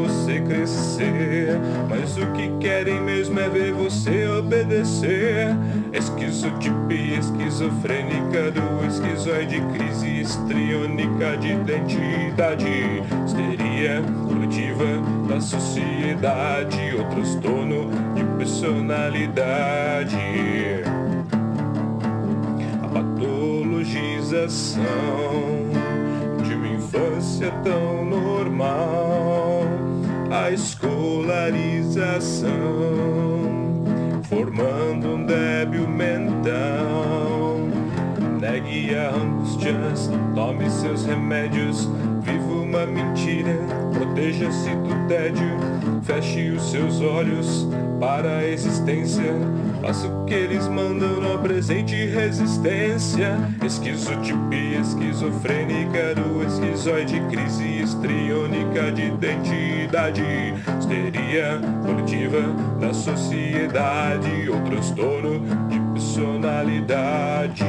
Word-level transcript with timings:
você 0.00 0.40
crescer. 0.40 1.58
Mas 1.88 2.16
o 2.16 2.26
que 2.32 2.50
querem 2.58 3.00
mesmo 3.00 3.38
é 3.38 3.48
ver 3.48 3.72
você 3.72 4.26
obedecer. 4.28 5.48
Esquizotipia 5.92 7.18
esquizofrênica 7.18 8.50
do 8.50 8.86
esquizoide, 8.86 9.60
crise 9.72 10.20
histriônica 10.20 11.36
de 11.38 11.52
identidade, 11.52 13.02
histeria 13.26 14.02
coletiva 14.26 14.84
da 15.28 15.40
sociedade, 15.40 16.94
ou 16.96 17.04
transtorno 17.06 17.90
de 18.14 18.24
personalidade. 18.36 20.16
A 22.82 22.88
patologização 22.88 24.80
de 26.42 26.54
uma 26.54 26.68
infância 26.68 27.50
tão 27.62 28.04
normal, 28.04 28.99
a 30.30 30.50
escolarização 30.52 32.48
formando 34.22 35.16
um 35.16 35.26
débil 35.26 35.88
mental. 35.88 37.58
Negue 38.40 38.94
a 38.94 39.10
angústias, 39.10 40.08
tome 40.34 40.70
seus 40.70 41.04
remédios, 41.04 41.88
viva 42.22 42.52
uma 42.52 42.86
mentira, 42.86 43.58
proteja-se 43.92 44.70
do 44.76 45.08
tédio, 45.08 45.58
feche 46.02 46.50
os 46.50 46.70
seus 46.70 47.00
olhos 47.00 47.68
para 47.98 48.38
a 48.38 48.46
existência. 48.46 49.34
Faça 49.80 50.06
o 50.06 50.24
que 50.26 50.34
eles 50.34 50.68
mandam, 50.68 51.20
não 51.20 51.34
apresente 51.34 51.94
resistência. 52.06 53.38
Esquizotipia 53.64 54.80
esquizofrênica 54.80 56.14
do 56.14 56.44
esquizoide, 56.44 57.20
crise 57.30 57.82
histriônica 57.82 58.92
de 58.92 59.06
identidade, 59.06 60.22
histeria 60.78 61.60
coletiva 61.84 62.40
da 62.78 62.92
sociedade, 62.92 64.50
ou 64.50 64.60
transtorno 64.60 65.40
de 65.68 65.80
personalidade. 65.92 67.64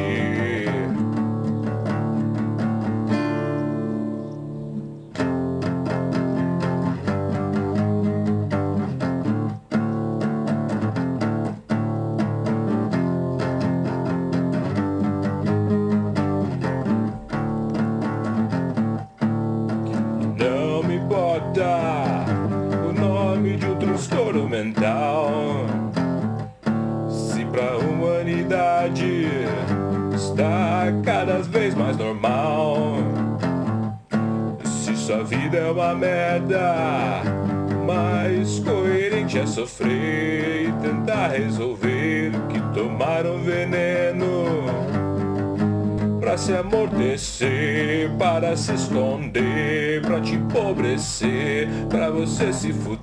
Se 48.56 48.74
esconder, 48.74 50.02
pra 50.02 50.20
te 50.22 50.36
empobrecer, 50.36 51.68
pra 51.90 52.10
você 52.10 52.52
se 52.54 52.74
fuder. 52.74 53.01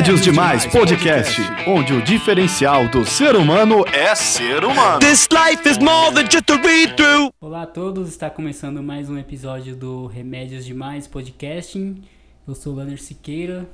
Remédios 0.00 0.22
Demais 0.22 0.64
Podcast, 0.64 1.42
onde 1.66 1.92
o 1.92 2.00
diferencial 2.00 2.88
do 2.88 3.04
ser 3.04 3.36
humano 3.36 3.84
é 3.92 4.14
ser 4.14 4.64
humano. 4.64 4.98
This 4.98 5.28
life 5.30 5.68
is 5.68 5.76
more 5.76 6.14
than 6.14 6.22
just 6.22 6.48
a 6.50 6.56
read 6.56 6.96
through. 6.96 7.30
Olá 7.38 7.64
a 7.64 7.66
todos, 7.66 8.08
está 8.08 8.30
começando 8.30 8.82
mais 8.82 9.10
um 9.10 9.18
episódio 9.18 9.76
do 9.76 10.06
Remédios 10.06 10.64
Demais 10.64 11.06
Podcasting. 11.06 12.00
Eu 12.48 12.54
sou 12.54 12.72
o 12.72 12.76
Lanner 12.76 12.98
Siqueira. 12.98 13.68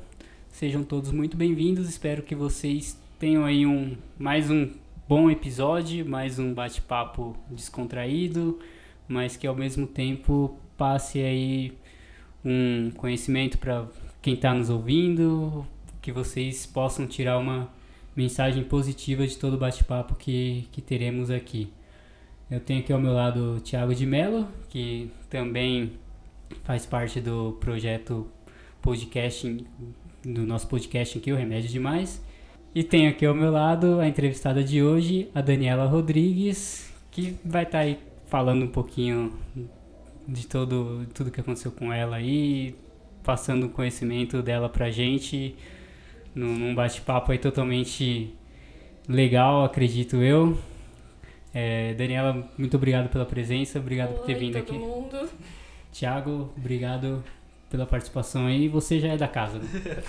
Sejam 0.50 0.82
todos 0.82 1.12
muito 1.12 1.36
bem-vindos. 1.36 1.88
Espero 1.88 2.22
que 2.22 2.34
vocês 2.34 2.98
tenham 3.20 3.44
aí 3.44 3.64
um 3.64 3.96
mais 4.18 4.50
um 4.50 4.68
bom 5.08 5.30
episódio, 5.30 6.04
mais 6.04 6.40
um 6.40 6.52
bate-papo 6.52 7.36
descontraído, 7.48 8.58
mas 9.06 9.36
que 9.36 9.46
ao 9.46 9.54
mesmo 9.54 9.86
tempo 9.86 10.58
passe 10.76 11.20
aí 11.20 11.72
um 12.44 12.90
conhecimento 12.96 13.58
para 13.58 13.86
quem 14.20 14.34
está 14.34 14.52
nos 14.52 14.68
ouvindo, 14.70 15.64
que 16.06 16.12
vocês 16.12 16.64
possam 16.64 17.04
tirar 17.04 17.36
uma 17.36 17.68
mensagem 18.14 18.62
positiva 18.62 19.26
de 19.26 19.36
todo 19.36 19.54
o 19.54 19.58
bate-papo 19.58 20.14
que, 20.14 20.68
que 20.70 20.80
teremos 20.80 21.32
aqui. 21.32 21.68
Eu 22.48 22.60
tenho 22.60 22.78
aqui 22.78 22.92
ao 22.92 23.00
meu 23.00 23.12
lado 23.12 23.56
o 23.56 23.60
Thiago 23.60 23.92
de 23.92 24.06
Mello, 24.06 24.46
que 24.68 25.10
também 25.28 25.94
faz 26.62 26.86
parte 26.86 27.20
do 27.20 27.56
projeto 27.58 28.24
podcasting, 28.80 29.66
do 30.24 30.46
nosso 30.46 30.68
podcast 30.68 31.18
aqui, 31.18 31.32
o 31.32 31.36
Remédio 31.36 31.68
Demais. 31.68 32.22
E 32.72 32.84
tenho 32.84 33.10
aqui 33.10 33.26
ao 33.26 33.34
meu 33.34 33.50
lado 33.50 33.98
a 33.98 34.06
entrevistada 34.06 34.62
de 34.62 34.80
hoje, 34.80 35.28
a 35.34 35.40
Daniela 35.40 35.86
Rodrigues, 35.86 36.88
que 37.10 37.34
vai 37.44 37.64
estar 37.64 37.80
aí 37.80 37.98
falando 38.28 38.64
um 38.64 38.68
pouquinho 38.68 39.36
de 40.28 40.46
todo, 40.46 41.04
tudo 41.12 41.32
que 41.32 41.40
aconteceu 41.40 41.72
com 41.72 41.92
ela 41.92 42.14
aí, 42.14 42.76
passando 43.24 43.66
o 43.66 43.70
conhecimento 43.70 44.40
dela 44.40 44.68
pra 44.68 44.88
gente 44.88 45.56
num 46.36 46.74
bate-papo 46.74 47.32
aí 47.32 47.38
totalmente 47.38 48.32
legal, 49.08 49.64
acredito 49.64 50.16
eu. 50.16 50.56
É, 51.54 51.94
Daniela, 51.94 52.48
muito 52.58 52.76
obrigado 52.76 53.08
pela 53.08 53.24
presença, 53.24 53.78
obrigado 53.78 54.14
por 54.14 54.26
ter 54.26 54.34
Oi, 54.34 54.38
vindo 54.40 54.52
todo 54.62 54.62
aqui. 54.62 54.78
mundo. 54.78 55.30
Tiago, 55.90 56.52
obrigado 56.54 57.24
pela 57.70 57.86
participação 57.86 58.46
aí. 58.46 58.68
Você 58.68 59.00
já 59.00 59.08
é 59.08 59.16
da 59.16 59.26
casa, 59.26 59.58
né? 59.58 59.66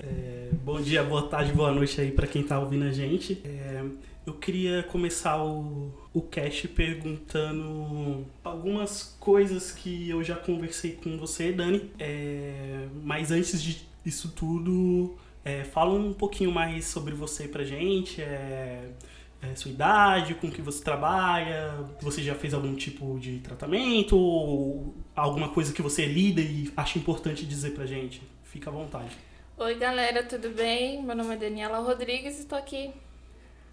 É, 0.00 0.48
bom 0.64 0.80
dia, 0.80 1.02
boa 1.02 1.28
tarde, 1.28 1.52
boa 1.52 1.70
noite 1.70 2.00
aí 2.00 2.10
pra 2.10 2.26
quem 2.26 2.42
tá 2.42 2.58
ouvindo 2.58 2.86
a 2.86 2.90
gente. 2.90 3.42
É, 3.44 3.84
eu 4.24 4.32
queria 4.32 4.82
começar 4.84 5.44
o, 5.44 5.92
o 6.14 6.22
cast 6.22 6.66
perguntando 6.68 8.24
algumas 8.42 9.14
coisas 9.20 9.70
que 9.70 10.08
eu 10.08 10.24
já 10.24 10.34
conversei 10.34 10.92
com 10.92 11.18
você, 11.18 11.52
Dani. 11.52 11.90
É, 11.98 12.86
mas 13.04 13.30
antes 13.30 13.84
disso 14.02 14.32
tudo, 14.34 15.14
é, 15.46 15.62
fala 15.62 15.94
um 15.94 16.12
pouquinho 16.12 16.50
mais 16.50 16.86
sobre 16.86 17.14
você 17.14 17.46
pra 17.46 17.62
gente. 17.62 18.20
É, 18.20 18.90
é, 19.40 19.54
sua 19.54 19.70
idade, 19.70 20.34
com 20.34 20.50
que 20.50 20.60
você 20.60 20.82
trabalha, 20.82 21.86
você 22.00 22.20
já 22.20 22.34
fez 22.34 22.52
algum 22.52 22.74
tipo 22.74 23.16
de 23.20 23.38
tratamento, 23.38 24.18
ou 24.18 24.92
alguma 25.14 25.50
coisa 25.50 25.72
que 25.72 25.80
você 25.80 26.04
lida 26.04 26.40
e 26.40 26.72
acha 26.76 26.98
importante 26.98 27.46
dizer 27.46 27.74
pra 27.74 27.86
gente. 27.86 28.20
Fica 28.42 28.70
à 28.70 28.72
vontade. 28.72 29.16
Oi, 29.56 29.76
galera, 29.76 30.24
tudo 30.24 30.50
bem? 30.50 31.00
Meu 31.00 31.14
nome 31.14 31.34
é 31.34 31.38
Daniela 31.38 31.78
Rodrigues 31.78 32.38
e 32.38 32.40
estou 32.40 32.58
aqui 32.58 32.92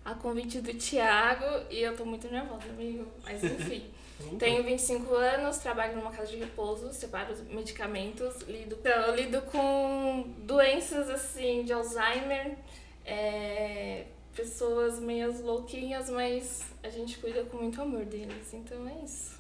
a 0.06 0.14
convite 0.14 0.62
do 0.62 0.75
Thiago 0.75 1.66
e 1.72 1.80
eu 1.80 1.96
tô 1.98 2.06
muito 2.06 2.30
nervosa, 2.30 2.70
amigo. 2.70 3.08
Mas 3.24 3.44
enfim. 3.44 3.84
Tenho 4.38 4.63
25 4.63 5.13
anos, 5.13 5.57
trabalho 5.57 5.95
numa 5.98 6.12
casa 6.12 6.31
de 6.31 6.38
repouso, 6.38 6.94
separo 6.94 7.36
medicamentos, 7.50 8.42
lido, 8.44 8.77
então, 8.80 8.92
eu 8.92 9.15
lido 9.15 9.42
com 9.44 10.33
doenças 10.39 11.10
assim 11.10 11.63
de 11.63 11.74
Alzheimer, 11.74 12.57
é, 13.06 14.06
pessoas 14.36 15.00
meio 15.00 15.31
louquinhas, 15.44 16.10
mas 16.10 16.63
a 16.81 16.89
gente 16.89 17.18
cuida 17.18 17.44
com 17.45 17.57
muito 17.57 17.81
amor 17.81 18.06
deles, 18.06 18.54
então 18.54 18.88
é 18.88 19.04
isso. 19.04 19.39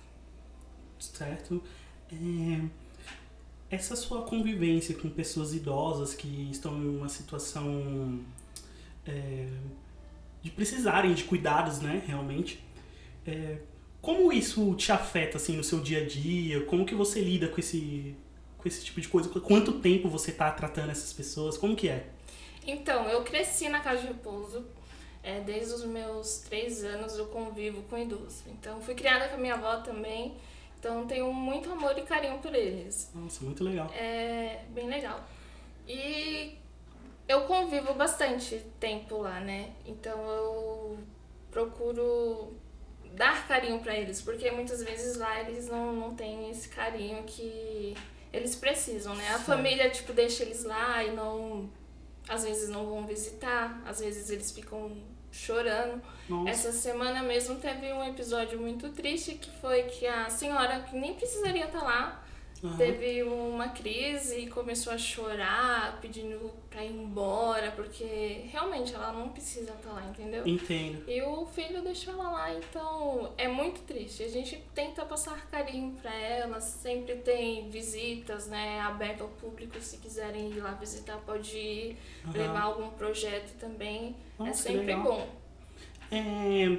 Certo. 0.99 1.61
É, 2.11 2.65
essa 3.75 3.95
sua 3.95 4.23
convivência 4.23 4.95
com 4.95 5.09
pessoas 5.09 5.53
idosas 5.53 6.13
que 6.13 6.49
estão 6.51 6.75
em 6.77 6.97
uma 6.97 7.09
situação 7.09 8.21
é, 9.05 9.47
de 10.41 10.51
precisarem 10.51 11.13
de 11.13 11.23
cuidados, 11.23 11.79
né, 11.79 12.03
realmente. 12.05 12.63
É, 13.25 13.57
como 14.03 14.33
isso 14.33 14.75
te 14.75 14.91
afeta 14.91 15.37
assim 15.37 15.55
no 15.55 15.63
seu 15.63 15.79
dia 15.79 16.01
a 16.01 16.05
dia? 16.05 16.65
Como 16.65 16.85
que 16.85 16.93
você 16.93 17.21
lida 17.21 17.47
com 17.47 17.57
esse 17.57 18.13
com 18.57 18.67
esse 18.67 18.83
tipo 18.83 18.99
de 18.99 19.07
coisa? 19.07 19.29
Quanto 19.39 19.79
tempo 19.79 20.09
você 20.09 20.31
está 20.31 20.51
tratando 20.51 20.91
essas 20.91 21.13
pessoas? 21.13 21.57
Como 21.57 21.73
que 21.73 21.87
é? 21.87 22.07
Então, 22.67 23.07
eu 23.09 23.23
cresci 23.23 23.69
na 23.69 23.79
casa 23.79 24.01
de 24.01 24.07
repouso. 24.07 24.65
É, 25.23 25.39
desde 25.39 25.73
os 25.73 25.85
meus 25.85 26.39
três 26.39 26.83
anos 26.83 27.17
eu 27.17 27.27
convivo 27.27 27.81
com 27.83 27.97
idoso. 27.97 28.43
Então, 28.47 28.81
fui 28.81 28.93
criada 28.93 29.29
com 29.29 29.35
a 29.35 29.37
minha 29.37 29.53
avó 29.53 29.77
também. 29.77 30.35
Então, 30.77 31.07
tenho 31.07 31.33
muito 31.33 31.71
amor 31.71 31.97
e 31.97 32.01
carinho 32.01 32.39
por 32.39 32.53
eles. 32.53 33.09
Nossa, 33.15 33.43
muito 33.45 33.63
legal. 33.63 33.89
É 33.93 34.65
bem 34.69 34.89
legal. 34.89 35.25
E 35.87 36.57
eu 37.25 37.41
convivo 37.43 37.93
bastante 37.93 38.61
tempo 38.81 39.19
lá, 39.19 39.39
né? 39.39 39.71
Então, 39.85 40.19
eu 40.29 40.97
procuro 41.49 42.52
dar 43.23 43.47
carinho 43.47 43.79
para 43.79 43.95
eles, 43.95 44.21
porque 44.21 44.51
muitas 44.51 44.83
vezes 44.83 45.15
lá 45.15 45.39
eles 45.39 45.69
não, 45.69 45.93
não 45.93 46.13
têm 46.13 46.49
esse 46.49 46.67
carinho 46.67 47.23
que 47.23 47.95
eles 48.33 48.53
precisam, 48.55 49.15
né? 49.15 49.29
A 49.29 49.37
Sim. 49.37 49.45
família, 49.45 49.89
tipo, 49.89 50.11
deixa 50.11 50.43
eles 50.43 50.63
lá 50.65 51.01
e 51.01 51.11
não. 51.11 51.69
Às 52.27 52.43
vezes 52.43 52.69
não 52.69 52.85
vão 52.85 53.05
visitar, 53.05 53.81
às 53.85 53.99
vezes 53.99 54.29
eles 54.29 54.51
ficam 54.51 54.91
chorando. 55.31 56.01
Nossa. 56.27 56.49
Essa 56.49 56.71
semana 56.71 57.23
mesmo 57.23 57.55
teve 57.55 57.91
um 57.93 58.03
episódio 58.03 58.59
muito 58.59 58.89
triste 58.89 59.35
que 59.35 59.49
foi 59.59 59.83
que 59.83 60.05
a 60.05 60.29
senhora, 60.29 60.81
que 60.81 60.95
nem 60.95 61.13
precisaria 61.13 61.65
estar 61.65 61.83
lá, 61.83 62.22
Teve 62.77 63.23
uma 63.23 63.69
crise 63.69 64.39
e 64.39 64.47
começou 64.47 64.93
a 64.93 64.97
chorar, 64.97 65.99
pedindo 65.99 66.49
pra 66.69 66.83
ir 66.83 66.93
embora, 66.93 67.71
porque 67.71 68.45
realmente 68.49 68.95
ela 68.95 69.11
não 69.11 69.29
precisa 69.29 69.73
estar 69.73 69.91
lá, 69.91 70.05
entendeu? 70.05 70.47
Entendo. 70.47 71.03
E 71.05 71.21
o 71.21 71.45
filho 71.45 71.81
deixou 71.81 72.13
ela 72.13 72.31
lá, 72.31 72.53
então 72.53 73.33
é 73.37 73.49
muito 73.49 73.81
triste. 73.81 74.23
A 74.23 74.29
gente 74.29 74.63
tenta 74.73 75.05
passar 75.05 75.45
carinho 75.51 75.91
pra 76.01 76.13
ela, 76.15 76.61
sempre 76.61 77.15
tem 77.17 77.69
visitas, 77.69 78.47
né, 78.47 78.79
aberto 78.79 79.21
ao 79.23 79.29
público, 79.29 79.79
se 79.81 79.97
quiserem 79.97 80.49
ir 80.49 80.61
lá 80.61 80.71
visitar, 80.71 81.17
pode 81.25 81.57
ir, 81.57 81.97
Aham. 82.23 82.33
levar 82.33 82.61
algum 82.61 82.89
projeto 82.91 83.57
também. 83.59 84.15
é 84.39 84.43
Nossa, 84.43 84.63
que 84.63 84.77
sempre 84.77 84.95
bom. 84.95 85.27
É, 86.09 86.77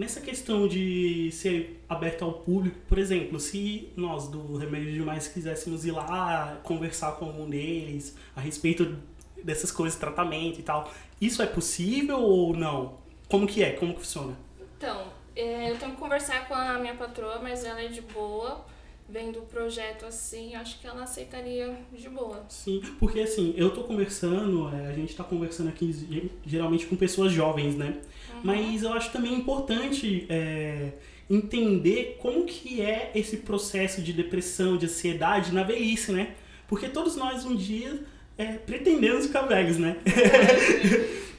nessa 0.00 0.20
questão 0.20 0.66
de 0.66 1.30
ser 1.30 1.82
aberto 1.88 2.24
ao 2.24 2.32
público, 2.32 2.76
por 2.88 2.96
exemplo, 2.98 3.38
se 3.38 3.90
nós 3.94 4.28
do 4.28 4.56
Remédio 4.56 4.92
Demais 4.92 5.28
quiséssemos 5.28 5.84
ir 5.84 5.90
lá 5.92 6.58
conversar 6.62 7.12
com 7.12 7.26
algum 7.26 7.48
deles 7.48 8.16
a 8.34 8.40
respeito 8.40 8.96
dessas 9.44 9.70
coisas, 9.70 9.98
tratamento 9.98 10.58
e 10.58 10.62
tal, 10.62 10.90
isso 11.20 11.42
é 11.42 11.46
possível 11.46 12.18
ou 12.18 12.56
não? 12.56 12.94
Como 13.28 13.46
que 13.46 13.62
é? 13.62 13.72
Como 13.72 13.92
que 13.92 14.00
funciona? 14.00 14.34
Então, 14.78 15.04
é, 15.36 15.70
eu 15.70 15.76
tenho 15.78 15.92
que 15.92 15.98
conversar 15.98 16.48
com 16.48 16.54
a 16.54 16.78
minha 16.78 16.94
patroa, 16.94 17.38
mas 17.42 17.64
ela 17.64 17.82
é 17.82 17.88
de 17.88 18.00
boa. 18.00 18.64
Vendo 19.12 19.40
o 19.40 19.42
projeto 19.42 20.06
assim, 20.06 20.54
acho 20.54 20.78
que 20.80 20.86
ela 20.86 21.02
aceitaria 21.02 21.76
de 21.92 22.08
boa. 22.08 22.44
Sim, 22.48 22.80
porque 23.00 23.18
assim, 23.20 23.52
eu 23.56 23.74
tô 23.74 23.82
conversando, 23.82 24.68
é, 24.72 24.86
a 24.86 24.92
gente 24.92 25.16
tá 25.16 25.24
conversando 25.24 25.68
aqui 25.68 25.92
ge- 25.92 26.30
geralmente 26.46 26.86
com 26.86 26.94
pessoas 26.94 27.32
jovens, 27.32 27.74
né? 27.74 28.00
Mas 28.42 28.82
eu 28.82 28.92
acho 28.92 29.10
também 29.12 29.34
importante 29.34 30.26
é, 30.28 30.92
entender 31.28 32.16
como 32.20 32.44
que 32.44 32.80
é 32.80 33.10
esse 33.14 33.38
processo 33.38 34.02
de 34.02 34.12
depressão, 34.12 34.76
de 34.76 34.86
ansiedade 34.86 35.52
na 35.52 35.62
velhice, 35.62 36.12
né? 36.12 36.34
Porque 36.68 36.88
todos 36.88 37.16
nós 37.16 37.44
um 37.44 37.56
dia 37.56 38.00
é, 38.38 38.52
pretendemos 38.52 39.26
ficar 39.26 39.42
velhos, 39.42 39.78
né? 39.78 39.96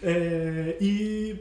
É, 0.03 0.77
e 0.81 1.36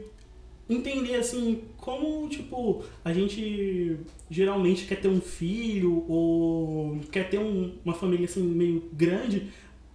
entender 0.69 1.15
assim 1.15 1.61
como 1.77 2.29
tipo 2.29 2.83
a 3.03 3.11
gente 3.11 3.97
geralmente 4.29 4.85
quer 4.85 5.01
ter 5.01 5.07
um 5.07 5.19
filho 5.19 6.05
ou 6.07 6.99
quer 7.11 7.27
ter 7.29 7.39
um- 7.39 7.73
uma 7.83 7.93
família 7.95 8.25
assim 8.25 8.43
meio 8.43 8.83
grande 8.93 9.47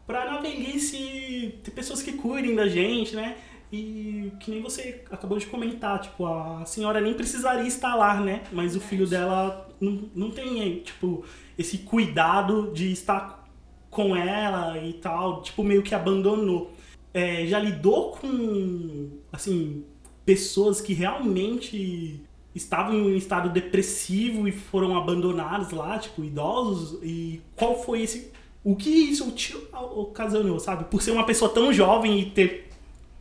pra 0.07 0.25
na 0.25 0.41
velhice 0.41 1.55
ter 1.63 1.71
pessoas 1.71 2.03
que 2.03 2.13
cuidem 2.13 2.55
da 2.57 2.67
gente, 2.69 3.15
né? 3.15 3.37
E 3.73 4.33
que 4.39 4.51
nem 4.51 4.63
você 4.63 5.05
acabou 5.11 5.39
de 5.39 5.47
comentar, 5.47 6.01
tipo, 6.01 6.25
a 6.27 6.65
senhora 6.65 7.01
nem 7.01 7.15
precisaria 7.15 7.67
estar 7.67 7.95
lá, 7.95 8.21
né? 8.21 8.43
Mas 8.53 8.77
o 8.77 8.81
filho 8.81 9.07
dela 9.07 9.69
não, 9.81 10.09
não 10.15 10.31
tem, 10.31 10.81
tipo, 10.81 11.25
esse 11.59 11.79
cuidado 11.79 12.73
de 12.73 12.93
estar 12.93 13.45
com 13.91 14.15
ela 14.15 14.79
e 14.79 14.93
tal, 14.95 15.43
tipo, 15.43 15.65
meio 15.65 15.83
que 15.83 15.95
abandonou. 15.95 16.71
É, 17.13 17.47
já 17.47 17.59
lidou 17.59 18.13
com, 18.13 19.11
assim, 19.33 19.85
pessoas 20.25 20.81
que 20.81 20.93
realmente 20.93 22.21
estavam 22.55 22.95
em 22.95 23.13
um 23.13 23.17
estado 23.17 23.49
depressivo 23.51 24.47
e 24.49 24.53
foram 24.53 24.97
abandonados 24.97 25.71
lá, 25.73 25.99
tipo, 25.99 26.25
idosos? 26.25 26.99
E 27.03 27.41
qual 27.55 27.83
foi 27.83 28.03
esse. 28.03 28.31
O 28.63 28.75
que 28.75 28.91
isso 28.91 29.31
te 29.31 29.57
ocasionou, 29.73 30.59
sabe? 30.59 30.85
Por 30.85 31.01
ser 31.01 31.13
uma 31.13 31.25
pessoa 31.25 31.51
tão 31.51 31.73
jovem 31.73 32.21
e 32.21 32.31
ter 32.31 32.66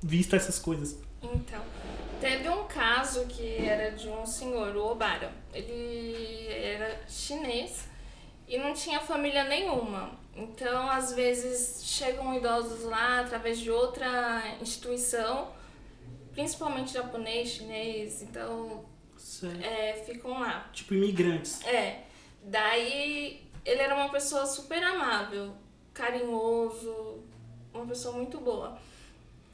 visto 0.06 0.36
essas 0.36 0.60
coisas. 0.60 1.00
Então, 1.22 1.62
teve 2.22 2.48
um 2.48 2.66
caso 2.66 3.26
que 3.26 3.58
era 3.58 3.92
de 3.92 4.08
um 4.08 4.26
senhor, 4.26 4.76
o 4.76 4.92
Obara. 4.92 5.34
Ele 5.52 6.48
era 6.48 7.02
chinês 7.08 7.88
e 8.48 8.58
não 8.60 8.74
tinha 8.74 9.00
família 9.00 9.44
nenhuma. 9.46 10.12
Então, 10.36 10.90
às 10.90 11.14
vezes, 11.14 11.84
chegam 11.84 12.36
idosos 12.36 12.84
lá 12.84 13.22
através 13.22 13.58
de 13.58 13.72
outra 13.72 14.44
instituição, 14.62 15.52
principalmente 16.34 16.94
japonês, 16.94 17.50
chinês, 17.50 18.22
então 18.22 18.86
é, 19.64 19.94
ficam 20.06 20.40
lá. 20.40 20.70
Tipo, 20.72 20.94
imigrantes. 20.94 21.66
É, 21.66 22.04
daí 22.44 23.50
ele 23.64 23.82
era 23.82 23.96
uma 23.96 24.10
pessoa 24.10 24.46
super 24.46 24.84
amável, 24.84 25.56
carinhoso, 25.94 27.24
uma 27.74 27.86
pessoa 27.88 28.14
muito 28.16 28.40
boa. 28.40 28.78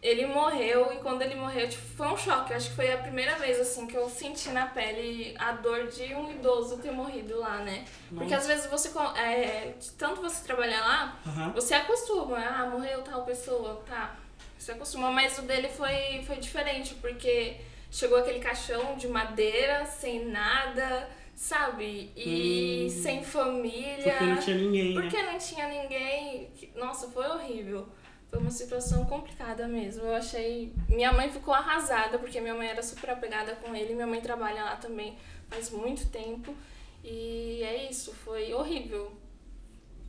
Ele 0.02 0.26
morreu 0.26 0.92
e 0.94 0.96
quando 0.98 1.22
ele 1.22 1.36
morreu, 1.36 1.70
tipo, 1.70 1.84
foi 1.96 2.08
um 2.08 2.18
choque. 2.18 2.52
Eu 2.52 2.58
acho 2.58 2.70
que 2.70 2.76
foi 2.76 2.92
a 2.92 2.98
primeira 2.98 3.36
vez, 3.36 3.60
assim, 3.60 3.86
que 3.86 3.96
eu 3.96 4.10
senti 4.10 4.50
na 4.50 4.66
pele 4.66 5.36
a 5.38 5.52
dor 5.52 5.88
de 5.88 6.16
um 6.16 6.32
idoso 6.32 6.80
ter 6.80 6.92
morrido 6.92 7.38
lá, 7.40 7.58
né? 7.60 7.86
Porque 8.16 8.34
às 8.34 8.48
vezes 8.48 8.66
você, 8.66 8.90
é, 9.16 9.74
de 9.80 9.92
tanto 9.92 10.20
você 10.22 10.44
trabalhar 10.44 10.82
lá, 10.82 11.52
você 11.54 11.76
acostuma. 11.76 12.38
Ah, 12.40 12.66
morreu 12.66 13.04
tal 13.04 13.24
pessoa, 13.24 13.84
tá. 13.88 14.16
Você 14.58 14.72
acostuma, 14.72 15.12
mas 15.12 15.38
o 15.38 15.44
dele 15.44 15.70
foi, 15.70 16.24
foi 16.26 16.38
diferente, 16.38 16.96
porque 16.96 17.58
chegou 17.92 18.18
aquele 18.18 18.40
caixão 18.40 18.96
de 18.98 19.08
madeira, 19.08 19.86
sem 19.86 20.26
nada, 20.26 21.08
sabe? 21.36 22.12
E 22.16 22.86
Hum. 22.88 22.90
sem 22.90 23.24
família. 23.24 24.14
Porque 24.14 24.26
não 24.26 24.38
tinha 24.40 24.58
ninguém, 24.58 24.96
né? 24.96 25.02
Porque 25.02 25.24
não 25.24 25.38
tinha 25.38 25.68
ninguém. 25.68 26.52
Nossa, 26.76 27.08
foi 27.10 27.28
horrível. 27.28 27.88
Foi 28.32 28.40
uma 28.40 28.50
situação 28.50 29.04
complicada 29.06 29.68
mesmo. 29.68 30.04
Eu 30.04 30.16
achei. 30.16 30.74
Minha 30.88 31.12
mãe 31.12 31.30
ficou 31.30 31.54
arrasada, 31.54 32.18
porque 32.18 32.40
minha 32.40 32.56
mãe 32.56 32.68
era 32.70 32.82
super 32.82 33.10
apegada 33.10 33.56
com 33.56 33.76
ele. 33.76 33.94
Minha 33.94 34.08
mãe 34.08 34.22
trabalha 34.22 34.64
lá 34.64 34.76
também 34.78 35.16
faz 35.50 35.70
muito 35.70 36.08
tempo. 36.08 36.56
E 37.04 37.62
é 37.62 37.90
isso, 37.90 38.14
foi 38.14 38.54
horrível. 38.54 39.12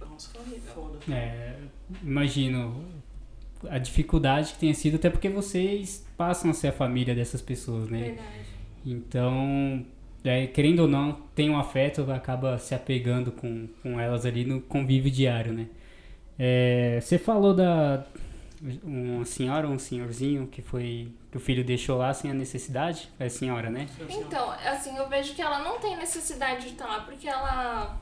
Nossa, 0.00 0.30
Foi 0.30 0.40
horrível. 0.42 0.72
foda. 0.72 0.98
É, 1.12 1.56
imagino 2.02 2.84
a 3.68 3.78
dificuldade 3.78 4.52
que 4.52 4.58
tenha 4.58 4.74
sido, 4.74 4.96
até 4.96 5.08
porque 5.10 5.28
vocês 5.28 6.06
passam 6.16 6.50
a 6.50 6.54
ser 6.54 6.68
a 6.68 6.72
família 6.72 7.14
dessas 7.14 7.40
pessoas, 7.42 7.88
né? 7.88 8.00
Verdade. 8.00 8.46
Então, 8.84 9.86
é, 10.24 10.46
querendo 10.48 10.80
ou 10.80 10.88
não, 10.88 11.12
tem 11.34 11.48
um 11.50 11.58
afeto, 11.58 12.10
acaba 12.12 12.58
se 12.58 12.74
apegando 12.74 13.32
com, 13.32 13.68
com 13.82 13.98
elas 13.98 14.26
ali 14.26 14.44
no 14.44 14.60
convívio 14.60 15.10
diário, 15.10 15.52
né? 15.52 15.68
É, 16.38 16.98
você 17.00 17.18
falou 17.18 17.54
da 17.54 18.04
uma 18.84 19.24
senhora 19.24 19.66
ou 19.66 19.74
um 19.74 19.78
senhorzinho 19.78 20.46
que 20.46 20.62
foi 20.62 21.10
que 21.32 21.36
o 21.36 21.40
filho 21.40 21.64
deixou 21.64 21.98
lá 21.98 22.14
sem 22.14 22.30
a 22.30 22.34
necessidade? 22.34 23.10
É 23.18 23.26
a 23.26 23.30
senhora, 23.30 23.68
né? 23.70 23.88
Então, 24.08 24.50
assim, 24.50 24.96
eu 24.96 25.08
vejo 25.08 25.34
que 25.34 25.42
ela 25.42 25.58
não 25.60 25.78
tem 25.80 25.96
necessidade 25.96 26.66
de 26.66 26.72
estar 26.72 26.86
lá, 26.86 27.00
porque 27.00 27.28
ela 27.28 27.98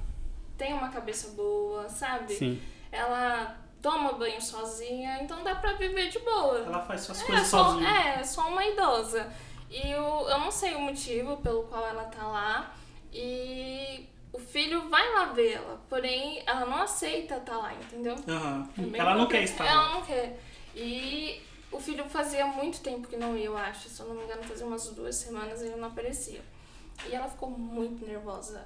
tem 0.59 0.73
uma 0.75 0.89
cabeça 0.91 1.35
boa, 1.35 1.89
sabe? 1.89 2.35
Sim. 2.35 2.61
Ela 2.93 3.57
toma 3.81 4.13
banho 4.13 4.43
sozinha, 4.43 5.23
então 5.23 5.43
dá 5.43 5.55
pra 5.55 5.73
viver 5.75 6.09
de 6.11 6.19
boa. 6.19 6.59
Ela 6.59 6.83
faz 6.83 7.03
suas 7.03 7.23
É 7.23 7.27
coisas 7.27 7.47
só, 7.47 7.65
sozinha. 7.73 7.89
é, 7.89 8.23
só 8.25 8.49
uma 8.49 8.65
idosa. 8.67 9.33
E 9.71 9.91
eu, 9.91 10.29
eu 10.29 10.39
não 10.39 10.51
sei 10.51 10.75
o 10.75 10.81
motivo 10.81 11.37
pelo 11.39 11.63
qual 11.63 11.87
ela 11.87 12.05
tá 12.05 12.27
lá. 12.27 12.75
E 13.13 14.07
o 14.33 14.39
filho 14.39 14.89
vai 14.89 15.13
lá 15.13 15.27
vê-la, 15.27 15.81
porém 15.89 16.43
ela 16.47 16.67
não 16.67 16.83
aceita 16.83 17.37
estar 17.37 17.57
lá, 17.57 17.75
entendeu? 17.75 18.15
Aham. 18.29 18.69
É 18.95 18.99
Ela 18.99 19.15
não 19.15 19.27
quer 19.27 19.43
estar 19.43 19.67
Ela 19.67 19.95
não 19.95 20.03
quer. 20.03 20.39
E 20.75 21.43
o 21.73 21.81
filho 21.81 22.05
fazia 22.05 22.47
muito 22.47 22.81
tempo 22.81 23.09
que 23.09 23.17
não 23.17 23.37
ia, 23.37 23.47
eu 23.47 23.57
acho. 23.57 23.89
Se 23.89 24.01
eu 24.01 24.07
não 24.07 24.15
me 24.15 24.25
engano, 24.25 24.43
fazia 24.43 24.67
umas 24.67 24.89
duas 24.91 25.17
semanas 25.17 25.61
e 25.61 25.67
ele 25.67 25.77
não 25.77 25.89
aparecia. 25.89 26.41
E 27.09 27.15
ela 27.15 27.29
ficou 27.29 27.51
muito 27.51 28.07
nervosa. 28.07 28.65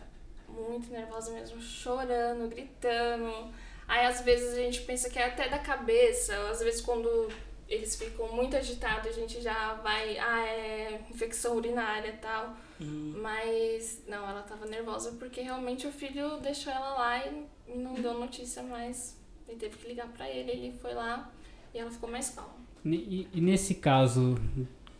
Muito 0.48 0.90
nervosa 0.90 1.32
mesmo, 1.32 1.60
chorando, 1.60 2.48
gritando. 2.48 3.52
Aí 3.88 4.06
às 4.06 4.20
vezes 4.20 4.52
a 4.54 4.56
gente 4.56 4.82
pensa 4.82 5.08
que 5.08 5.18
é 5.18 5.26
até 5.26 5.48
da 5.48 5.58
cabeça. 5.58 6.36
Às 6.50 6.60
vezes 6.60 6.80
quando 6.80 7.28
eles 7.68 7.96
ficam 7.96 8.32
muito 8.32 8.56
agitados, 8.56 9.08
a 9.08 9.12
gente 9.12 9.40
já 9.40 9.74
vai, 9.74 10.18
ah, 10.18 10.46
é 10.46 11.00
infecção 11.10 11.56
urinária 11.56 12.08
e 12.08 12.16
tal. 12.18 12.56
Hum. 12.80 13.14
Mas 13.22 14.02
não, 14.06 14.28
ela 14.28 14.42
tava 14.42 14.66
nervosa 14.66 15.12
porque 15.12 15.40
realmente 15.40 15.86
o 15.86 15.92
filho 15.92 16.38
deixou 16.38 16.72
ela 16.72 16.94
lá 16.94 17.26
e 17.26 17.46
não 17.74 17.94
deu 17.94 18.14
notícia 18.14 18.62
mais. 18.62 19.18
Ele 19.48 19.58
teve 19.58 19.76
que 19.76 19.88
ligar 19.88 20.08
pra 20.08 20.28
ele, 20.28 20.50
ele 20.50 20.72
foi 20.80 20.94
lá 20.94 21.32
e 21.72 21.78
ela 21.78 21.90
ficou 21.90 22.10
mais 22.10 22.30
calma. 22.30 22.54
E, 22.84 23.28
e 23.32 23.40
nesse 23.40 23.76
caso, 23.76 24.36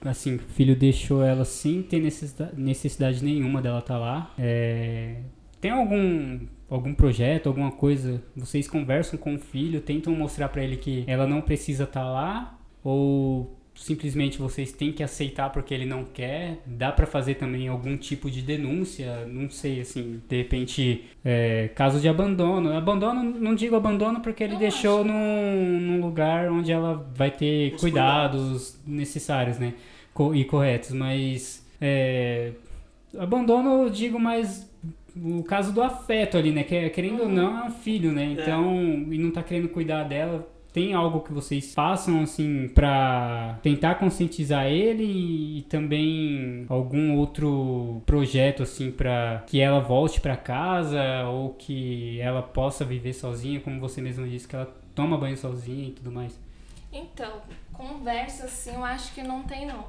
assim, 0.00 0.37
o 0.37 0.38
filho 0.38 0.75
deixou 0.75 1.23
ela 1.23 1.44
sem 1.44 1.83
ter 1.83 2.00
necessidade, 2.00 2.59
necessidade 2.59 3.25
nenhuma 3.25 3.61
dela 3.61 3.80
estar 3.80 3.99
lá. 3.99 4.35
É, 4.38 5.21
tem 5.61 5.71
algum 5.71 6.40
algum 6.68 6.94
projeto, 6.94 7.49
alguma 7.49 7.71
coisa? 7.71 8.23
Vocês 8.37 8.68
conversam 8.68 9.18
com 9.18 9.35
o 9.35 9.38
filho, 9.38 9.80
tentam 9.80 10.14
mostrar 10.14 10.49
pra 10.49 10.62
ele 10.62 10.76
que 10.76 11.04
ela 11.06 11.26
não 11.26 11.40
precisa 11.40 11.85
estar 11.85 12.04
lá? 12.04 12.59
Ou 12.83 13.56
simplesmente 13.75 14.38
vocês 14.38 14.73
têm 14.73 14.92
que 14.92 15.02
aceitar 15.02 15.50
porque 15.50 15.75
ele 15.75 15.85
não 15.85 16.04
quer? 16.04 16.62
Dá 16.64 16.92
pra 16.92 17.06
fazer 17.06 17.35
também 17.35 17.68
algum 17.68 17.97
tipo 17.97 18.30
de 18.30 18.40
denúncia? 18.40 19.26
Não 19.26 19.50
sei, 19.50 19.80
assim, 19.80 20.23
de 20.28 20.37
repente, 20.37 21.04
é, 21.25 21.68
caso 21.75 22.00
de 22.00 22.09
abandono. 22.09 22.73
Abandono, 22.73 23.23
não 23.23 23.54
digo 23.54 23.75
abandono 23.75 24.21
porque 24.21 24.44
ele 24.44 24.54
Eu 24.54 24.59
deixou 24.59 25.04
num, 25.04 25.80
num 25.80 26.00
lugar 26.00 26.50
onde 26.50 26.71
ela 26.71 27.11
vai 27.14 27.30
ter 27.30 27.75
Os 27.75 27.80
cuidados 27.80 28.78
necessários, 28.87 29.59
né? 29.59 29.75
E 30.35 30.44
corretos, 30.44 30.92
mas 30.92 31.66
é, 31.80 32.52
abandono 33.18 33.83
eu 33.83 33.90
digo 33.90 34.18
mais 34.18 34.73
o 35.16 35.42
caso 35.42 35.73
do 35.73 35.83
afeto 35.83 36.37
ali, 36.37 36.50
né? 36.50 36.64
Que 36.64 36.75
é, 36.75 36.88
querendo 36.90 37.23
ou 37.23 37.28
não, 37.28 37.59
é 37.59 37.64
um 37.64 37.71
filho, 37.71 38.12
né? 38.12 38.25
Então, 38.25 38.75
e 39.11 39.18
não 39.18 39.30
tá 39.30 39.42
querendo 39.42 39.68
cuidar 39.68 40.04
dela. 40.04 40.49
Tem 40.73 40.92
algo 40.92 41.21
que 41.21 41.33
vocês 41.33 41.73
façam, 41.73 42.23
assim, 42.23 42.66
pra 42.66 43.61
tentar 43.62 43.94
conscientizar 43.94 44.66
ele 44.66 45.04
e, 45.59 45.62
também 45.62 46.66
algum 46.68 47.16
outro 47.16 48.02
projeto, 48.04 48.64
assim, 48.64 48.90
pra 48.90 49.44
que 49.47 49.61
ela 49.61 49.78
volte 49.78 50.21
pra 50.21 50.37
casa 50.37 51.00
ou 51.28 51.50
que 51.50 52.21
ela 52.21 52.42
possa 52.42 52.85
viver 52.85 53.12
sozinha, 53.12 53.61
como 53.61 53.78
você 53.78 54.00
mesmo 54.02 54.26
disse, 54.26 54.49
que 54.49 54.56
ela 54.56 54.75
toma 54.97 55.16
banho 55.16 55.37
sozinha 55.37 55.88
e 55.88 55.92
tudo 55.92 56.11
mais. 56.11 56.37
Então, 56.92 57.42
conversa 57.73 58.47
assim, 58.47 58.75
eu 58.75 58.85
acho 58.85 59.14
que 59.14 59.23
não 59.23 59.44
tem 59.44 59.66
não. 59.66 59.85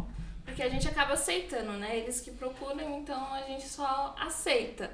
Porque 0.45 0.61
a 0.61 0.69
gente 0.69 0.87
acaba 0.87 1.13
aceitando, 1.13 1.71
né? 1.73 1.97
Eles 1.97 2.21
que 2.21 2.29
procuram, 2.29 2.99
então 2.99 3.33
a 3.33 3.41
gente 3.41 3.67
só 3.67 4.15
aceita. 4.19 4.91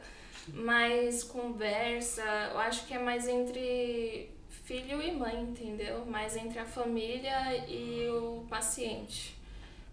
Mas 0.54 1.24
conversa, 1.24 2.24
eu 2.52 2.60
acho 2.60 2.86
que 2.88 2.94
é 2.94 3.00
mais 3.00 3.28
entre 3.28 4.30
filho 4.64 5.02
e 5.02 5.12
mãe, 5.12 5.42
entendeu? 5.42 6.06
Mais 6.06 6.36
entre 6.36 6.60
a 6.60 6.66
família 6.66 7.68
e 7.70 8.08
o 8.10 8.46
paciente. 8.50 9.36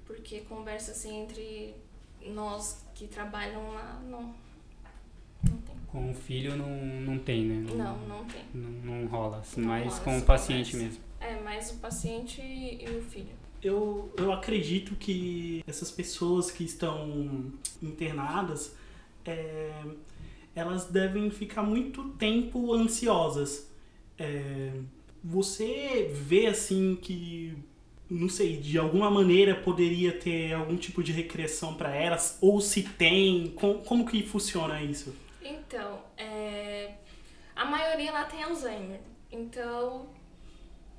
Porque 0.06 0.40
conversa 0.40 0.92
assim 0.92 1.22
entre 1.22 1.74
nós 2.26 2.84
que 2.94 3.06
trabalham 3.06 3.72
lá, 3.74 4.00
não, 4.08 4.34
não 5.48 5.56
tem. 5.58 5.76
Com 5.86 6.10
o 6.10 6.14
filho 6.14 6.56
não, 6.56 6.68
não 6.68 7.18
tem, 7.18 7.44
né? 7.44 7.70
Não, 7.74 7.98
não 8.06 8.24
tem. 8.24 8.42
Não, 8.54 8.70
não 8.70 9.06
rola, 9.06 9.38
assim, 9.38 9.60
Não 9.60 9.68
mais 9.68 9.92
rola 9.98 10.04
com 10.04 10.18
o 10.18 10.22
paciente 10.22 10.72
conversa. 10.72 10.98
mesmo. 10.98 11.04
É 11.20 11.40
mais 11.42 11.70
o 11.70 11.76
paciente 11.76 12.40
e 12.40 12.86
o 12.96 13.02
filho. 13.02 13.36
Eu, 13.62 14.12
eu 14.16 14.32
acredito 14.32 14.94
que 14.94 15.64
essas 15.66 15.90
pessoas 15.90 16.50
que 16.50 16.62
estão 16.64 17.52
internadas, 17.82 18.76
é, 19.24 19.82
elas 20.58 20.86
devem 20.86 21.30
ficar 21.30 21.62
muito 21.62 22.10
tempo 22.10 22.72
ansiosas. 22.72 23.70
É, 24.18 24.72
você 25.22 26.10
vê 26.12 26.46
assim 26.46 26.96
que, 27.00 27.56
não 28.10 28.28
sei, 28.28 28.56
de 28.56 28.78
alguma 28.78 29.10
maneira 29.10 29.54
poderia 29.54 30.12
ter 30.18 30.52
algum 30.52 30.76
tipo 30.76 31.02
de 31.02 31.12
recreação 31.12 31.74
para 31.74 31.94
elas? 31.94 32.38
Ou 32.40 32.60
se 32.60 32.82
tem? 32.82 33.48
Com, 33.48 33.74
como 33.78 34.06
que 34.06 34.22
funciona 34.22 34.82
isso? 34.82 35.14
Então, 35.42 36.00
é, 36.16 36.94
a 37.54 37.64
maioria 37.64 38.12
lá 38.12 38.24
tem 38.24 38.42
Alzheimer. 38.42 39.00
Então, 39.30 40.06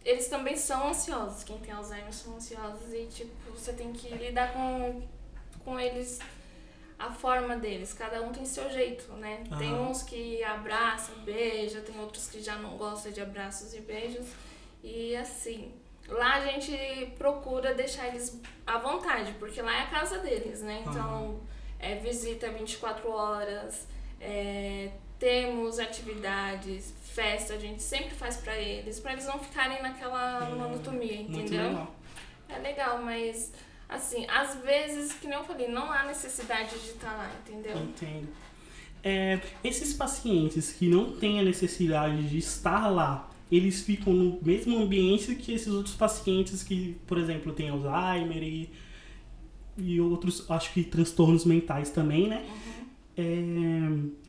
eles 0.04 0.28
também 0.28 0.56
são 0.56 0.90
ansiosos. 0.90 1.44
Quem 1.44 1.58
tem 1.58 1.74
Alzheimer 1.74 2.14
são 2.14 2.36
ansiosos 2.36 2.94
e, 2.94 3.06
tipo, 3.08 3.32
você 3.54 3.74
tem 3.74 3.92
que 3.92 4.10
lidar 4.16 4.54
com, 4.54 5.02
com 5.64 5.80
eles, 5.80 6.20
a 7.00 7.10
forma 7.12 7.56
deles. 7.56 7.94
Cada 7.94 8.22
um 8.22 8.32
tem 8.32 8.46
seu 8.46 8.70
jeito, 8.70 9.12
né? 9.14 9.44
Tem 9.58 9.70
Aham. 9.74 9.90
uns 9.90 10.04
que 10.04 10.44
abraçam, 10.44 11.16
beijam, 11.24 11.82
tem 11.82 11.98
outros 12.00 12.28
que 12.28 12.42
já 12.42 12.56
não 12.58 12.78
gostam 12.78 13.12
de 13.12 13.22
abraços 13.22 13.74
e 13.74 13.80
beijos. 13.80 14.28
E 14.84 15.16
assim, 15.16 15.72
lá 16.08 16.36
a 16.36 16.46
gente 16.46 16.74
procura 17.18 17.74
deixar 17.74 18.08
eles 18.08 18.40
à 18.68 18.78
vontade, 18.78 19.34
porque 19.40 19.62
lá 19.62 19.76
é 19.80 19.82
a 19.84 19.88
casa 19.88 20.20
deles, 20.20 20.62
né? 20.62 20.84
Então, 20.86 21.40
é 21.80 21.96
visita 21.96 22.50
24 22.50 23.10
horas, 23.10 23.88
é, 24.20 24.92
temos 25.18 25.80
atividades, 25.80 26.94
festa, 27.04 27.54
a 27.54 27.58
gente 27.60 27.82
sempre 27.82 28.14
faz 28.16 28.38
pra 28.38 28.58
eles, 28.58 29.00
pra 29.00 29.14
eles 29.14 29.26
não 29.26 29.40
ficarem 29.40 29.82
naquela 29.82 30.50
monotonia, 30.50 31.18
Muito 31.18 31.40
entendeu? 31.40 31.68
legal. 31.70 31.96
É 32.50 32.58
legal, 32.60 32.98
mas 33.02 33.52
assim, 33.90 34.26
às 34.30 34.56
vezes, 34.62 35.12
que 35.14 35.28
nem 35.28 35.38
eu 35.38 35.44
falei, 35.44 35.68
não 35.68 35.92
há 35.92 36.06
necessidade 36.06 36.70
de 36.70 36.90
estar 36.92 37.12
lá, 37.18 37.32
entendeu? 37.46 37.76
Entendo. 37.78 38.28
É, 39.04 39.40
esses 39.64 39.94
pacientes 39.94 40.72
que 40.74 40.88
não 40.88 41.12
têm 41.18 41.40
a 41.40 41.44
necessidade 41.44 42.30
de 42.30 42.38
estar 42.38 42.88
lá, 42.90 43.30
eles 43.52 43.82
ficam 43.82 44.14
no 44.14 44.40
mesmo 44.44 44.78
ambiente 44.78 45.34
que 45.36 45.54
esses 45.54 45.70
outros 45.74 45.96
pacientes 45.96 46.62
que, 46.64 46.96
por 47.08 47.18
exemplo, 47.18 47.52
têm 47.54 47.70
Alzheimer 47.70 48.44
e, 48.44 48.70
e 49.78 50.00
outros, 50.02 50.46
acho 50.52 50.72
que 50.74 50.84
transtornos 50.84 51.46
mentais 51.46 51.90
também, 51.90 52.28
né? 52.28 52.46
É, 53.18 53.24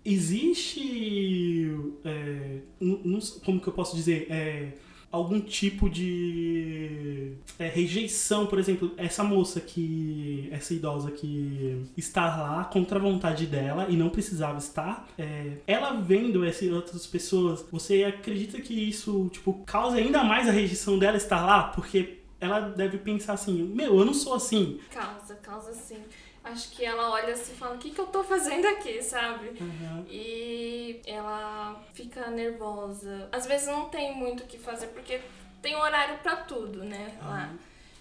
existe, 0.05 1.71
é, 2.05 2.59
não- 2.81 3.01
não 3.05 3.21
como 3.45 3.61
que 3.61 3.69
eu 3.69 3.73
posso 3.73 3.95
dizer, 3.95 4.27
é, 4.31 4.73
algum 5.11 5.41
tipo 5.41 5.91
de 5.91 7.33
é, 7.59 7.67
rejeição, 7.67 8.47
por 8.47 8.59
exemplo, 8.59 8.93
essa 8.97 9.25
moça 9.25 9.61
que, 9.61 10.49
essa 10.53 10.73
idosa 10.73 11.11
que 11.11 11.85
está 11.97 12.37
lá 12.37 12.65
contra 12.65 12.99
a 12.99 13.03
vontade 13.03 13.47
dela 13.47 13.87
e 13.89 13.97
não 13.97 14.09
precisava 14.09 14.59
estar, 14.59 15.09
é, 15.19 15.55
ela 15.67 15.93
vendo 15.95 16.45
essas 16.45 16.71
outras 16.71 17.07
pessoas, 17.07 17.65
você 17.71 18.05
acredita 18.05 18.61
que 18.61 18.73
isso, 18.73 19.29
tipo, 19.33 19.53
causa 19.67 19.97
ainda 19.97 20.23
mais 20.23 20.49
a 20.49 20.53
rejeição 20.53 20.99
dela 20.99 21.17
estar 21.17 21.45
lá? 21.45 21.65
Porque 21.65 22.21
ela 22.41 22.61
deve 22.61 22.99
pensar 22.99 23.35
assim, 23.35 23.63
meu, 23.65 23.99
eu 23.99 24.05
não 24.05 24.15
sou 24.15 24.35
assim. 24.35 24.79
Causa, 24.91 25.35
causa 25.37 25.73
sim. 25.75 25.99
Acho 26.51 26.71
que 26.71 26.85
ela 26.85 27.11
olha 27.11 27.33
assim 27.33 27.53
e 27.53 27.57
fala, 27.57 27.75
o 27.75 27.79
que, 27.79 27.91
que 27.91 28.01
eu 28.01 28.07
tô 28.07 28.25
fazendo 28.25 28.67
aqui, 28.67 29.01
sabe? 29.03 29.51
E 30.09 31.01
ela 31.07 31.81
fica 31.95 32.29
nervosa. 32.31 33.29
Às 33.31 33.47
vezes 33.47 33.69
não 33.69 33.89
tem 33.89 34.15
muito 34.15 34.43
o 34.43 34.47
que 34.47 34.59
fazer, 34.59 34.89
porque 34.89 35.21
tem 35.63 35.77
horário 35.77 36.19
pra 36.19 36.37
tudo, 36.37 36.85
né? 36.85 37.17
Lá. 37.23 37.53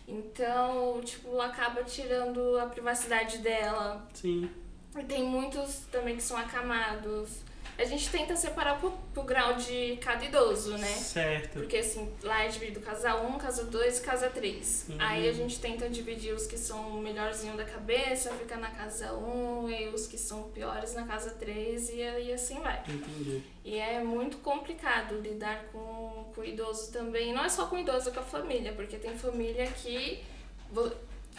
Então, 0.08 1.00
tipo, 1.04 1.40
acaba 1.40 1.84
tirando 1.84 2.58
a 2.58 2.66
privacidade 2.66 3.38
dela. 3.40 4.08
Sim. 4.14 4.50
E 4.98 5.04
tem 5.04 5.24
muitos 5.24 5.86
também 5.92 6.16
que 6.16 6.24
são 6.24 6.36
acamados. 6.38 7.44
A 7.80 7.86
gente 7.86 8.10
tenta 8.10 8.36
separar 8.36 8.78
pro, 8.78 8.92
pro 9.14 9.24
grau 9.24 9.54
de 9.54 9.98
cada 10.02 10.26
idoso, 10.26 10.78
né? 10.78 10.88
Certo. 10.88 11.60
Porque 11.60 11.78
assim, 11.78 12.12
lá 12.22 12.44
é 12.44 12.50
dividido 12.50 12.82
casa 12.82 13.16
1, 13.16 13.38
casa 13.38 13.64
2 13.64 14.00
e 14.00 14.02
casa 14.02 14.30
3. 14.30 14.86
Uhum. 14.90 14.96
Aí 15.00 15.30
a 15.30 15.32
gente 15.32 15.60
tenta 15.60 15.90
dividir 15.90 16.34
os 16.34 16.46
que 16.46 16.58
são 16.58 16.98
o 16.98 17.02
melhorzinho 17.02 17.56
da 17.56 17.64
cabeça, 17.64 18.32
fica 18.32 18.58
na 18.58 18.70
casa 18.70 19.14
1, 19.14 19.70
e 19.70 19.88
os 19.88 20.08
que 20.08 20.18
são 20.18 20.44
piores 20.50 20.94
na 20.94 21.08
casa 21.08 21.32
3, 21.32 21.90
e, 21.90 21.96
e 21.96 22.34
assim 22.34 22.60
vai. 22.60 22.84
Entendi. 22.88 23.42
E 23.64 23.78
é 23.78 24.04
muito 24.04 24.38
complicado 24.40 25.16
lidar 25.22 25.64
com, 25.72 26.32
com 26.36 26.42
o 26.42 26.46
idoso 26.46 26.92
também. 26.92 27.34
Não 27.34 27.46
é 27.46 27.50
só 27.50 27.68
com 27.68 27.78
o 27.78 27.80
idoso, 27.80 28.10
é 28.10 28.12
com 28.12 28.20
a 28.20 28.24
família, 28.24 28.74
porque 28.74 28.98
tem 28.98 29.18
família 29.18 29.66
que 29.68 30.22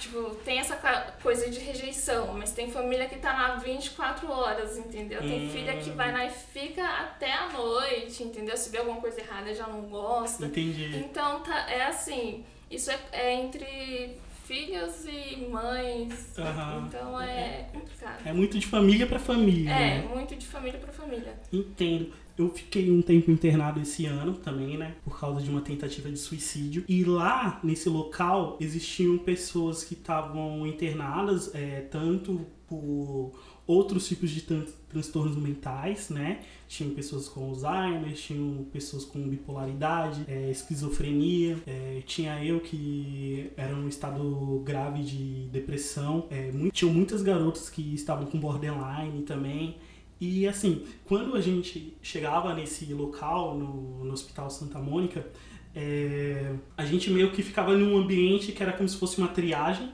Tipo, 0.00 0.34
tem 0.36 0.58
essa 0.58 0.76
coisa 1.22 1.50
de 1.50 1.60
rejeição, 1.60 2.32
mas 2.32 2.52
tem 2.52 2.70
família 2.70 3.06
que 3.06 3.16
tá 3.18 3.32
lá 3.34 3.56
24 3.56 4.30
horas, 4.30 4.78
entendeu? 4.78 5.20
Tem 5.20 5.46
Hum. 5.46 5.50
filha 5.50 5.76
que 5.76 5.90
vai 5.90 6.10
lá 6.10 6.24
e 6.24 6.30
fica 6.30 6.82
até 6.82 7.30
a 7.32 7.50
noite, 7.50 8.22
entendeu? 8.22 8.56
Se 8.56 8.70
vê 8.70 8.78
alguma 8.78 8.98
coisa 9.00 9.20
errada, 9.20 9.54
já 9.54 9.66
não 9.66 9.82
gosta. 9.82 10.46
Entendi. 10.46 10.96
Então, 10.96 11.40
tá, 11.40 11.70
é 11.70 11.84
assim, 11.84 12.44
isso 12.70 12.90
é, 12.90 12.98
é 13.12 13.34
entre 13.34 14.18
filhos 14.46 15.04
e 15.06 15.46
mães, 15.48 16.36
Aham. 16.38 16.86
então 16.88 17.20
é 17.20 17.66
complicado. 17.72 18.26
É 18.26 18.32
muito 18.32 18.58
de 18.58 18.66
família 18.66 19.06
pra 19.06 19.18
família. 19.18 19.70
É, 19.70 19.98
né? 19.98 20.08
muito 20.12 20.34
de 20.34 20.46
família 20.46 20.80
pra 20.80 20.92
família. 20.92 21.34
Entendo. 21.52 22.12
Eu 22.40 22.48
fiquei 22.48 22.90
um 22.90 23.02
tempo 23.02 23.30
internado 23.30 23.80
esse 23.80 24.06
ano 24.06 24.32
também, 24.32 24.78
né? 24.78 24.94
Por 25.04 25.20
causa 25.20 25.42
de 25.42 25.50
uma 25.50 25.60
tentativa 25.60 26.10
de 26.10 26.18
suicídio. 26.18 26.84
E 26.88 27.04
lá, 27.04 27.60
nesse 27.62 27.88
local, 27.90 28.56
existiam 28.58 29.18
pessoas 29.18 29.84
que 29.84 29.92
estavam 29.92 30.66
internadas, 30.66 31.54
é, 31.54 31.82
tanto 31.82 32.46
por 32.66 33.32
outros 33.66 34.08
tipos 34.08 34.30
de 34.30 34.40
tran- 34.40 34.64
transtornos 34.88 35.36
mentais, 35.36 36.08
né? 36.08 36.40
Tinham 36.66 36.94
pessoas 36.94 37.28
com 37.28 37.44
Alzheimer, 37.44 38.14
tinham 38.14 38.64
pessoas 38.72 39.04
com 39.04 39.28
bipolaridade, 39.28 40.24
é, 40.26 40.50
esquizofrenia, 40.50 41.58
é, 41.66 42.00
tinha 42.06 42.42
eu 42.42 42.60
que 42.60 43.50
era 43.56 43.74
um 43.76 43.86
estado 43.86 44.62
grave 44.64 45.02
de 45.02 45.48
depressão, 45.52 46.26
é, 46.30 46.50
muito, 46.52 46.72
tinham 46.72 46.94
muitas 46.94 47.20
garotas 47.22 47.68
que 47.68 47.94
estavam 47.94 48.24
com 48.26 48.40
borderline 48.40 49.22
também. 49.24 49.76
E 50.20 50.46
assim, 50.46 50.84
quando 51.06 51.34
a 51.34 51.40
gente 51.40 51.96
chegava 52.02 52.54
nesse 52.54 52.92
local, 52.92 53.56
no, 53.56 54.04
no 54.04 54.12
Hospital 54.12 54.50
Santa 54.50 54.78
Mônica, 54.78 55.26
é, 55.74 56.54
a 56.76 56.84
gente 56.84 57.10
meio 57.10 57.30
que 57.32 57.42
ficava 57.42 57.74
num 57.76 57.96
ambiente 57.96 58.52
que 58.52 58.62
era 58.62 58.72
como 58.72 58.88
se 58.88 58.98
fosse 58.98 59.16
uma 59.18 59.28
triagem, 59.28 59.90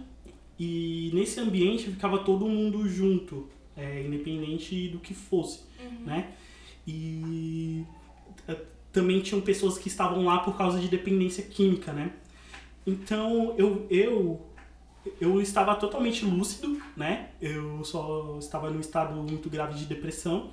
e 0.58 1.10
nesse 1.14 1.38
ambiente 1.38 1.84
ficava 1.84 2.18
todo 2.18 2.48
mundo 2.48 2.88
junto, 2.88 3.46
é, 3.76 4.02
independente 4.02 4.88
do 4.88 4.98
que 4.98 5.14
fosse, 5.14 5.60
né? 6.04 6.32
E 6.86 7.84
é, 8.48 8.56
também 8.90 9.20
tinham 9.20 9.40
pessoas 9.40 9.78
que 9.78 9.88
estavam 9.88 10.24
lá 10.24 10.38
por 10.38 10.56
causa 10.56 10.80
de 10.80 10.88
dependência 10.88 11.44
química, 11.44 11.92
né? 11.92 12.12
Então 12.86 13.54
eu, 13.58 13.86
eu 13.90 14.40
eu 15.20 15.40
estava 15.40 15.74
totalmente 15.74 16.24
lúcido, 16.24 16.80
né? 16.96 17.30
Eu 17.40 17.84
só 17.84 18.36
estava 18.38 18.70
num 18.70 18.80
estado 18.80 19.14
muito 19.14 19.48
grave 19.48 19.74
de 19.74 19.84
depressão. 19.84 20.50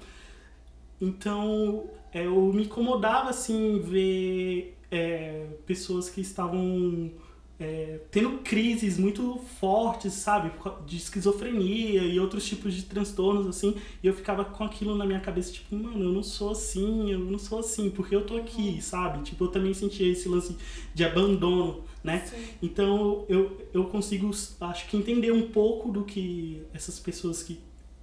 Então, 1.00 1.86
é, 2.13 2.25
eu 2.25 2.53
me 2.53 2.63
incomodava, 2.63 3.29
assim, 3.29 3.79
ver 3.79 4.77
é, 4.91 5.48
pessoas 5.65 6.10
que 6.10 6.22
estavam 6.22 7.12
é, 7.60 8.00
tendo 8.12 8.39
crises 8.39 8.98
muito 8.98 9.39
fortes, 9.60 10.13
sabe? 10.13 10.51
De 10.86 10.98
esquizofrenia 10.98 12.04
e 12.04 12.19
outros 12.19 12.45
tipos 12.45 12.73
de 12.73 12.84
transtornos, 12.84 13.47
assim. 13.47 13.75
E 14.01 14.08
eu 14.08 14.13
ficava 14.13 14.43
com 14.43 14.63
aquilo 14.63 14.95
na 14.95 15.06
minha 15.06 15.19
cabeça, 15.19 15.51
tipo, 15.51 15.75
mano, 15.75 16.04
eu 16.04 16.12
não 16.12 16.23
sou 16.23 16.51
assim, 16.51 17.12
eu 17.12 17.19
não 17.19 17.39
sou 17.39 17.60
assim, 17.60 17.89
porque 17.89 18.15
eu 18.15 18.25
tô 18.25 18.38
aqui, 18.38 18.82
sabe? 18.82 19.23
Tipo, 19.23 19.45
eu 19.45 19.47
também 19.49 19.73
sentia 19.73 20.12
esse 20.12 20.28
lance 20.28 20.56
de 20.93 21.04
abandono, 21.04 21.84
né? 22.04 22.24
Sim. 22.26 22.46
Então 22.62 23.26
eu, 23.30 23.68
eu 23.74 23.86
consigo, 23.86 24.30
acho 24.62 24.88
que, 24.88 24.98
entender 24.98 25.32
um 25.32 25.48
pouco 25.50 25.92
do 25.92 26.04
que 26.04 26.62
essas 26.74 27.00
pessoas 27.00 27.42
que 27.44 27.60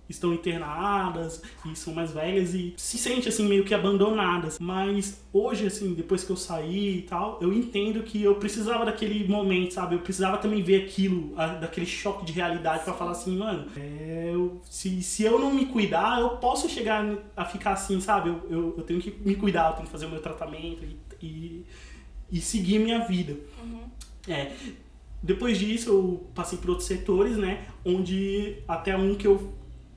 estão 0.09 0.35
internadas 0.35 1.41
e 1.65 1.77
são 1.77 1.95
mais 1.95 2.11
velhas 2.11 2.53
e 2.53 2.75
se 2.77 2.99
sente 2.99 3.29
assim 3.29 3.47
meio 3.49 3.65
que 3.65 3.73
abandonadas. 3.73 4.59
Mas 4.59 5.23
hoje, 5.33 5.67
assim, 5.67 5.95
depois 5.95 6.25
que 6.25 6.31
eu 6.31 6.37
saí 6.37 6.99
e 6.99 7.03
tal, 7.03 7.39
eu 7.41 7.53
entendo 7.53 8.03
que 8.03 8.21
eu 8.21 8.35
precisava 8.35 8.85
daquele 8.85 9.29
momento, 9.29 9.73
sabe? 9.73 9.95
Eu 9.95 10.01
precisava 10.01 10.37
também 10.39 10.63
ver 10.65 10.85
aquilo, 10.85 11.33
a- 11.37 11.55
daquele 11.55 11.87
choque 11.87 12.25
de 12.25 12.33
realidade 12.33 12.83
pra 12.83 12.93
falar 12.93 13.13
assim, 13.13 13.37
mano, 13.37 13.67
é, 13.77 14.31
eu- 14.35 14.61
se, 14.65 15.01
se 15.01 15.23
eu 15.23 15.39
não 15.39 15.55
me 15.55 15.67
cuidar, 15.67 16.21
eu 16.21 16.31
posso 16.31 16.69
chegar 16.69 17.05
a 17.37 17.45
ficar 17.45 17.75
assim, 17.75 18.01
sabe? 18.01 18.31
Eu, 18.31 18.47
eu, 18.51 18.75
eu 18.79 18.83
tenho 18.83 19.01
que 19.01 19.13
me 19.25 19.37
cuidar, 19.37 19.69
eu 19.69 19.73
tenho 19.75 19.87
que 19.87 19.93
fazer 19.93 20.07
o 20.07 20.11
meu 20.11 20.21
tratamento 20.21 20.83
e, 20.85 20.97
e, 21.25 21.65
e 22.33 22.41
seguir 22.41 22.81
minha 22.81 23.07
vida. 23.07 23.37
É. 24.29 24.53
Depois 25.23 25.59
disso 25.59 25.91
eu 25.91 26.31
passei 26.35 26.59
por 26.59 26.71
outros 26.71 26.89
setores, 26.89 27.37
né? 27.37 27.67
Onde 27.85 28.63
até 28.67 28.97
um 28.97 29.15
que 29.15 29.27
eu 29.27 29.55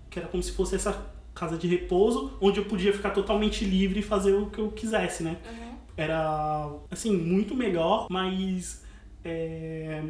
que 0.09 0.19
era 0.19 0.27
como 0.27 0.43
se 0.43 0.51
fosse 0.51 0.75
essa 0.75 1.11
casa 1.33 1.57
de 1.57 1.67
repouso, 1.67 2.37
onde 2.39 2.59
eu 2.59 2.65
podia 2.65 2.93
ficar 2.93 3.09
totalmente 3.09 3.65
livre 3.65 3.99
e 3.99 4.03
fazer 4.03 4.33
o 4.33 4.51
que 4.51 4.59
eu 4.59 4.71
quisesse, 4.71 5.23
né? 5.23 5.37
Uhum. 5.49 5.75
Era 5.97 6.71
assim, 6.91 7.15
muito 7.15 7.55
melhor, 7.55 8.07
mas 8.11 8.83
é, 9.25 10.03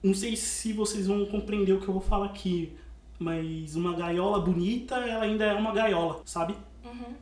não 0.00 0.14
sei 0.14 0.36
se 0.36 0.72
vocês 0.72 1.08
vão 1.08 1.26
compreender 1.26 1.72
o 1.72 1.80
que 1.80 1.88
eu 1.88 1.94
vou 1.94 2.02
falar 2.02 2.26
aqui, 2.26 2.76
mas 3.18 3.74
uma 3.74 3.94
gaiola 3.94 4.38
bonita, 4.38 4.96
ela 4.96 5.24
ainda 5.24 5.44
é 5.44 5.54
uma 5.54 5.72
gaiola, 5.72 6.22
sabe? 6.24 6.54
Uhum. 6.84 7.14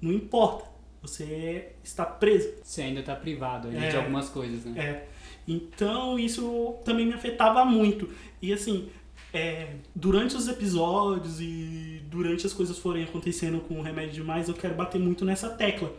Não 0.00 0.12
importa. 0.12 0.69
Você 1.02 1.68
está 1.82 2.04
preso. 2.04 2.48
Você 2.62 2.82
ainda 2.82 3.02
tá 3.02 3.14
privado 3.16 3.68
ali 3.68 3.78
É. 3.78 3.88
de 3.88 3.96
algumas 3.96 4.28
coisas, 4.28 4.64
né? 4.64 4.80
É. 4.80 5.08
Então 5.48 6.18
isso 6.18 6.76
também 6.84 7.06
me 7.06 7.14
afetava 7.14 7.64
muito. 7.64 8.08
E 8.42 8.52
assim, 8.52 8.88
é, 9.32 9.74
durante 9.94 10.36
os 10.36 10.46
episódios 10.48 11.40
e 11.40 12.02
durante 12.10 12.46
as 12.46 12.52
coisas 12.52 12.78
forem 12.78 13.04
acontecendo 13.04 13.60
com 13.60 13.78
o 13.78 13.82
Remédio 13.82 14.12
Demais, 14.14 14.48
eu 14.48 14.54
quero 14.54 14.74
bater 14.74 15.00
muito 15.00 15.24
nessa 15.24 15.48
tecla 15.48 15.92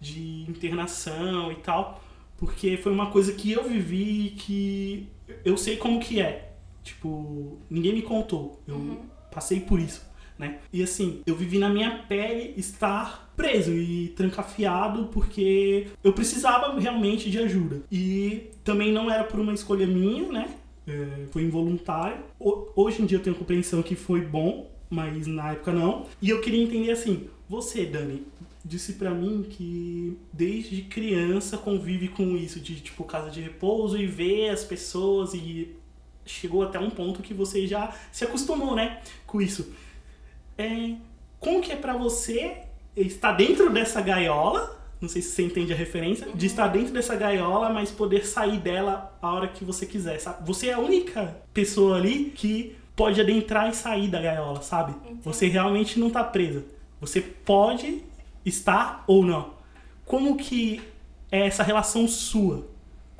de 0.00 0.44
internação 0.48 1.50
e 1.50 1.56
tal. 1.56 2.02
Porque 2.36 2.76
foi 2.76 2.92
uma 2.92 3.10
coisa 3.10 3.32
que 3.32 3.52
eu 3.52 3.64
vivi 3.64 4.26
e 4.26 4.30
que 4.30 5.08
eu 5.44 5.56
sei 5.56 5.76
como 5.76 6.00
que 6.00 6.20
é. 6.20 6.52
Tipo, 6.82 7.58
ninguém 7.70 7.94
me 7.94 8.02
contou. 8.02 8.60
Eu 8.68 9.00
passei 9.32 9.60
por 9.60 9.80
isso, 9.80 10.04
né? 10.38 10.58
E 10.72 10.82
assim, 10.82 11.20
eu 11.26 11.34
vivi 11.36 11.58
na 11.58 11.68
minha 11.68 11.98
pele 12.08 12.54
estar 12.56 13.32
preso 13.36 13.72
e 13.72 14.08
trancafiado 14.16 15.06
porque 15.12 15.88
eu 16.02 16.12
precisava 16.12 16.78
realmente 16.78 17.30
de 17.30 17.38
ajuda. 17.38 17.82
E 17.90 18.50
também 18.62 18.92
não 18.92 19.10
era 19.10 19.24
por 19.24 19.38
uma 19.40 19.52
escolha 19.54 19.86
minha, 19.86 20.30
né? 20.30 20.48
É, 20.86 21.26
foi 21.30 21.42
involuntário. 21.42 22.18
Ho- 22.38 22.68
Hoje 22.76 23.02
em 23.02 23.06
dia 23.06 23.18
eu 23.18 23.22
tenho 23.22 23.36
compreensão 23.36 23.82
que 23.82 23.94
foi 23.96 24.20
bom, 24.20 24.70
mas 24.90 25.26
na 25.26 25.52
época 25.52 25.72
não. 25.72 26.06
E 26.20 26.30
eu 26.30 26.40
queria 26.40 26.62
entender 26.62 26.90
assim, 26.90 27.28
você, 27.48 27.84
Dani, 27.86 28.22
disse 28.64 28.94
pra 28.94 29.10
mim 29.10 29.44
que 29.48 30.16
desde 30.32 30.82
criança 30.82 31.56
convive 31.58 32.08
com 32.08 32.36
isso 32.36 32.60
de 32.60 32.76
tipo 32.76 33.04
casa 33.04 33.30
de 33.30 33.40
repouso 33.40 33.96
e 33.98 34.06
ver 34.06 34.50
as 34.50 34.64
pessoas 34.64 35.34
e 35.34 35.74
chegou 36.26 36.62
até 36.62 36.78
um 36.78 36.88
ponto 36.90 37.20
que 37.22 37.34
você 37.34 37.66
já 37.66 37.94
se 38.10 38.24
acostumou, 38.24 38.74
né, 38.74 39.02
com 39.26 39.42
isso. 39.42 39.74
É, 40.56 40.94
como 41.40 41.60
que 41.60 41.72
é 41.72 41.76
pra 41.76 41.96
você 41.96 42.58
estar 42.96 43.32
dentro 43.32 43.70
dessa 43.70 44.00
gaiola? 44.00 44.78
Não 45.00 45.08
sei 45.08 45.20
se 45.20 45.30
você 45.30 45.42
entende 45.42 45.72
a 45.72 45.76
referência. 45.76 46.28
De 46.34 46.46
estar 46.46 46.68
dentro 46.68 46.92
dessa 46.92 47.14
gaiola, 47.14 47.70
mas 47.70 47.90
poder 47.90 48.26
sair 48.26 48.58
dela 48.58 49.16
a 49.20 49.32
hora 49.32 49.48
que 49.48 49.64
você 49.64 49.84
quiser, 49.84 50.18
sabe? 50.18 50.46
Você 50.46 50.68
é 50.68 50.72
a 50.72 50.78
única 50.78 51.36
pessoa 51.52 51.96
ali 51.96 52.32
que 52.34 52.76
pode 52.96 53.20
adentrar 53.20 53.68
e 53.68 53.74
sair 53.74 54.08
da 54.08 54.20
gaiola, 54.20 54.62
sabe? 54.62 54.94
Você 55.22 55.48
realmente 55.48 55.98
não 55.98 56.10
tá 56.10 56.24
presa. 56.24 56.64
Você 57.00 57.20
pode 57.20 58.02
estar 58.44 59.04
ou 59.06 59.24
não. 59.24 59.54
Como 60.06 60.36
que 60.36 60.80
é 61.30 61.46
essa 61.46 61.62
relação 61.62 62.06
sua? 62.06 62.66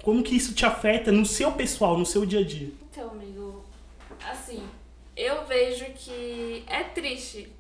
Como 0.03 0.23
que 0.23 0.37
isso 0.37 0.55
te 0.55 0.65
afeta 0.65 1.11
no 1.11 1.27
seu 1.27 1.53
pessoal, 1.53 1.99
no 1.99 2.07
seu 2.07 2.25
dia 2.25 2.41
a 2.41 2.45
dia? 2.45 2.71
Então, 2.91 3.11
amigo, 3.11 3.65
assim, 4.31 4.63
eu 5.17 5.45
vejo 5.47 5.85
que 5.95 6.65
é 6.67 6.85
triste 6.85 7.53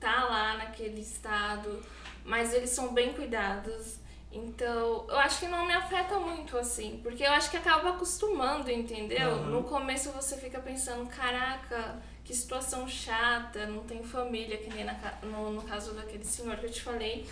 tá 0.00 0.24
lá 0.24 0.56
naquele 0.56 1.00
estado, 1.00 1.80
mas 2.24 2.52
eles 2.52 2.70
são 2.70 2.92
bem 2.92 3.12
cuidados. 3.12 4.00
Então, 4.32 5.04
eu 5.08 5.18
acho 5.18 5.40
que 5.40 5.46
não 5.46 5.66
me 5.66 5.74
afeta 5.74 6.18
muito 6.18 6.56
assim, 6.56 6.98
porque 7.02 7.22
eu 7.22 7.30
acho 7.32 7.50
que 7.50 7.56
acaba 7.56 7.90
acostumando, 7.90 8.70
entendeu? 8.70 9.30
Aham. 9.30 9.50
No 9.50 9.62
começo 9.64 10.10
você 10.10 10.36
fica 10.38 10.58
pensando, 10.58 11.06
caraca, 11.08 12.00
que 12.24 12.34
situação 12.34 12.88
chata, 12.88 13.66
não 13.66 13.84
tem 13.84 14.02
família, 14.02 14.56
que 14.56 14.70
nem 14.70 14.84
na 14.84 14.94
no, 15.22 15.52
no 15.52 15.62
caso 15.62 15.92
daquele 15.92 16.24
senhor 16.24 16.56
que 16.56 16.66
eu 16.66 16.70
te 16.70 16.82
falei. 16.82 17.28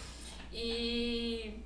E 0.52 1.58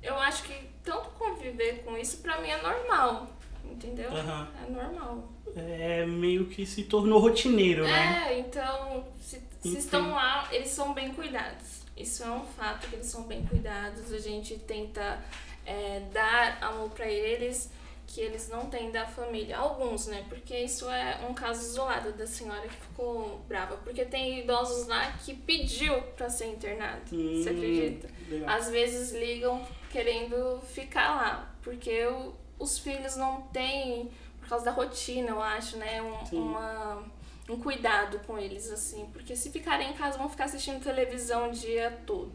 eu 0.00 0.16
acho 0.18 0.44
que 0.44 0.54
tanto 0.84 1.08
conviver 1.10 1.82
com 1.82 1.98
isso 1.98 2.18
pra 2.18 2.40
mim 2.40 2.48
é 2.48 2.62
normal, 2.62 3.28
entendeu? 3.70 4.10
É 4.10 4.70
normal. 4.70 5.32
É 5.56 6.04
meio 6.06 6.46
que 6.46 6.66
se 6.66 6.84
tornou 6.84 7.20
rotineiro, 7.20 7.84
né? 7.84 8.26
É, 8.28 8.38
então, 8.40 9.04
se, 9.20 9.40
se 9.62 9.78
estão 9.78 10.10
lá, 10.12 10.48
eles 10.52 10.68
são 10.68 10.92
bem 10.94 11.12
cuidados. 11.14 11.82
Isso 11.96 12.24
é 12.24 12.30
um 12.30 12.44
fato 12.44 12.88
que 12.88 12.96
eles 12.96 13.06
são 13.06 13.22
bem 13.22 13.44
cuidados. 13.46 14.12
A 14.12 14.18
gente 14.18 14.58
tenta 14.58 15.22
é, 15.64 16.02
dar 16.12 16.58
amor 16.60 16.90
pra 16.90 17.06
eles 17.08 17.70
que 18.06 18.20
eles 18.20 18.48
não 18.48 18.66
têm 18.66 18.90
da 18.90 19.06
família. 19.06 19.56
Alguns, 19.56 20.08
né? 20.08 20.24
Porque 20.28 20.56
isso 20.58 20.90
é 20.90 21.20
um 21.28 21.32
caso 21.34 21.62
isolado 21.64 22.12
da 22.12 22.26
senhora 22.26 22.62
que 22.66 22.74
ficou 22.74 23.40
brava. 23.48 23.76
Porque 23.78 24.04
tem 24.04 24.40
idosos 24.40 24.88
lá 24.88 25.12
que 25.24 25.34
pediu 25.34 26.00
pra 26.16 26.28
ser 26.28 26.46
internado. 26.46 27.00
Você 27.08 27.16
Hum, 27.16 27.42
acredita? 27.56 28.08
legal. 28.28 28.50
Às 28.56 28.68
vezes 28.70 29.12
ligam 29.12 29.64
querendo 29.90 30.60
ficar 30.66 31.14
lá. 31.14 31.54
Porque 31.62 31.88
eu, 31.90 32.34
os 32.58 32.78
filhos 32.78 33.16
não 33.16 33.42
têm, 33.52 34.10
por 34.40 34.48
causa 34.48 34.64
da 34.64 34.70
rotina, 34.70 35.30
eu 35.30 35.42
acho, 35.42 35.76
né? 35.76 36.00
Um, 36.02 36.38
uma, 36.38 37.02
um 37.48 37.58
cuidado 37.58 38.20
com 38.26 38.38
eles, 38.38 38.70
assim. 38.70 39.06
Porque 39.12 39.34
se 39.36 39.50
ficarem 39.50 39.90
em 39.90 39.94
casa, 39.94 40.18
vão 40.18 40.28
ficar 40.28 40.44
assistindo 40.44 40.82
televisão 40.82 41.50
o 41.50 41.52
dia 41.52 41.98
todo. 42.06 42.32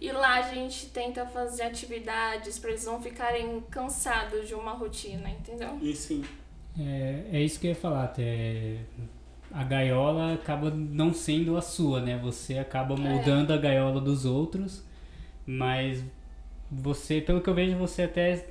E 0.00 0.12
lá 0.12 0.34
a 0.34 0.42
gente 0.42 0.86
tenta 0.86 1.26
fazer 1.26 1.64
atividades 1.64 2.58
para 2.58 2.70
eles 2.70 2.84
não 2.84 3.02
ficarem 3.02 3.60
cansados 3.70 4.46
de 4.46 4.54
uma 4.54 4.72
rotina, 4.72 5.28
entendeu? 5.28 5.76
E 5.82 5.94
sim. 5.94 6.24
É, 6.78 7.24
é 7.32 7.40
isso 7.42 7.58
que 7.58 7.66
eu 7.66 7.70
ia 7.70 7.76
falar, 7.76 8.04
até 8.04 8.78
a 9.50 9.64
gaiola 9.64 10.34
acaba 10.34 10.70
não 10.70 11.12
sendo 11.12 11.56
a 11.56 11.62
sua, 11.62 12.00
né? 12.00 12.16
Você 12.18 12.58
acaba 12.58 12.96
moldando 12.96 13.52
a 13.52 13.56
gaiola 13.56 14.00
dos 14.00 14.24
outros, 14.24 14.84
mas 15.44 16.04
você, 16.70 17.20
pelo 17.20 17.40
que 17.40 17.48
eu 17.48 17.54
vejo, 17.54 17.76
você 17.76 18.02
até 18.02 18.46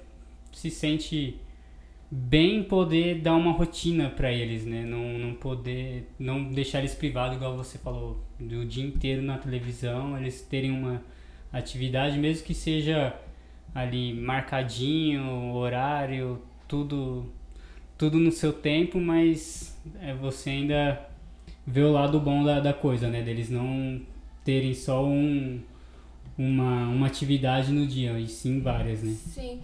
se 0.57 0.71
sente 0.71 1.39
bem 2.09 2.57
em 2.57 2.63
poder 2.63 3.21
dar 3.21 3.35
uma 3.35 3.51
rotina 3.51 4.09
pra 4.09 4.31
eles, 4.31 4.65
né? 4.65 4.83
Não, 4.85 5.19
não 5.19 5.33
poder, 5.35 6.09
não 6.17 6.43
deixar 6.45 6.79
eles 6.79 6.95
privados, 6.95 7.35
igual 7.35 7.55
você 7.55 7.77
falou, 7.77 8.19
do 8.39 8.65
dia 8.65 8.85
inteiro 8.85 9.21
na 9.21 9.37
televisão, 9.37 10.17
eles 10.17 10.41
terem 10.41 10.71
uma 10.71 11.03
atividade, 11.51 12.17
mesmo 12.17 12.45
que 12.45 12.53
seja 12.53 13.13
ali 13.75 14.13
marcadinho, 14.13 15.53
horário, 15.53 16.41
tudo 16.67 17.31
tudo 17.97 18.19
no 18.19 18.31
seu 18.31 18.53
tempo, 18.53 18.99
mas 18.99 19.75
é, 20.01 20.13
você 20.13 20.51
ainda 20.51 21.09
vê 21.65 21.81
o 21.81 21.91
lado 21.91 22.19
bom 22.19 22.43
da, 22.43 22.59
da 22.59 22.73
coisa, 22.73 23.09
né? 23.09 23.21
Deles 23.21 23.49
não 23.49 23.99
terem 24.43 24.73
só 24.73 25.03
um, 25.03 25.59
uma, 26.37 26.87
uma 26.89 27.07
atividade 27.07 27.71
no 27.71 27.87
dia, 27.87 28.19
e 28.19 28.27
sim 28.27 28.59
várias, 28.61 29.01
né? 29.01 29.11
Sim. 29.11 29.59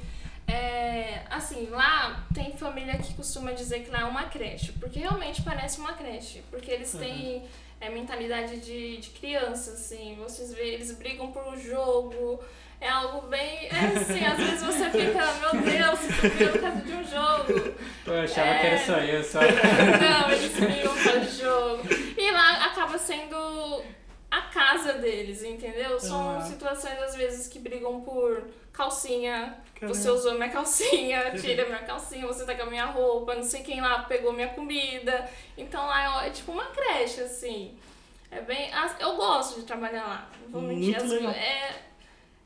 É, 0.54 1.22
assim, 1.32 1.68
lá 1.72 2.24
tem 2.34 2.56
família 2.56 2.96
que 3.00 3.14
costuma 3.16 3.52
dizer 3.54 3.80
que 3.84 3.90
lá 3.90 4.02
é 4.02 4.06
uma 4.06 4.26
creche, 4.26 4.72
porque 4.74 5.00
realmente 5.00 5.42
parece 5.42 5.80
uma 5.80 5.94
creche, 5.94 6.44
porque 6.52 6.70
eles 6.70 6.92
têm 6.92 7.44
é, 7.82 7.90
mentalidade 7.90 8.58
de, 8.58 8.98
de 8.98 9.10
criança, 9.10 9.72
assim, 9.72 10.16
vocês 10.22 10.54
veem, 10.54 10.74
eles 10.76 10.92
brigam 10.96 11.32
por 11.32 11.44
um 11.48 11.60
jogo, 11.60 12.40
é 12.80 12.88
algo 12.88 13.28
bem, 13.28 13.68
é 13.68 13.98
assim, 14.00 14.24
às 14.26 14.38
vezes 14.38 14.62
você 14.62 14.90
fica, 14.92 15.34
meu 15.42 15.62
Deus, 15.62 16.00
brigam 16.22 16.52
por 16.52 16.62
causa 16.62 16.82
de 16.82 16.92
um 16.94 17.04
jogo, 17.04 17.74
Eu 18.06 18.22
achava 18.22 18.48
É. 18.50 18.60
que 18.60 18.68
era 18.68 18.86
só 18.86 18.98
eu, 19.00 19.24
só. 19.24 19.40
não, 19.42 20.32
eles 20.32 20.54
brigam 20.54 20.94
por 20.94 21.24
jogo, 21.32 21.84
e 22.16 22.32
lá 22.32 22.66
acaba 22.66 22.98
sendo 23.00 23.84
a 24.38 24.42
casa 24.44 24.94
deles, 24.94 25.44
entendeu? 25.44 26.00
São 26.00 26.38
Ah. 26.38 26.42
situações, 26.42 26.98
às 27.02 27.16
vezes, 27.16 27.48
que 27.48 27.60
brigam 27.60 28.02
por 28.02 28.48
calcinha, 28.72 29.58
Caramba. 29.76 29.94
você 29.94 30.10
usou 30.10 30.34
minha 30.34 30.50
calcinha, 30.50 31.32
tira 31.40 31.66
minha 31.66 31.84
calcinha, 31.84 32.26
você 32.26 32.44
tá 32.46 32.56
com 32.56 32.64
a 32.64 32.66
minha 32.66 32.86
roupa, 32.86 33.36
não 33.36 33.44
sei 33.44 33.62
quem 33.62 33.80
lá 33.82 34.04
pegou 34.04 34.34
minha 34.34 34.50
comida. 34.50 35.30
Então 35.58 35.86
lá 35.86 36.24
é, 36.24 36.28
é 36.28 36.30
tipo 36.32 36.52
uma 36.52 36.66
creche, 36.66 37.22
assim. 37.22 37.78
É 38.32 38.42
bem. 38.42 38.72
Eu 39.00 39.16
gosto 39.16 39.60
de 39.60 39.66
trabalhar 39.68 40.06
lá. 40.08 40.30
Não 40.42 40.50
vou 40.50 40.62
mentir. 40.64 40.90
Muito 41.00 41.04
as- 41.04 41.12
legal. 41.12 41.32
É. 41.32 41.82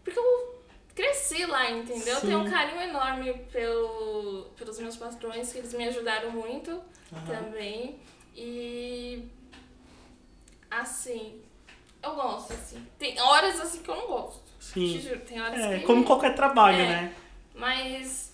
Porque 0.04 0.20
eu 0.20 0.62
cresci 0.94 1.46
lá, 1.46 1.72
entendeu? 1.72 2.16
Eu 2.16 2.22
tenho 2.22 2.40
um 2.40 2.44
Sim. 2.46 2.52
carinho 2.52 2.82
enorme 2.82 3.34
pelo, 3.52 4.48
pelos 4.58 4.78
meus 4.80 4.98
patrões, 4.98 5.52
que 5.54 5.60
eles 5.60 5.74
me 5.74 5.88
ajudaram 5.88 6.32
muito 6.32 6.72
Aham. 7.14 7.26
também. 7.26 7.98
E. 8.36 9.24
Assim. 10.70 11.42
Eu 12.04 12.16
gosto, 12.16 12.54
assim. 12.54 12.86
Tem 13.00 13.20
horas 13.20 13.60
assim 13.60 13.82
que 13.82 13.90
eu 13.90 13.96
não 13.96 14.08
gosto. 14.08 14.44
Te 14.60 14.66
Sim. 14.66 15.00
juro, 15.00 15.20
tem 15.22 15.42
horas 15.42 15.60
É, 15.60 15.80
que. 15.80 15.86
como 15.86 16.04
qualquer 16.04 16.36
trabalho, 16.36 16.80
É. 16.82 16.86
né? 16.88 17.16
Mas 17.56 18.34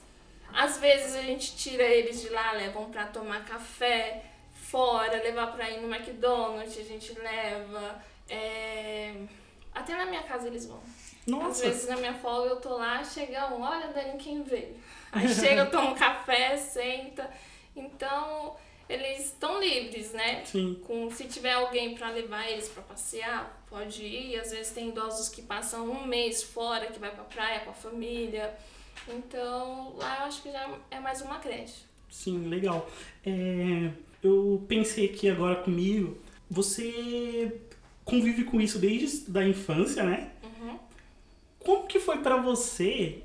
às 0.54 0.78
vezes 0.78 1.15
a 1.15 1.21
gente 1.21 1.56
tira 1.56 1.84
eles 1.84 2.21
de 2.21 2.30
lá, 2.30 2.52
levam 2.54 2.89
pra 2.91 3.06
tomar 3.08 3.43
café 3.45 4.23
fora, 4.54 5.21
levar 5.23 5.47
pra 5.47 5.69
ir 5.69 5.82
no 5.82 5.93
McDonald's, 5.93 6.78
a 6.78 6.84
gente 6.84 7.13
leva. 7.19 8.04
é, 8.30 9.13
Até 9.73 9.95
na 9.95 10.06
minha 10.06 10.23
casa 10.23 10.47
eles 10.47 10.65
vão. 10.65 10.80
Às 10.80 11.28
Nossa. 11.28 11.63
vezes 11.67 11.88
na 11.89 11.95
minha 11.97 12.13
folga 12.13 12.49
eu 12.49 12.56
tô 12.58 12.76
lá, 12.78 13.04
chega 13.04 13.47
um, 13.54 13.62
olha 13.62 13.88
Dani, 13.88 14.17
quem 14.17 14.43
veio? 14.43 14.76
Aí 15.12 15.28
chega, 15.34 15.62
eu 15.62 15.71
tomo 15.71 15.89
um 15.91 15.95
café, 15.95 16.58
senta. 16.58 17.30
Então, 17.76 18.56
eles 18.94 19.26
estão 19.26 19.60
livres, 19.60 20.12
né? 20.12 20.44
Sim. 20.46 20.80
Com, 20.86 21.10
se 21.12 21.26
tiver 21.26 21.54
alguém 21.54 21.96
pra 21.96 22.12
levar 22.12 22.50
eles 22.50 22.68
pra 22.70 22.84
passear, 22.84 23.64
pode 23.70 24.04
ir. 24.04 24.40
Às 24.40 24.52
vezes 24.52 24.72
tem 24.72 24.90
idosos 24.90 25.30
que 25.30 25.42
passam 25.42 25.90
um 25.90 26.06
mês 26.06 26.44
fora, 26.44 26.88
que 26.88 27.00
vai 27.00 27.12
pra 27.12 27.24
praia 27.24 27.62
com 27.62 27.72
a 27.72 27.74
família. 27.74 28.54
Então, 29.08 29.96
lá 29.98 30.20
eu 30.20 30.26
acho 30.26 30.42
que 30.42 30.52
já 30.52 30.78
é 30.92 31.00
mais 31.00 31.22
uma 31.22 31.40
creche. 31.40 31.84
Sim, 32.10 32.48
legal. 32.48 32.90
É, 33.26 33.92
eu 34.22 34.64
pensei 34.68 35.06
aqui 35.06 35.30
agora 35.30 35.56
comigo, 35.56 36.18
você 36.50 37.60
convive 38.06 38.44
com 38.44 38.62
isso 38.62 38.80
desde 38.80 39.30
da 39.32 39.46
infância, 39.46 40.04
né? 40.04 40.32
Uhum. 40.44 40.80
Como 41.60 41.88
que 41.88 42.00
foi 42.00 42.20
pra 42.20 42.38
você 42.38 43.24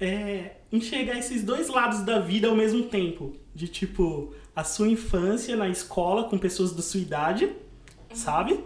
é, 0.00 0.52
enxergar 0.72 1.18
esses 1.18 1.44
dois 1.44 1.68
lados 1.68 2.02
da 2.02 2.18
vida 2.18 2.48
ao 2.48 2.56
mesmo 2.56 2.84
tempo? 2.84 3.36
De 3.54 3.66
tipo, 3.68 4.34
a 4.54 4.62
sua 4.64 4.88
infância 4.88 5.56
na 5.56 5.68
escola 5.68 6.24
com 6.24 6.38
pessoas 6.38 6.72
da 6.72 6.82
sua 6.82 7.00
idade, 7.00 7.50
sabe? 8.14 8.60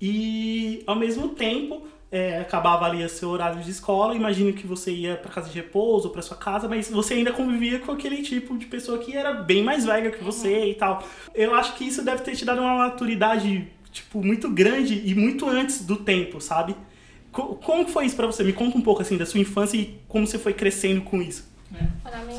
E 0.00 0.82
ao 0.86 0.96
mesmo 0.96 1.30
tempo 1.30 1.86
é, 2.10 2.38
acabava 2.38 2.86
ali 2.86 3.04
o 3.04 3.08
seu 3.08 3.28
horário 3.28 3.62
de 3.62 3.70
escola, 3.70 4.14
imagino 4.14 4.52
que 4.52 4.66
você 4.66 4.90
ia 4.92 5.16
pra 5.16 5.30
casa 5.30 5.48
de 5.50 5.54
repouso, 5.56 6.10
pra 6.10 6.22
sua 6.22 6.36
casa, 6.36 6.68
mas 6.68 6.88
você 6.90 7.14
ainda 7.14 7.32
convivia 7.32 7.78
com 7.80 7.92
aquele 7.92 8.22
tipo 8.22 8.56
de 8.56 8.66
pessoa 8.66 8.98
que 8.98 9.16
era 9.16 9.34
bem 9.34 9.62
mais 9.62 9.84
velha 9.84 10.10
que 10.10 10.22
você 10.24 10.70
e 10.70 10.74
tal. 10.74 11.06
Eu 11.34 11.54
acho 11.54 11.74
que 11.74 11.84
isso 11.84 12.02
deve 12.02 12.22
ter 12.22 12.34
te 12.34 12.44
dado 12.44 12.60
uma 12.60 12.76
maturidade, 12.78 13.68
tipo, 13.92 14.24
muito 14.24 14.48
grande 14.50 15.02
e 15.04 15.14
muito 15.14 15.48
antes 15.48 15.84
do 15.84 15.96
tempo, 15.96 16.40
sabe? 16.40 16.74
Co- 17.30 17.56
Como 17.56 17.86
foi 17.88 18.06
isso 18.06 18.16
pra 18.16 18.26
você? 18.26 18.42
Me 18.42 18.52
conta 18.54 18.78
um 18.78 18.82
pouco, 18.82 19.02
assim, 19.02 19.16
da 19.18 19.26
sua 19.26 19.40
infância 19.40 19.76
e 19.76 19.98
como 20.08 20.26
você 20.26 20.38
foi 20.38 20.54
crescendo 20.54 21.02
com 21.02 21.20
isso. 21.20 21.46
Para 22.02 22.18
mim, 22.24 22.32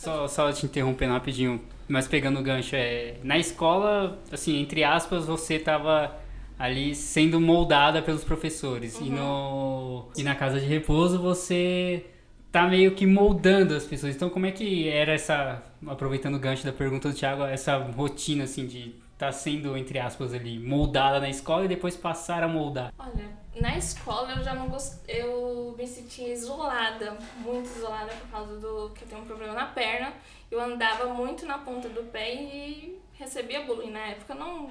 Só, 0.00 0.26
só 0.26 0.50
te 0.50 0.64
interrompendo 0.64 1.12
rapidinho, 1.12 1.60
mas 1.86 2.08
pegando 2.08 2.40
o 2.40 2.42
gancho, 2.42 2.74
é, 2.74 3.16
na 3.22 3.36
escola, 3.36 4.18
assim, 4.32 4.58
entre 4.58 4.82
aspas, 4.82 5.26
você 5.26 5.58
tava 5.58 6.16
ali 6.58 6.94
sendo 6.94 7.38
moldada 7.38 8.00
pelos 8.00 8.24
professores. 8.24 8.98
E, 8.98 9.10
no, 9.10 10.08
e 10.16 10.22
na 10.22 10.34
casa 10.34 10.58
de 10.58 10.64
repouso 10.64 11.20
você 11.20 12.06
tá 12.50 12.66
meio 12.66 12.92
que 12.94 13.04
moldando 13.04 13.74
as 13.74 13.84
pessoas. 13.84 14.16
Então 14.16 14.30
como 14.30 14.46
é 14.46 14.50
que 14.50 14.88
era 14.88 15.12
essa, 15.12 15.62
aproveitando 15.86 16.36
o 16.36 16.38
gancho 16.38 16.64
da 16.64 16.72
pergunta 16.72 17.10
do 17.10 17.14
Thiago, 17.14 17.44
essa 17.44 17.76
rotina 17.76 18.44
assim 18.44 18.66
de 18.66 18.94
tá 19.18 19.30
sendo, 19.30 19.76
entre 19.76 19.98
aspas, 19.98 20.32
ali, 20.32 20.58
moldada 20.58 21.20
na 21.20 21.28
escola 21.28 21.66
e 21.66 21.68
depois 21.68 21.94
passar 21.94 22.42
a 22.42 22.48
moldar? 22.48 22.90
Olha, 22.98 23.28
na 23.54 23.76
escola 23.76 24.32
eu 24.32 24.44
já 24.44 24.54
não 24.54 24.68
gostei. 24.68 25.22
Eu 25.22 25.74
me 25.76 25.86
sentia 25.86 26.32
isolada, 26.32 27.16
muito 27.38 27.66
isolada 27.76 28.12
por 28.14 28.28
causa 28.28 28.56
do 28.58 28.90
que 28.94 29.02
eu 29.04 29.08
tenho 29.08 29.22
um 29.22 29.26
problema 29.26 29.54
na 29.54 29.66
perna. 29.66 30.12
Eu 30.50 30.60
andava 30.60 31.06
muito 31.06 31.46
na 31.46 31.58
ponta 31.58 31.88
do 31.88 32.04
pé 32.04 32.34
e 32.34 33.00
recebia 33.14 33.62
bullying. 33.64 33.90
Na 33.90 34.00
época 34.06 34.34
não, 34.34 34.70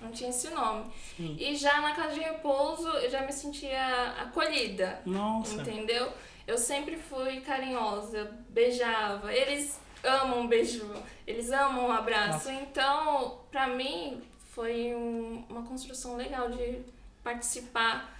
não 0.00 0.10
tinha 0.12 0.30
esse 0.30 0.50
nome. 0.50 0.84
Sim. 1.16 1.36
E 1.38 1.54
já 1.56 1.80
na 1.80 1.94
casa 1.94 2.14
de 2.14 2.20
repouso 2.20 2.88
eu 2.88 3.10
já 3.10 3.22
me 3.22 3.32
sentia 3.32 4.10
acolhida. 4.20 5.00
Nossa. 5.04 5.54
Entendeu? 5.54 6.12
Eu 6.46 6.58
sempre 6.58 6.96
fui 6.96 7.40
carinhosa, 7.40 8.30
beijava. 8.50 9.32
Eles 9.32 9.80
amam 10.02 10.40
um 10.40 10.46
beijo, 10.46 10.90
eles 11.26 11.50
amam 11.50 11.86
um 11.88 11.92
abraço. 11.92 12.50
Então, 12.50 13.40
pra 13.50 13.66
mim, 13.68 14.22
foi 14.50 14.94
um- 14.94 15.44
uma 15.48 15.62
construção 15.62 16.16
legal 16.16 16.50
de 16.50 16.82
participar 17.24 18.16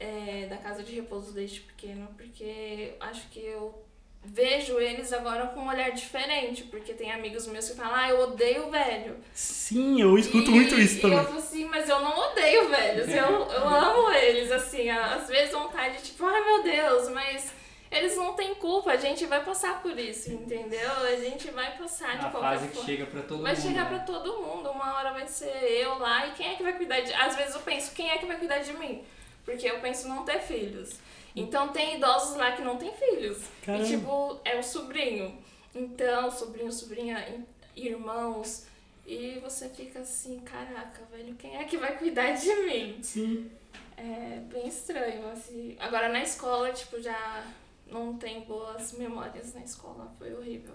é, 0.00 0.46
da 0.48 0.56
casa 0.56 0.82
de 0.82 0.94
repouso 0.94 1.32
desde 1.32 1.60
pequeno, 1.60 2.08
porque 2.16 2.94
acho 2.98 3.28
que 3.28 3.38
eu 3.40 3.84
vejo 4.24 4.80
eles 4.80 5.12
agora 5.12 5.46
com 5.48 5.60
um 5.60 5.68
olhar 5.68 5.90
diferente, 5.90 6.64
porque 6.64 6.92
tem 6.92 7.12
amigos 7.12 7.46
meus 7.46 7.68
que 7.68 7.76
falam, 7.76 7.94
ah, 7.94 8.08
eu 8.10 8.20
odeio 8.22 8.68
velho. 8.70 9.18
Sim, 9.32 10.00
eu 10.02 10.18
escuto 10.18 10.50
E- 10.50 10.54
muito 10.54 10.74
isso 10.74 10.98
E 10.98 11.00
também. 11.00 11.18
eu 11.18 11.24
falo 11.24 11.38
assim, 11.38 11.64
mas 11.66 11.88
eu 11.88 12.00
não 12.00 12.18
odeio 12.30 12.68
velhos, 12.68 13.08
eu, 13.08 13.14
eu 13.14 13.68
amo 13.68 14.10
eles, 14.12 14.50
assim, 14.50 14.90
às 14.90 15.28
vezes 15.28 15.52
vontade, 15.52 16.02
tipo, 16.02 16.24
ai 16.26 16.44
meu 16.44 16.62
Deus, 16.64 17.08
mas 17.10 17.52
eles 17.90 18.16
não 18.16 18.34
têm 18.34 18.54
culpa, 18.56 18.92
a 18.92 18.96
gente 18.96 19.24
vai 19.26 19.44
passar 19.44 19.80
por 19.82 19.98
isso, 19.98 20.32
entendeu? 20.32 20.90
A 20.92 21.16
gente 21.16 21.50
vai 21.50 21.76
passar 21.78 22.18
de 22.18 22.26
A 22.26 22.30
qualquer 22.30 22.48
fase 22.48 22.68
que 22.68 22.74
forma. 22.74 22.88
chega 22.88 23.06
pra 23.06 23.22
todo 23.22 23.42
Vai 23.42 23.54
mundo. 23.54 23.62
chegar 23.62 23.84
né? 23.84 23.88
pra 23.90 23.98
todo 24.00 24.42
mundo, 24.42 24.70
uma 24.70 24.94
hora 24.96 25.12
vai 25.12 25.26
ser 25.26 25.46
eu 25.62 25.98
lá, 25.98 26.26
e 26.26 26.32
quem 26.32 26.48
é 26.52 26.54
que 26.56 26.62
vai 26.62 26.72
cuidar 26.74 27.00
de... 27.00 27.12
Às 27.14 27.36
vezes 27.36 27.54
eu 27.54 27.60
penso, 27.62 27.92
quem 27.94 28.10
é 28.10 28.18
que 28.18 28.26
vai 28.26 28.36
cuidar 28.38 28.58
de 28.58 28.72
mim? 28.74 29.04
Porque 29.44 29.68
eu 29.70 29.78
penso 29.80 30.08
não 30.08 30.24
ter 30.24 30.40
filhos. 30.40 30.98
Então 31.34 31.68
tem 31.68 31.96
idosos 31.96 32.36
lá 32.36 32.52
que 32.52 32.62
não 32.62 32.76
têm 32.78 32.92
filhos. 32.92 33.44
Caramba. 33.64 33.84
E 33.84 33.88
tipo, 33.90 34.40
é 34.44 34.56
o 34.58 34.62
sobrinho. 34.62 35.38
Então, 35.74 36.30
sobrinho, 36.30 36.72
sobrinha, 36.72 37.44
irmãos. 37.76 38.66
E 39.06 39.38
você 39.40 39.68
fica 39.68 40.00
assim, 40.00 40.40
caraca, 40.40 41.02
velho, 41.12 41.34
quem 41.36 41.56
é 41.56 41.64
que 41.64 41.76
vai 41.76 41.96
cuidar 41.96 42.32
de 42.32 42.52
mim? 42.64 42.98
Sim. 43.02 43.50
É 43.96 44.40
bem 44.52 44.66
estranho, 44.66 45.28
assim. 45.30 45.76
Agora 45.78 46.08
na 46.08 46.22
escola, 46.22 46.72
tipo, 46.72 47.00
já 47.00 47.44
não 47.90 48.16
tenho 48.18 48.44
boas 48.44 48.92
memórias 48.92 49.54
na 49.54 49.62
escola, 49.62 50.12
foi 50.18 50.34
horrível. 50.34 50.74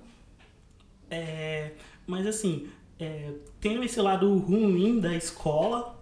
É, 1.09 1.73
mas 2.07 2.25
assim, 2.25 2.69
é, 2.99 3.33
tendo 3.59 3.83
esse 3.83 3.99
lado 4.01 4.37
ruim 4.37 4.99
da 4.99 5.13
escola 5.15 5.99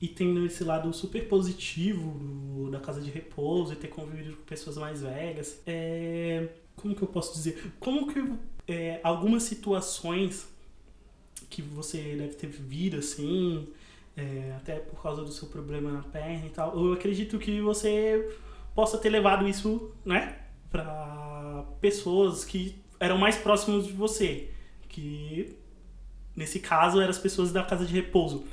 e 0.00 0.08
tendo 0.08 0.44
esse 0.46 0.62
lado 0.64 0.92
super 0.92 1.28
positivo 1.28 2.10
do- 2.18 2.70
da 2.70 2.80
casa 2.80 3.00
de 3.00 3.10
repouso 3.10 3.72
e 3.72 3.76
ter 3.76 3.88
convivido 3.88 4.36
com 4.36 4.42
pessoas 4.44 4.76
mais 4.76 5.02
velhas, 5.02 5.60
é, 5.66 6.48
como 6.76 6.94
que 6.94 7.02
eu 7.02 7.08
posso 7.08 7.34
dizer? 7.34 7.72
Como 7.80 8.12
que 8.12 8.20
é, 8.68 9.00
algumas 9.02 9.44
situações 9.44 10.48
que 11.50 11.62
você 11.62 11.98
deve 12.16 12.34
ter 12.34 12.48
vivido 12.48 12.96
assim, 12.98 13.68
é, 14.16 14.54
até 14.56 14.76
por 14.80 15.00
causa 15.02 15.22
do 15.24 15.32
seu 15.32 15.48
problema 15.48 15.92
na 15.92 16.02
perna 16.02 16.46
e 16.46 16.50
tal, 16.50 16.76
eu 16.78 16.92
acredito 16.92 17.38
que 17.38 17.60
você 17.60 18.36
possa 18.76 18.98
ter 18.98 19.08
levado 19.08 19.48
isso, 19.48 19.90
né, 20.04 20.36
para 20.70 21.64
pessoas 21.80 22.44
que 22.44 22.76
eram 23.00 23.18
mais 23.18 23.34
próximas 23.36 23.86
de 23.86 23.92
você, 23.92 24.50
que 24.88 25.56
nesse 26.36 26.60
caso 26.60 27.00
eram 27.00 27.10
as 27.10 27.18
pessoas 27.18 27.50
da 27.50 27.62
casa 27.64 27.86
de 27.86 27.94
repouso. 27.94 28.44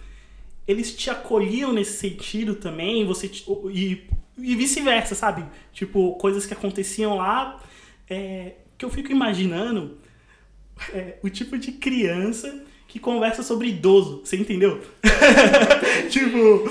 Eles 0.65 0.95
te 0.95 1.09
acolhiam 1.09 1.73
nesse 1.73 1.97
sentido 1.97 2.55
também, 2.55 3.05
você 3.05 3.27
te- 3.27 3.45
e, 3.71 4.07
e 4.37 4.55
vice-versa, 4.55 5.13
sabe? 5.13 5.45
Tipo, 5.73 6.13
coisas 6.13 6.45
que 6.45 6.53
aconteciam 6.53 7.17
lá, 7.17 7.61
é, 8.09 8.53
que 8.77 8.85
eu 8.85 8.89
fico 8.89 9.11
imaginando 9.11 9.97
é, 10.93 11.17
o 11.21 11.29
tipo 11.29 11.57
de 11.57 11.73
criança 11.73 12.63
que 12.87 12.97
conversa 12.97 13.43
sobre 13.43 13.67
idoso, 13.67 14.21
você 14.23 14.37
entendeu? 14.37 14.81
tipo, 16.09 16.63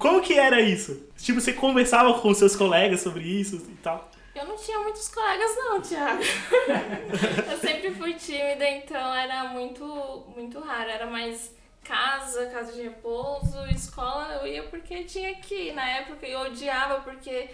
como 0.00 0.22
que 0.22 0.38
era 0.38 0.60
isso? 0.62 1.06
Tipo, 1.18 1.40
você 1.40 1.52
conversava 1.52 2.18
com 2.18 2.32
seus 2.32 2.56
colegas 2.56 3.02
sobre 3.02 3.22
isso 3.22 3.56
e 3.56 3.76
tal? 3.82 4.10
Eu 4.34 4.46
não 4.46 4.56
tinha 4.56 4.78
muitos 4.78 5.08
colegas 5.08 5.54
não, 5.56 5.82
Thiago. 5.82 6.22
eu 7.52 7.58
sempre 7.58 7.90
fui 7.90 8.14
tímida, 8.14 8.66
então 8.66 9.14
era 9.14 9.44
muito, 9.44 10.24
muito 10.34 10.58
raro. 10.58 10.88
Era 10.88 11.06
mais 11.06 11.54
casa, 11.84 12.46
casa 12.46 12.72
de 12.72 12.82
repouso, 12.82 13.58
escola 13.74 14.40
eu 14.40 14.46
ia 14.46 14.62
porque 14.62 15.04
tinha 15.04 15.34
que 15.34 15.68
ir. 15.68 15.74
Na 15.74 15.86
época 15.86 16.26
eu 16.26 16.40
odiava 16.40 17.00
porque 17.02 17.50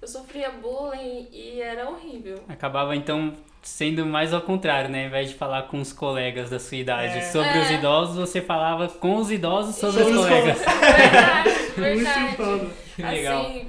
eu 0.00 0.06
sofria 0.06 0.50
bullying 0.50 1.28
e 1.32 1.60
era 1.60 1.90
horrível. 1.90 2.44
Acabava 2.48 2.94
então 2.94 3.34
sendo 3.68 4.04
mais 4.06 4.32
ao 4.32 4.40
contrário, 4.40 4.88
né? 4.90 5.02
Ao 5.02 5.08
invés 5.08 5.28
de 5.28 5.34
falar 5.34 5.62
com 5.64 5.80
os 5.80 5.92
colegas 5.92 6.48
da 6.50 6.58
sua 6.58 6.78
idade 6.78 7.18
É. 7.18 7.22
sobre 7.30 7.58
os 7.58 7.70
É. 7.70 7.74
idosos, 7.74 8.16
você 8.16 8.40
falava 8.40 8.88
com 8.88 9.16
os 9.16 9.30
idosos 9.30 9.76
sobre, 9.76 10.02
Sobre 10.02 10.14
os 10.14 10.20
os 10.20 10.26
colegas. 10.26 10.58
Verdade, 11.76 12.18
Muito 12.20 12.74
verdade. 12.96 13.16
legal. 13.16 13.40
Assim, 13.46 13.68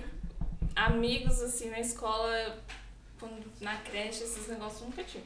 amigos 0.76 1.42
assim 1.42 1.70
na 1.70 1.80
escola, 1.80 2.56
na 3.62 3.76
creche, 3.78 4.24
esses 4.24 4.48
negócios 4.48 4.82
nunca 4.82 5.04
tive. 5.04 5.24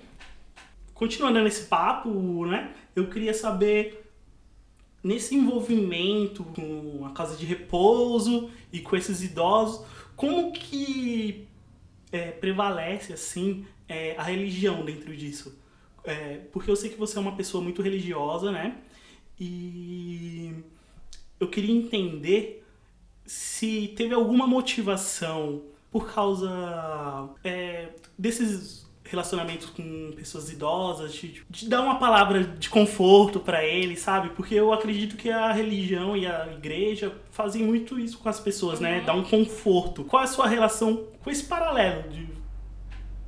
Continuando 0.93 1.41
nesse 1.41 1.65
papo, 1.67 2.45
né? 2.45 2.71
Eu 2.95 3.07
queria 3.09 3.33
saber 3.33 4.03
nesse 5.03 5.35
envolvimento 5.35 6.43
com 6.43 7.05
a 7.05 7.11
casa 7.11 7.35
de 7.37 7.45
repouso 7.45 8.49
e 8.71 8.79
com 8.79 8.95
esses 8.97 9.21
idosos, 9.23 9.85
como 10.15 10.51
que 10.51 11.47
é, 12.11 12.31
prevalece 12.31 13.13
assim 13.13 13.65
é, 13.87 14.15
a 14.17 14.23
religião 14.23 14.83
dentro 14.83 15.15
disso? 15.15 15.57
É, 16.03 16.41
porque 16.51 16.69
eu 16.69 16.75
sei 16.75 16.89
que 16.89 16.97
você 16.97 17.17
é 17.17 17.21
uma 17.21 17.35
pessoa 17.35 17.63
muito 17.63 17.81
religiosa, 17.81 18.51
né? 18.51 18.77
E 19.39 20.53
eu 21.39 21.47
queria 21.47 21.73
entender 21.73 22.65
se 23.25 23.93
teve 23.95 24.13
alguma 24.13 24.45
motivação 24.45 25.63
por 25.91 26.11
causa 26.11 26.49
é, 27.43 27.89
desses 28.17 28.83
relacionamentos 29.05 29.69
com 29.69 30.11
pessoas 30.15 30.49
idosas, 30.49 31.13
de, 31.13 31.43
de 31.49 31.69
dar 31.69 31.81
uma 31.81 31.99
palavra 31.99 32.43
de 32.43 32.69
conforto 32.69 33.39
pra 33.39 33.63
eles, 33.63 33.99
sabe? 33.99 34.29
Porque 34.29 34.55
eu 34.55 34.73
acredito 34.73 35.15
que 35.15 35.29
a 35.29 35.51
religião 35.51 36.17
e 36.17 36.25
a 36.25 36.51
igreja 36.51 37.13
fazem 37.31 37.63
muito 37.63 37.99
isso 37.99 38.17
com 38.17 38.27
as 38.27 38.39
pessoas, 38.39 38.79
né? 38.79 39.01
Dar 39.01 39.13
um 39.13 39.23
conforto. 39.23 40.03
Qual 40.03 40.21
é 40.21 40.25
a 40.25 40.27
sua 40.27 40.47
relação 40.47 41.05
com 41.23 41.29
esse 41.29 41.43
paralelo 41.43 42.09
de 42.09 42.27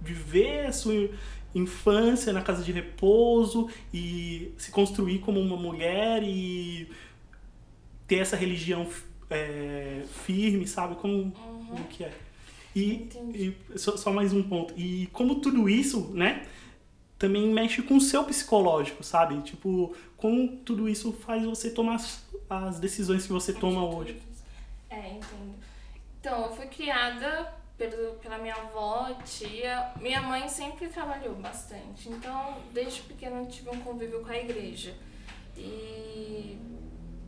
viver 0.05 0.65
a 0.67 0.71
sua 0.71 1.09
infância 1.53 2.31
na 2.33 2.41
casa 2.41 2.63
de 2.63 2.71
repouso 2.71 3.69
e 3.93 4.53
se 4.57 4.71
construir 4.71 5.19
como 5.19 5.39
uma 5.39 5.57
mulher 5.57 6.21
e 6.23 6.89
ter 8.07 8.17
essa 8.17 8.35
religião 8.35 8.87
é, 9.29 10.03
firme, 10.25 10.67
sabe? 10.67 10.95
Como, 10.95 11.31
como 11.31 11.83
que 11.85 12.03
é? 12.03 12.13
E, 12.75 13.07
e 13.33 13.55
só, 13.77 13.95
só 13.95 14.11
mais 14.11 14.33
um 14.33 14.43
ponto. 14.43 14.73
E 14.77 15.07
como 15.13 15.35
tudo 15.35 15.69
isso, 15.69 16.11
né? 16.13 16.45
Também 17.17 17.47
mexe 17.47 17.81
com 17.81 17.95
o 17.95 18.01
seu 18.01 18.25
psicológico, 18.25 19.01
sabe? 19.01 19.41
Tipo, 19.41 19.95
como 20.17 20.57
tudo 20.57 20.89
isso 20.89 21.13
faz 21.13 21.43
você 21.45 21.69
tomar 21.71 21.95
as- 21.95 22.21
as 22.49 22.77
decisões 22.79 23.25
que 23.25 23.31
você 23.31 23.53
toma 23.53 23.83
hoje. 23.85 24.17
É, 24.89 25.07
entendo. 25.13 25.55
Então, 26.19 26.47
eu 26.47 26.55
fui 26.55 26.65
criada 26.65 27.53
pelo, 27.77 28.15
pela 28.15 28.37
minha 28.37 28.55
avó, 28.55 29.13
tia. 29.25 29.91
Minha 29.99 30.21
mãe 30.21 30.47
sempre 30.47 30.87
trabalhou 30.87 31.35
bastante. 31.35 32.09
Então, 32.09 32.57
desde 32.71 33.01
pequena 33.01 33.45
tive 33.45 33.69
um 33.69 33.79
convívio 33.81 34.21
com 34.21 34.31
a 34.31 34.37
igreja. 34.37 34.93
E 35.57 36.57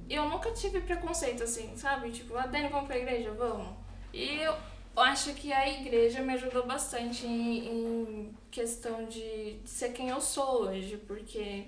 eu 0.10 0.30
nunca 0.30 0.52
tive 0.52 0.82
preconceito 0.82 1.44
assim, 1.44 1.76
sabe? 1.76 2.12
Tipo, 2.12 2.38
ah, 2.38 2.48
Dani, 2.48 2.70
vamos 2.70 2.88
pra 2.88 2.98
igreja? 2.98 3.32
Vamos. 3.32 3.76
E 4.14 4.40
eu 4.40 4.56
acho 4.96 5.34
que 5.34 5.52
a 5.52 5.70
igreja 5.70 6.22
me 6.22 6.34
ajudou 6.34 6.66
bastante 6.66 7.26
em, 7.26 7.68
em 7.68 8.38
questão 8.50 9.06
de, 9.06 9.60
de 9.60 9.70
ser 9.70 9.90
quem 9.90 10.10
eu 10.10 10.20
sou 10.20 10.64
hoje, 10.64 10.98
porque 10.98 11.66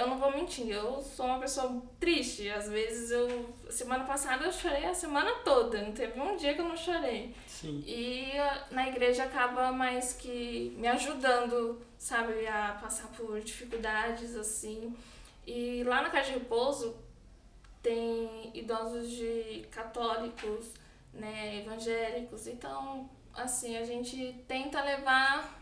eu 0.00 0.08
não 0.08 0.18
vou 0.18 0.32
mentir, 0.32 0.68
eu 0.68 1.02
sou 1.02 1.26
uma 1.26 1.38
pessoa 1.38 1.82
triste. 1.98 2.48
Às 2.48 2.68
vezes 2.68 3.10
eu. 3.10 3.54
Semana 3.68 4.04
passada 4.04 4.46
eu 4.46 4.52
chorei 4.52 4.86
a 4.86 4.94
semana 4.94 5.30
toda, 5.44 5.82
não 5.82 5.92
teve 5.92 6.18
um 6.18 6.36
dia 6.36 6.54
que 6.54 6.60
eu 6.60 6.68
não 6.68 6.76
chorei. 6.76 7.34
Sim. 7.46 7.84
E 7.86 8.32
ah, 8.38 8.66
na 8.70 8.88
igreja 8.88 9.24
acaba 9.24 9.70
mais 9.70 10.14
que 10.14 10.74
me 10.78 10.88
ajudando, 10.88 11.80
sabe, 11.98 12.46
a 12.46 12.78
passar 12.80 13.08
por 13.08 13.40
dificuldades 13.40 14.34
assim. 14.36 14.96
E 15.46 15.84
lá 15.84 16.02
na 16.02 16.10
casa 16.10 16.28
de 16.28 16.38
repouso 16.38 16.96
tem 17.82 18.50
idosos 18.54 19.10
de 19.10 19.66
católicos, 19.70 20.72
né, 21.12 21.58
evangélicos. 21.58 22.46
Então, 22.46 23.08
assim, 23.34 23.76
a 23.76 23.84
gente 23.84 24.34
tenta 24.48 24.82
levar 24.82 25.59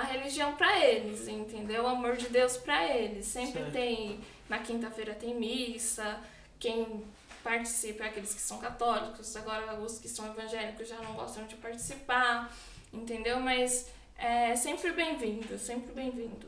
a 0.00 0.02
religião 0.02 0.54
para 0.56 0.78
eles, 0.84 1.26
entendeu? 1.28 1.84
O 1.84 1.86
amor 1.86 2.16
de 2.16 2.28
Deus 2.28 2.56
para 2.56 2.84
eles. 2.86 3.26
Sempre 3.26 3.60
Certo. 3.62 3.72
tem, 3.72 4.20
na 4.48 4.58
quinta-feira 4.58 5.14
tem 5.14 5.34
missa, 5.34 6.20
quem 6.58 7.02
participa 7.42 8.04
é 8.04 8.08
aqueles 8.08 8.34
que 8.34 8.40
são 8.40 8.58
católicos, 8.58 9.36
agora 9.36 9.74
os 9.80 9.98
que 9.98 10.08
são 10.08 10.26
evangélicos 10.26 10.88
já 10.88 10.96
não 11.00 11.14
gostam 11.14 11.46
de 11.46 11.54
participar, 11.56 12.54
entendeu? 12.92 13.38
Mas 13.40 13.88
é 14.18 14.54
sempre 14.56 14.92
bem-vindo, 14.92 15.56
sempre 15.58 15.92
bem-vindo. 15.94 16.46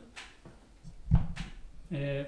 É, 1.91 2.25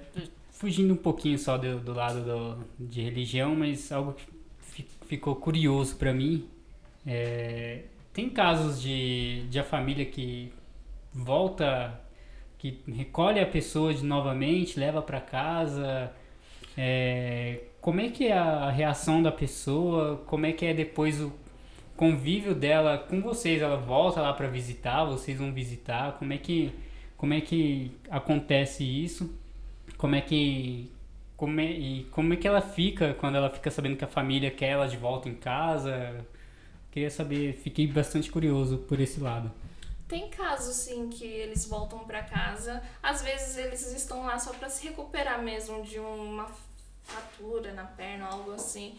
fugindo 0.50 0.94
um 0.94 0.96
pouquinho 0.96 1.38
só 1.38 1.56
do, 1.56 1.78
do 1.78 1.92
lado 1.92 2.22
do- 2.24 2.64
de 2.88 3.00
religião, 3.02 3.54
mas 3.54 3.92
algo 3.92 4.12
que 4.14 4.24
fi- 4.60 4.88
ficou 5.06 5.36
curioso 5.36 5.96
pra 5.96 6.12
mim. 6.12 6.48
é, 7.06 7.82
tem 8.12 8.28
casos 8.30 8.80
de, 8.80 9.44
de 9.48 9.58
a 9.58 9.64
família 9.64 10.04
que 10.04 10.52
volta, 11.14 12.00
que 12.58 12.82
recolhe 12.88 13.40
a 13.40 13.46
pessoa 13.46 13.92
de 13.94 14.04
novamente, 14.04 14.78
leva 14.78 15.02
pra 15.02 15.20
casa. 15.20 16.12
é, 16.76 17.60
como 17.80 18.00
é 18.00 18.08
que 18.10 18.28
é 18.28 18.32
a 18.38 18.70
reação 18.70 19.22
da 19.22 19.32
pessoa? 19.32 20.22
Como 20.26 20.46
é 20.46 20.52
que 20.52 20.64
é 20.66 20.74
depois 20.74 21.20
o 21.20 21.32
convívio 21.96 22.54
dela 22.54 22.98
com 22.98 23.20
vocês? 23.20 23.60
Ela 23.62 23.76
volta 23.76 24.20
lá 24.20 24.32
pra 24.32 24.48
visitar? 24.48 25.04
Vocês 25.04 25.38
vão 25.38 25.52
visitar? 25.52 26.12
Como 26.18 26.32
é 26.32 26.38
que 26.38 26.72
como 27.16 27.34
é 27.34 27.40
que 27.40 27.92
acontece 28.10 28.84
isso? 28.84 29.32
Como 29.96 30.14
é 30.16 30.20
que 30.20 30.90
como 31.36 31.60
é, 31.60 31.64
e 31.70 32.04
como 32.10 32.32
é 32.34 32.36
que 32.36 32.46
ela 32.48 32.60
fica 32.60 33.14
quando 33.14 33.36
ela 33.36 33.50
fica 33.50 33.70
sabendo 33.70 33.96
que 33.96 34.04
a 34.04 34.08
família 34.08 34.50
quer 34.50 34.70
ela 34.70 34.86
de 34.88 34.96
volta 34.96 35.28
em 35.28 35.34
casa? 35.34 36.24
Queria 36.90 37.10
saber, 37.10 37.54
fiquei 37.54 37.86
bastante 37.86 38.30
curioso 38.30 38.78
por 38.78 39.00
esse 39.00 39.20
lado. 39.20 39.50
Tem 40.12 40.28
casos, 40.28 40.76
sim, 40.76 41.08
que 41.08 41.24
eles 41.24 41.64
voltam 41.64 42.00
pra 42.00 42.22
casa. 42.22 42.82
Às 43.02 43.22
vezes 43.22 43.56
eles 43.56 43.80
estão 43.92 44.26
lá 44.26 44.38
só 44.38 44.52
pra 44.52 44.68
se 44.68 44.86
recuperar 44.86 45.40
mesmo 45.42 45.82
de 45.82 45.98
uma 45.98 46.46
fratura 47.02 47.72
na 47.72 47.84
perna, 47.84 48.26
algo 48.26 48.52
assim. 48.52 48.98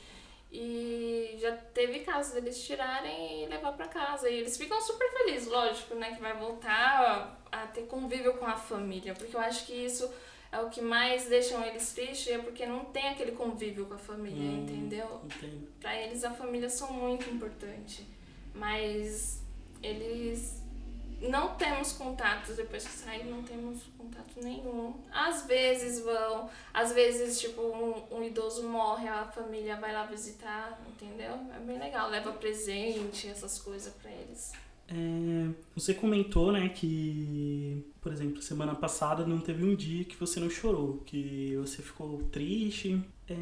E 0.52 1.38
já 1.40 1.56
teve 1.56 2.00
casos 2.00 2.34
deles 2.34 2.64
tirarem 2.66 3.44
e 3.44 3.46
levar 3.46 3.74
pra 3.74 3.88
casa. 3.88 4.28
E 4.28 4.40
eles 4.40 4.58
ficam 4.58 4.82
super 4.82 5.08
felizes, 5.12 5.48
lógico, 5.48 5.94
né? 5.94 6.16
Que 6.16 6.22
vai 6.22 6.34
voltar 6.36 7.38
a, 7.52 7.62
a 7.64 7.68
ter 7.68 7.84
convívio 7.84 8.34
com 8.40 8.46
a 8.48 8.56
família. 8.56 9.14
Porque 9.14 9.36
eu 9.36 9.40
acho 9.40 9.68
que 9.68 9.74
isso 9.74 10.12
é 10.52 10.60
o 10.62 10.70
que 10.72 10.82
mais 10.82 11.26
deixam 11.28 11.64
eles 11.64 11.94
tristes, 11.94 12.34
é 12.34 12.40
porque 12.40 12.66
não 12.66 12.86
tem 12.86 13.10
aquele 13.10 13.34
convívio 13.34 13.86
com 13.86 13.94
a 13.94 14.00
família, 14.00 14.50
Hum. 14.50 14.64
entendeu? 14.64 15.22
Entendo. 15.26 15.68
Pra 15.80 15.96
eles 15.96 16.24
a 16.24 16.32
família 16.32 16.70
são 16.72 16.92
muito 16.92 17.30
importante. 17.30 18.04
Mas 18.56 19.42
eles 19.84 20.63
não 21.30 21.56
temos 21.56 21.94
contatos 21.94 22.56
depois 22.56 22.86
que 22.86 22.94
saem, 22.94 23.26
não 23.26 23.44
temos 23.44 23.84
contato 23.98 24.42
nenhum. 24.42 24.94
Às 25.12 25.46
vezes 25.46 26.04
vão, 26.04 26.50
às 26.74 26.92
vezes, 26.92 27.40
tipo, 27.40 27.62
um, 27.62 28.18
um 28.18 28.24
idoso 28.24 28.64
morre, 28.64 29.08
a 29.08 29.26
família 29.26 29.76
vai 29.78 29.94
lá 29.94 30.06
visitar, 30.06 30.80
entendeu? 30.88 31.34
É 31.56 31.60
bem 31.60 31.80
legal, 31.80 32.10
leva 32.10 32.32
presente, 32.34 33.28
essas 33.28 33.60
coisas 33.60 33.94
pra 33.94 34.12
eles. 34.12 34.52
É, 34.88 35.50
você 35.74 35.94
comentou, 35.94 36.52
né, 36.52 36.70
que, 36.70 37.86
por 38.02 38.12
exemplo, 38.12 38.42
semana 38.42 38.76
passada 38.76 39.26
não 39.26 39.40
teve 39.40 39.64
um 39.64 39.76
dia 39.76 40.04
que 40.04 40.18
você 40.18 40.40
não 40.40 40.50
chorou, 40.50 41.02
que 41.06 41.56
você 41.58 41.82
ficou 41.82 42.24
triste. 42.24 43.02
É, 43.30 43.36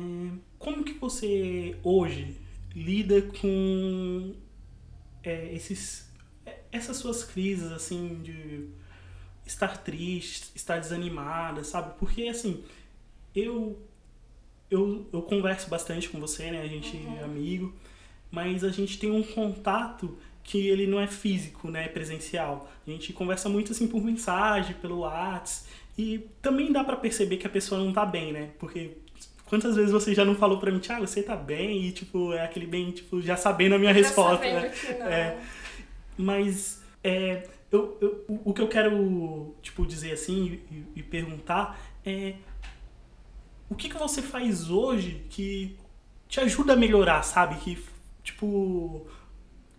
como 0.59 0.83
que 0.83 0.93
você 0.93 1.75
hoje 1.83 2.37
lida 2.75 3.21
com 3.21 4.35
é, 5.23 5.53
esses, 5.53 6.10
essas 6.71 6.97
suas 6.97 7.23
crises, 7.23 7.71
assim, 7.71 8.21
de 8.23 8.67
estar 9.45 9.77
triste, 9.77 10.51
estar 10.55 10.79
desanimada, 10.79 11.63
sabe? 11.63 11.93
Porque, 11.99 12.23
assim, 12.23 12.63
eu, 13.35 13.79
eu, 14.69 15.07
eu 15.11 15.21
converso 15.21 15.69
bastante 15.69 16.09
com 16.09 16.19
você, 16.19 16.51
né? 16.51 16.61
A 16.61 16.67
gente 16.67 16.97
é 17.19 17.23
amigo, 17.23 17.73
mas 18.29 18.63
a 18.63 18.69
gente 18.69 18.97
tem 18.97 19.11
um 19.11 19.23
contato 19.23 20.17
que 20.43 20.67
ele 20.67 20.87
não 20.87 20.99
é 20.99 21.07
físico, 21.07 21.69
né? 21.69 21.85
É 21.85 21.87
presencial. 21.87 22.71
A 22.87 22.89
gente 22.89 23.13
conversa 23.13 23.49
muito, 23.49 23.71
assim, 23.71 23.87
por 23.87 24.03
mensagem, 24.03 24.75
pelo 24.75 24.99
WhatsApp, 24.99 25.69
e 25.97 26.19
também 26.41 26.71
dá 26.71 26.83
pra 26.83 26.95
perceber 26.95 27.37
que 27.37 27.45
a 27.45 27.49
pessoa 27.49 27.83
não 27.83 27.91
tá 27.91 28.05
bem, 28.05 28.31
né? 28.31 28.51
Porque 28.57 28.91
quantas 29.45 29.75
vezes 29.75 29.91
você 29.91 30.15
já 30.15 30.23
não 30.23 30.35
falou 30.35 30.57
pra 30.57 30.71
mim, 30.71 30.79
Thiago, 30.79 31.05
você 31.05 31.21
tá 31.21 31.35
bem? 31.35 31.85
E, 31.85 31.91
tipo, 31.91 32.33
é 32.33 32.45
aquele 32.45 32.65
bem, 32.65 32.91
tipo, 32.91 33.21
já 33.21 33.35
sabendo 33.35 33.75
a 33.75 33.77
minha 33.77 33.93
Já 33.93 33.99
resposta, 33.99 34.45
né? 34.45 34.69
que 34.69 34.93
não. 34.93 35.07
É. 35.07 35.37
Mas 36.21 36.83
é, 37.03 37.47
eu, 37.71 37.97
eu, 37.99 38.25
o 38.45 38.53
que 38.53 38.61
eu 38.61 38.67
quero 38.67 39.55
tipo, 39.61 39.85
dizer 39.85 40.11
assim 40.11 40.59
e, 40.71 40.85
e 40.97 41.03
perguntar 41.03 41.79
é 42.05 42.35
o 43.69 43.75
que, 43.75 43.87
que 43.87 43.97
você 43.97 44.21
faz 44.21 44.69
hoje 44.69 45.25
que 45.29 45.77
te 46.27 46.41
ajuda 46.41 46.73
a 46.73 46.75
melhorar, 46.75 47.23
sabe? 47.23 47.55
Que, 47.55 47.81
tipo, 48.21 49.07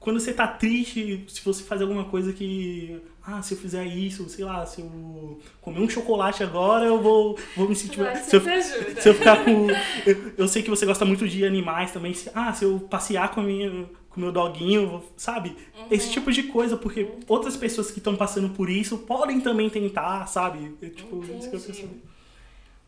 quando 0.01 0.19
você 0.19 0.33
tá 0.33 0.47
triste, 0.47 1.25
se 1.29 1.45
você 1.45 1.63
faz 1.63 1.83
alguma 1.83 2.07
coisa 2.07 2.33
que. 2.33 3.03
Ah, 3.25 3.41
se 3.41 3.55
eu 3.55 3.59
fizer 3.59 3.85
isso, 3.87 4.29
sei 4.29 4.45
lá, 4.45 4.67
se 4.67 4.81
eu 4.81 5.39
comer 5.61 5.79
um 5.81 5.89
chocolate 5.89 6.43
agora, 6.43 6.85
eu 6.87 7.01
vou, 7.01 7.39
vou 7.57 7.69
me 7.69 7.77
sentir. 7.77 7.99
Vai, 8.03 8.17
Se 8.17 8.35
eu, 8.35 8.41
ajuda. 8.41 9.01
se 9.01 9.09
eu 9.09 9.15
ficar 9.15 9.45
com. 9.45 9.69
Eu, 10.05 10.33
eu 10.39 10.49
sei 10.49 10.61
que 10.63 10.69
você 10.71 10.85
gosta 10.85 11.05
muito 11.05 11.29
de 11.29 11.45
animais 11.45 11.93
também. 11.93 12.13
Se, 12.15 12.31
ah, 12.35 12.53
se 12.53 12.65
eu 12.65 12.81
passear 12.81 13.31
com 13.33 13.41
a 13.41 13.45
minha, 13.45 13.71
com 14.11 14.17
o 14.17 14.21
meu 14.21 14.33
doguinho, 14.33 15.05
sabe? 15.17 15.57
Esse 15.89 16.07
Uhum. 16.09 16.13
tipo 16.15 16.33
de 16.33 16.43
coisa, 16.45 16.77
porque 16.77 17.13
outras 17.29 17.57
pessoas 17.57 17.93
que 17.93 17.99
estão 17.99 18.17
passando 18.17 18.49
por 18.51 18.69
isso 18.69 18.99
podem 18.99 19.41
também 19.41 19.71
tentar, 19.71 20.27
sabe? 20.27 20.77
Eu, 20.83 20.91
tipo, 20.91 21.23
isso 21.23 21.49
que 21.49 21.55
eu 21.57 21.61
Entendi. 21.61 21.81
saber. 21.81 22.03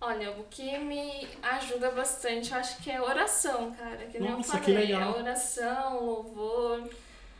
Olha, 0.00 0.32
o 0.32 0.44
que 0.50 0.76
me 0.78 1.26
ajuda 1.42 1.90
bastante, 1.92 2.50
eu 2.52 2.58
acho 2.58 2.78
que 2.82 2.90
é 2.90 3.00
oração, 3.00 3.72
cara. 3.72 4.04
Que 4.10 4.18
nem 4.18 4.32
Nossa, 4.32 4.56
eu 4.56 4.60
que 4.60 4.72
falei. 4.72 4.86
legal. 4.88 5.14
É 5.16 5.18
oração, 5.22 6.04
louvor, 6.04 6.90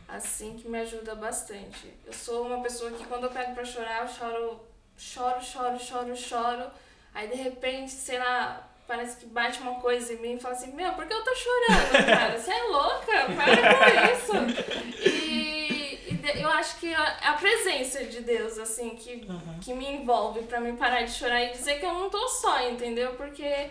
assim, 0.07 0.57
que 0.57 0.67
me 0.67 0.79
ajuda 0.79 1.15
bastante. 1.15 1.93
Eu 2.05 2.13
sou 2.13 2.45
uma 2.47 2.61
pessoa 2.61 2.91
que 2.91 3.05
quando 3.05 3.23
eu 3.25 3.29
pego 3.31 3.53
pra 3.53 3.65
chorar, 3.65 4.01
eu 4.03 4.07
choro, 4.07 4.59
choro, 4.97 5.41
choro, 5.43 5.79
choro, 5.79 6.15
choro. 6.15 6.71
Aí 7.13 7.27
de 7.27 7.35
repente, 7.35 7.91
sei 7.91 8.19
lá, 8.19 8.67
parece 8.87 9.17
que 9.17 9.25
bate 9.25 9.59
uma 9.61 9.75
coisa 9.79 10.13
em 10.13 10.17
mim 10.17 10.33
e 10.35 10.39
fala 10.39 10.53
assim, 10.55 10.73
meu, 10.73 10.93
por 10.93 11.05
que 11.05 11.13
eu 11.13 11.23
tô 11.23 11.33
chorando, 11.35 12.05
cara? 12.05 12.37
Você 12.37 12.51
é 12.51 12.63
louca? 12.63 13.05
Para 13.35 13.73
com 13.77 14.13
isso. 14.13 15.05
E, 15.09 15.99
e 16.09 16.13
de- 16.13 16.41
eu 16.41 16.49
acho 16.49 16.77
que 16.79 16.93
a, 16.93 17.03
a 17.29 17.33
presença 17.33 18.03
de 18.05 18.21
Deus, 18.21 18.57
assim, 18.59 18.91
que 18.91 19.25
Aham. 19.29 19.59
que 19.61 19.73
me 19.73 19.87
envolve 19.91 20.41
pra 20.43 20.59
mim 20.59 20.75
parar 20.75 21.03
de 21.03 21.11
chorar 21.11 21.41
e 21.43 21.51
dizer 21.51 21.79
que 21.79 21.85
eu 21.85 21.93
não 21.93 22.09
tô 22.09 22.27
só, 22.27 22.61
entendeu? 22.69 23.13
Porque 23.15 23.69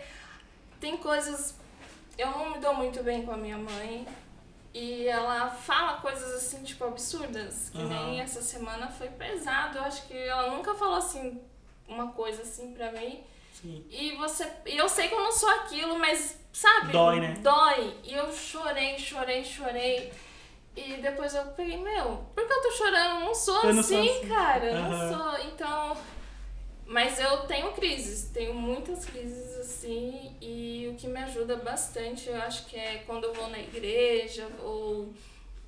tem 0.79 0.97
coisas. 0.97 1.55
Eu 2.17 2.27
não 2.31 2.51
me 2.51 2.59
dou 2.59 2.73
muito 2.73 3.03
bem 3.03 3.25
com 3.25 3.31
a 3.31 3.37
minha 3.37 3.57
mãe. 3.57 4.07
E 4.77 5.07
ela 5.07 5.49
fala 5.49 6.01
coisas 6.01 6.33
assim, 6.33 6.61
tipo, 6.61 6.83
absurdas. 6.83 7.69
Que 7.69 7.77
Aham. 7.77 7.87
nem 7.87 8.19
essa 8.19 8.41
semana 8.41 8.89
foi 8.89 9.07
pesado. 9.07 9.77
Eu 9.77 9.83
acho 9.85 10.05
que 10.05 10.13
ela 10.17 10.51
nunca 10.51 10.73
falou 10.75 10.95
assim, 10.97 11.41
uma 11.87 12.11
coisa 12.11 12.41
assim 12.41 12.73
pra 12.73 12.91
mim. 12.91 13.23
Sim. 13.53 13.85
E 13.89 14.17
você. 14.17 14.51
E 14.65 14.75
eu 14.75 14.89
sei 14.89 15.07
que 15.07 15.13
eu 15.13 15.21
não 15.21 15.31
sou 15.31 15.49
aquilo, 15.49 15.97
mas, 15.97 16.37
sabe? 16.51 16.91
Dói, 16.91 17.21
né? 17.21 17.35
Dói. 17.39 17.95
E 18.03 18.13
eu 18.13 18.29
chorei, 18.33 18.99
chorei, 18.99 19.45
chorei. 19.45 20.11
E 20.75 20.97
depois 20.97 21.33
eu 21.33 21.45
peguei, 21.53 21.77
meu, 21.77 22.25
por 22.35 22.45
que 22.45 22.51
eu 22.51 22.61
tô 22.61 22.71
chorando? 22.71 23.21
Eu 23.21 23.25
não 23.27 23.33
sou 23.33 23.63
Eu 23.63 23.73
não 23.75 23.81
sou 23.81 23.97
assim, 23.97 24.09
assim. 24.09 24.27
cara. 24.27 24.65
Eu 24.65 24.75
Aham. 24.77 24.89
não 24.89 25.17
sou. 25.37 25.47
Então. 25.47 25.97
Mas 26.85 27.19
eu 27.19 27.39
tenho 27.47 27.71
crises, 27.71 28.29
tenho 28.31 28.53
muitas 28.53 29.05
crises 29.05 29.57
assim, 29.57 30.35
e 30.39 30.87
o 30.91 30.95
que 30.95 31.07
me 31.07 31.19
ajuda 31.19 31.55
bastante, 31.55 32.29
eu 32.29 32.35
acho 32.41 32.67
que 32.67 32.77
é 32.77 33.03
quando 33.07 33.23
eu 33.23 33.33
vou 33.33 33.49
na 33.49 33.59
igreja 33.59 34.47
ou 34.61 35.11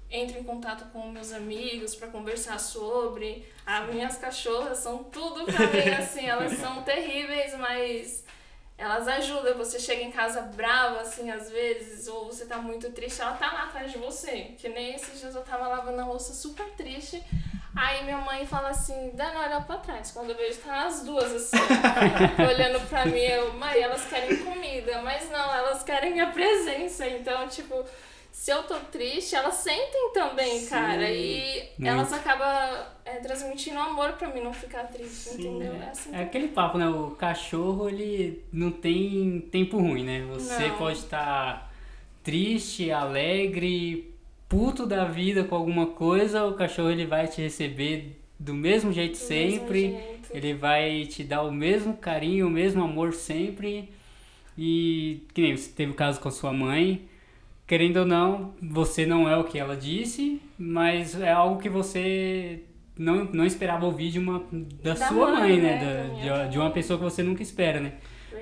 entro 0.10 0.40
em 0.40 0.44
contato 0.44 0.86
com 0.92 1.10
meus 1.10 1.34
amigos 1.34 1.96
pra 1.96 2.08
conversar 2.08 2.60
sobre. 2.60 3.46
As 3.66 3.90
minhas 3.90 4.18
cachorras 4.18 4.78
são 4.78 5.04
tudo 5.06 5.46
pra 5.46 5.68
mim, 5.68 5.90
assim, 6.00 6.26
elas 6.26 6.54
são 6.54 6.84
terríveis, 6.84 7.54
mas 7.58 8.24
elas 8.78 9.08
ajudam. 9.08 9.58
Você 9.58 9.80
chega 9.80 10.04
em 10.04 10.12
casa 10.12 10.42
brava, 10.42 11.02
assim, 11.02 11.30
às 11.30 11.50
vezes, 11.50 12.08
ou 12.08 12.26
você 12.26 12.46
tá 12.46 12.58
muito 12.58 12.92
triste, 12.92 13.22
ela 13.22 13.34
tá 13.34 13.52
lá 13.52 13.64
atrás 13.64 13.92
de 13.92 13.98
você. 13.98 14.54
Que 14.58 14.70
nem 14.70 14.96
esses 14.96 15.20
dias 15.20 15.36
eu 15.36 15.42
tava 15.42 15.68
lavando 15.68 16.02
a 16.02 16.06
louça 16.06 16.34
super 16.34 16.70
triste. 16.72 17.22
Aí 17.80 18.04
minha 18.04 18.18
mãe 18.18 18.46
fala 18.46 18.70
assim, 18.70 19.12
Dana, 19.14 19.40
olha 19.42 19.62
pra 19.62 19.78
trás. 19.78 20.12
Quando 20.12 20.32
eu 20.32 20.36
vejo, 20.36 20.58
tá 20.60 20.86
as 20.88 21.04
duas 21.04 21.32
assim, 21.32 21.58
olhando 22.50 22.80
pra 22.90 23.06
mim, 23.06 23.20
eu, 23.20 23.54
mãe, 23.54 23.80
elas 23.80 24.04
querem 24.06 24.36
comida, 24.38 25.02
mas 25.04 25.30
não, 25.30 25.54
elas 25.54 25.84
querem 25.84 26.12
minha 26.14 26.28
presença. 26.32 27.08
Então, 27.08 27.48
tipo, 27.48 27.86
se 28.32 28.52
eu 28.52 28.64
tô 28.64 28.76
triste, 28.92 29.36
elas 29.36 29.56
sentem 29.56 30.12
também, 30.14 30.60
Sim, 30.60 30.70
cara. 30.70 31.10
E 31.10 31.70
muito. 31.78 31.92
elas 31.92 32.14
acabam 32.14 32.86
é, 33.06 33.16
transmitindo 33.20 33.80
amor 33.80 34.14
pra 34.14 34.28
mim 34.30 34.42
não 34.42 34.54
ficar 34.54 34.84
triste, 34.86 35.30
Sim, 35.30 35.48
entendeu? 35.58 35.74
é. 35.74 35.86
É 35.86 35.90
assim 35.90 36.16
É 36.16 36.22
aquele 36.24 36.48
papo, 36.48 36.78
né? 36.80 36.88
O 36.90 37.12
cachorro, 37.12 37.90
ele 37.90 38.44
não 38.52 38.72
tem 38.72 39.40
tempo 39.52 39.78
ruim, 39.78 40.04
né? 40.04 40.26
Você 40.34 40.68
Não. 40.68 40.78
pode 40.78 40.98
estar 41.00 41.72
triste, 42.24 42.92
alegre, 42.92 44.14
puto 44.48 44.86
da 44.86 45.06
vida 45.06 45.44
com 45.44 45.56
alguma 45.56 45.88
coisa, 45.88 46.46
o 46.46 46.54
cachorro 46.54 46.90
ele 46.92 47.06
vai 47.06 47.28
te 47.28 47.42
receber 47.42 48.20
do 48.40 48.54
mesmo 48.54 48.92
jeito 48.94 49.18
do 49.20 49.30
mesmo 49.30 49.60
sempre. 49.60 49.80
jeito. 49.92 50.30
Ele 50.34 50.54
vai 50.54 51.06
te 51.06 51.24
dar 51.24 51.42
o 51.44 51.52
mesmo 51.52 51.96
carinho, 51.98 52.48
o 52.48 52.50
mesmo 52.50 52.84
amor 52.84 53.14
sempre. 53.14 53.90
E 54.58 55.22
que 55.34 55.42
nem 55.42 55.56
você 55.56 55.72
teve 55.72 55.92
o 55.92 55.96
caso 55.96 56.20
com 56.20 56.28
a 56.28 56.32
sua 56.32 56.52
mãe. 56.52 57.02
Querendo 57.66 57.98
ou 57.98 58.06
não, 58.06 58.54
você 58.62 59.06
não 59.06 59.30
é 59.30 59.36
o 59.38 59.44
que 59.44 59.60
ela 59.60 59.76
disse, 59.76 60.42
mas 60.58 61.20
é 61.20 61.32
algo 61.32 61.62
que 61.62 61.68
você 61.68 62.62
não, 62.98 63.26
não 63.26 63.46
esperava 63.46 63.86
ouvir 63.86 64.10
de 64.10 64.20
uma 64.20 64.42
da, 64.82 64.94
Da 64.94 64.96
sua 64.96 65.32
mãe, 65.34 65.52
mãe, 65.54 65.62
né? 65.62 65.76
né? 65.84 66.26
Da- 66.30 66.46
de, 66.46 66.52
de 66.52 66.58
uma 66.58 66.72
pessoa 66.72 66.98
que 66.98 67.04
você 67.04 67.22
nunca 67.22 67.44
espera, 67.44 67.80
né? 67.82 67.94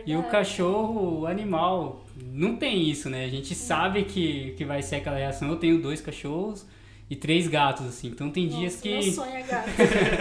E 0.05 0.15
o 0.15 0.23
cachorro, 0.23 1.21
o 1.21 1.27
animal, 1.27 2.05
não 2.31 2.55
tem 2.55 2.89
isso, 2.89 3.09
né? 3.09 3.25
A 3.25 3.29
gente 3.29 3.55
sabe 3.55 4.03
que, 4.03 4.53
que 4.57 4.63
vai 4.63 4.81
ser 4.81 4.97
aquela 4.97 5.17
reação. 5.17 5.49
Eu 5.49 5.55
tenho 5.57 5.81
dois 5.81 5.99
cachorros 5.99 6.65
e 7.09 7.15
três 7.15 7.47
gatos, 7.47 7.85
assim. 7.87 8.07
Então 8.07 8.29
tem 8.29 8.47
dias 8.47 8.73
Nossa, 8.73 8.81
que, 8.81 8.89
Meu 8.89 9.11
sonho 9.11 9.35
é 9.35 9.41
gato. 9.41 9.69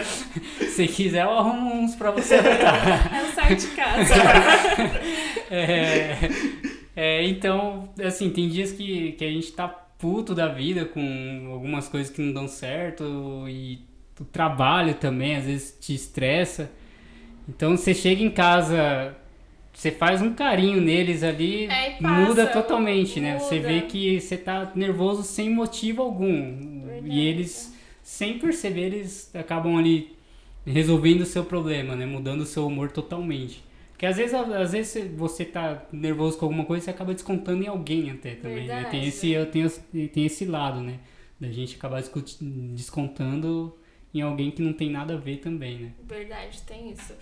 se 0.70 0.86
quiser, 0.88 1.24
eu 1.24 1.30
arrumo 1.30 1.74
uns 1.74 1.94
pra 1.94 2.10
você 2.10 2.36
adotar. 2.36 3.14
É 3.14 3.22
o 3.22 3.32
sair 3.34 3.56
de 3.56 3.66
casa. 3.68 4.14
É, 5.50 6.18
é, 6.96 7.28
então, 7.28 7.88
assim, 8.02 8.30
tem 8.30 8.48
dias 8.48 8.72
que, 8.72 9.12
que 9.12 9.24
a 9.24 9.30
gente 9.30 9.52
tá 9.52 9.68
puto 9.68 10.34
da 10.34 10.48
vida 10.48 10.84
com 10.84 11.50
algumas 11.52 11.86
coisas 11.86 12.12
que 12.12 12.20
não 12.20 12.32
dão 12.32 12.48
certo 12.48 13.04
e 13.46 13.78
o 14.18 14.24
trabalho 14.24 14.94
também 14.94 15.36
às 15.36 15.44
vezes 15.44 15.78
te 15.80 15.94
estressa. 15.94 16.70
Então 17.48 17.76
você 17.76 17.94
chega 17.94 18.22
em 18.22 18.30
casa, 18.30 19.14
você 19.74 19.90
faz 19.90 20.22
um 20.22 20.32
carinho 20.32 20.80
neles 20.80 21.22
ali, 21.22 21.66
É, 21.66 21.90
passa, 22.00 22.20
muda 22.28 22.46
totalmente, 22.46 23.20
né? 23.20 23.38
Você 23.38 23.56
muda. 23.56 23.68
vê 23.68 23.80
que 23.82 24.20
você 24.20 24.36
tá 24.36 24.72
nervoso 24.74 25.22
sem 25.22 25.50
motivo 25.50 26.00
algum. 26.02 26.84
Verdade. 26.86 27.08
E 27.14 27.20
eles, 27.26 27.74
sem 28.02 28.38
perceber, 28.38 28.86
eles 28.86 29.34
acabam 29.34 29.76
ali 29.76 30.16
resolvendo 30.64 31.22
o 31.22 31.26
seu 31.26 31.44
problema, 31.44 31.94
né? 31.96 32.06
Mudando 32.06 32.42
o 32.42 32.46
seu 32.46 32.66
humor 32.66 32.90
totalmente. 32.90 33.62
Porque 33.90 34.06
às 34.06 34.16
vezes, 34.16 34.34
às 34.34 34.72
vezes 34.72 35.10
você 35.16 35.44
tá 35.44 35.84
nervoso 35.92 36.38
com 36.38 36.46
alguma 36.46 36.64
coisa, 36.64 36.84
você 36.84 36.90
acaba 36.90 37.12
descontando 37.12 37.62
em 37.62 37.68
alguém 37.68 38.10
até 38.10 38.34
também, 38.34 38.66
né? 38.66 38.84
Tem 38.90 39.04
esse, 39.06 39.30
eu 39.30 39.46
tenho, 39.46 39.70
tem 40.12 40.24
esse 40.24 40.44
lado, 40.44 40.80
né? 40.80 40.98
Da 41.40 41.50
gente 41.50 41.76
acabar 41.76 42.02
descontando 42.40 43.76
em 44.12 44.20
alguém 44.20 44.50
que 44.50 44.62
não 44.62 44.72
tem 44.72 44.90
nada 44.90 45.14
a 45.14 45.16
ver 45.16 45.38
também, 45.38 45.78
né? 45.78 45.92
Verdade, 46.04 46.62
tem 46.62 46.90
isso. 46.90 47.12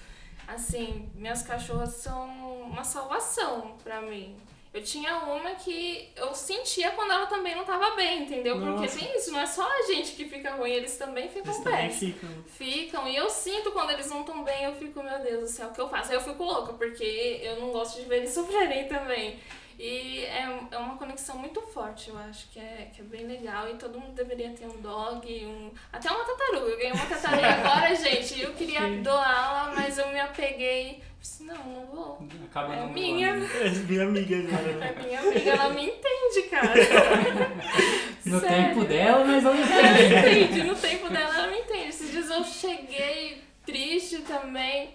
Assim, 0.55 1.11
minhas 1.15 1.43
cachorras 1.43 1.95
são 1.95 2.29
uma 2.63 2.85
salvação 2.85 3.77
pra 3.83 4.01
mim. 4.03 4.37
Eu 4.73 4.83
tinha 4.83 5.19
uma 5.19 5.51
que 5.51 6.09
eu 6.17 6.35
sentia 6.35 6.93
quando 6.93 7.11
ela 7.13 7.27
também 7.27 7.55
não 7.55 7.63
tava 7.63 7.95
bem, 7.95 8.23
entendeu? 8.23 8.59
Porque 8.59 8.71
Nossa. 8.71 8.99
tem 8.99 9.17
isso, 9.17 9.31
não 9.31 9.41
é 9.41 9.47
só 9.47 9.71
a 9.71 9.83
gente 9.83 10.13
que 10.13 10.25
fica 10.25 10.55
ruim, 10.55 10.71
eles 10.71 10.97
também 10.97 11.29
ficam 11.29 11.53
Eles 11.53 11.63
também 11.63 11.91
ficam. 11.91 12.31
Ficam, 12.47 13.09
e 13.09 13.15
eu 13.15 13.29
sinto 13.29 13.71
quando 13.73 13.91
eles 13.91 14.09
não 14.09 14.21
estão 14.21 14.43
bem, 14.43 14.65
eu 14.65 14.75
fico, 14.75 15.03
meu 15.03 15.19
Deus 15.19 15.41
do 15.41 15.47
céu, 15.47 15.69
o 15.69 15.73
que 15.75 15.81
eu 15.81 15.91
faço? 15.91 16.11
Aí 16.11 16.17
eu 16.17 16.23
fico 16.23 16.43
louca, 16.43 16.73
porque 16.73 17.41
eu 17.43 17.61
não 17.61 17.71
gosto 17.71 18.01
de 18.01 18.09
ver 18.09 18.19
eles 18.19 18.33
sofrerem 18.33 18.89
também. 18.89 19.39
E 19.85 20.25
é, 20.27 20.47
é 20.71 20.79
uma 20.79 20.97
conexão 20.97 21.37
muito 21.39 21.61
forte, 21.61 22.09
eu 22.11 22.17
acho, 22.17 22.47
que 22.51 22.61
é, 22.61 22.89
que 22.95 23.01
é 23.01 23.05
bem 23.05 23.27
legal. 23.27 23.69
E 23.69 23.75
todo 23.75 23.99
mundo 23.99 24.13
deveria 24.15 24.51
ter 24.51 24.65
um 24.67 24.81
dog, 24.81 25.27
um. 25.45 25.73
Até 25.93 26.09
uma 26.09 26.23
tartaruga. 26.25 26.71
Eu 26.71 26.77
ganhei 26.79 26.93
uma 26.93 27.05
tartaruga 27.07 27.49
agora, 27.51 27.93
gente. 27.97 28.39
e 28.39 28.43
Eu 28.43 28.53
queria 28.55 28.81
doá-la, 29.03 29.73
mas 29.75 29.99
eu 29.99 30.07
me 30.13 30.21
apeguei. 30.21 31.03
Disse, 31.21 31.43
não, 31.43 31.57
não 31.65 31.87
vou. 31.87 32.29
Acaba 32.49 32.75
É 32.75 32.81
não 32.81 32.91
minha. 32.93 33.35
voando. 33.37 33.53
É 33.61 33.71
minha 33.71 34.03
amiga 34.05 34.37
agora, 34.39 34.73
né? 34.79 34.95
É 34.97 35.03
minha 35.05 35.21
amiga, 35.21 35.51
ela 35.51 35.69
me 35.71 35.87
entende, 35.87 36.49
cara. 36.49 36.75
No 38.25 38.39
Sério. 38.39 38.69
tempo 38.69 38.85
dela, 38.85 39.25
mas 39.25 39.45
ela 39.45 39.57
Ela 39.57 39.93
me 39.99 40.45
entende, 40.45 40.63
no 40.63 40.77
tempo 40.77 41.09
dela 41.11 41.35
ela 41.35 41.47
me 41.49 41.59
entende. 41.59 41.89
Esses 41.89 42.13
dias 42.13 42.31
eu 42.31 42.45
cheguei 42.45 43.43
triste 43.67 44.19
também. 44.19 44.95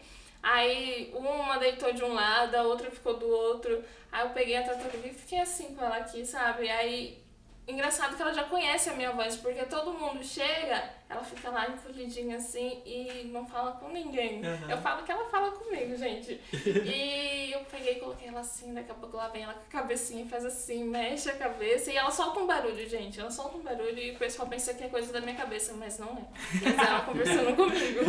Aí 0.50 1.12
uma 1.14 1.58
deitou 1.60 1.92
de 1.92 2.02
um 2.02 2.14
lado, 2.14 2.56
a 2.56 2.62
outra 2.62 2.90
ficou 2.90 3.18
do 3.18 3.28
outro. 3.28 3.84
Aí 4.10 4.26
eu 4.26 4.30
peguei 4.30 4.56
a 4.56 4.64
tartaruga 4.64 5.06
e 5.06 5.14
fiquei 5.14 5.42
assim 5.42 5.76
com 5.76 5.84
ela 5.84 5.98
aqui, 5.98 6.26
sabe? 6.26 6.70
Aí, 6.70 7.22
engraçado 7.68 8.16
que 8.16 8.22
ela 8.22 8.34
já 8.34 8.46
conhece 8.46 8.90
a 8.90 8.94
minha 8.94 9.12
voz, 9.12 9.36
porque 9.36 9.66
todo 9.66 9.92
mundo 9.92 10.24
chega, 10.24 10.90
ela 11.10 11.24
fica 11.24 11.50
lá 11.50 11.70
encolhidinha 11.70 12.38
assim 12.38 12.82
e 12.86 13.30
não 13.32 13.48
fala 13.48 13.72
com 13.74 13.90
ninguém. 13.90 14.46
Aham. 14.46 14.70
Eu 14.70 14.78
falo 14.78 15.04
que 15.04 15.12
ela 15.12 15.30
fala 15.30 15.52
comigo, 15.52 15.96
gente. 15.96 16.40
E 16.54 17.52
eu 17.54 17.62
peguei 17.72 17.94
e 17.94 18.00
coloquei 18.00 18.28
ela 18.28 18.42
assim, 18.42 18.74
daqui 18.74 18.92
a 18.92 18.96
pouco 18.96 19.16
lá 19.16 19.30
vem 19.30 19.44
ela 19.44 19.54
com 19.54 19.62
a 19.62 19.82
cabecinha 19.82 20.26
e 20.26 20.28
faz 20.28 20.44
assim, 20.44 20.84
mexe 20.84 21.30
a 21.30 21.36
cabeça 21.36 21.92
e 21.92 21.96
ela 21.96 22.12
solta 22.12 22.40
um 22.40 22.48
barulho, 22.48 22.88
gente. 22.90 23.20
Ela 23.20 23.32
solta 23.32 23.58
um 23.58 23.62
barulho 23.62 23.98
e 23.98 24.12
o 24.12 24.18
pessoal 24.18 24.48
pensa 24.50 24.74
que 24.74 24.84
é 24.84 24.90
coisa 24.90 25.14
da 25.14 25.22
minha 25.22 25.36
cabeça, 25.36 25.74
mas 25.74 25.98
não 25.98 26.10
é. 26.10 26.26
Mas 26.62 26.78
ela 26.78 27.00
conversando 27.02 27.56
comigo. 27.56 28.02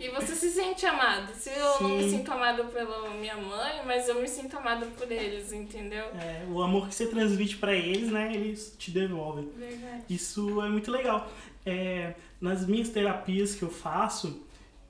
E 0.00 0.08
você 0.08 0.34
se 0.34 0.50
sente 0.50 0.86
amado. 0.86 1.32
Se 1.34 1.50
eu 1.50 1.82
não 1.82 1.90
me 1.90 2.04
Sim. 2.04 2.10
sinto 2.18 2.32
amado 2.32 2.64
pela 2.72 3.10
minha 3.10 3.36
mãe, 3.36 3.82
mas 3.84 4.08
eu 4.08 4.14
me 4.14 4.28
sinto 4.28 4.56
amado 4.56 4.86
por 4.96 5.10
eles, 5.12 5.52
entendeu? 5.52 6.06
É, 6.14 6.44
o 6.48 6.62
amor 6.62 6.88
que 6.88 6.94
você 6.94 7.06
transmite 7.06 7.58
pra 7.58 7.74
eles, 7.74 8.10
né? 8.10 8.32
Eles 8.34 8.74
te 8.78 8.90
devolvem. 8.90 9.50
Verdade. 9.56 10.04
Isso 10.08 10.62
é 10.62 10.68
muito 10.68 10.90
legal. 10.90 11.28
É, 11.64 12.14
nas 12.40 12.66
minhas 12.66 12.88
terapias 12.90 13.54
que 13.54 13.62
eu 13.62 13.70
faço, 13.70 14.42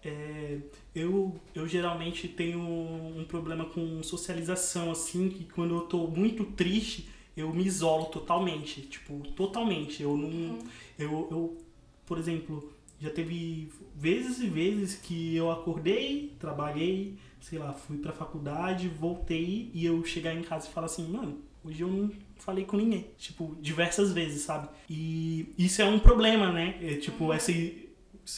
é, 0.04 0.58
eu, 0.94 1.34
eu 1.54 1.66
geralmente 1.66 2.28
tenho 2.28 2.60
um 2.60 3.24
problema 3.26 3.64
com 3.64 4.02
socialização, 4.02 4.90
assim, 4.90 5.28
que 5.28 5.44
quando 5.44 5.74
eu 5.74 5.80
tô 5.82 6.06
muito 6.06 6.44
triste, 6.44 7.08
eu 7.36 7.52
me 7.52 7.64
isolo 7.64 8.06
totalmente. 8.06 8.82
Tipo, 8.82 9.20
totalmente. 9.32 10.02
Eu 10.02 10.16
não. 10.16 10.58
Eu, 10.98 11.28
eu, 11.30 11.58
por 12.06 12.18
exemplo, 12.18 12.72
já 13.00 13.10
teve 13.10 13.68
vezes 13.94 14.40
e 14.40 14.46
vezes 14.48 14.96
que 14.96 15.34
eu 15.34 15.50
acordei, 15.50 16.32
trabalhei, 16.38 17.16
sei 17.40 17.58
lá, 17.58 17.72
fui 17.72 17.98
pra 17.98 18.12
faculdade, 18.12 18.88
voltei 18.88 19.70
e 19.74 19.84
eu 19.84 20.04
chegar 20.04 20.34
em 20.34 20.42
casa 20.42 20.68
e 20.68 20.72
falar 20.72 20.86
assim, 20.86 21.08
mano, 21.08 21.38
hoje 21.64 21.82
eu 21.82 21.88
não 21.88 22.10
falei 22.36 22.64
com 22.64 22.76
ninguém. 22.76 23.10
Tipo, 23.16 23.56
diversas 23.60 24.12
vezes, 24.12 24.42
sabe? 24.42 24.68
E 24.88 25.52
isso 25.56 25.80
é 25.80 25.84
um 25.86 25.98
problema, 25.98 26.52
né? 26.52 26.78
É, 26.82 26.94
tipo, 26.96 27.32
essa, 27.32 27.52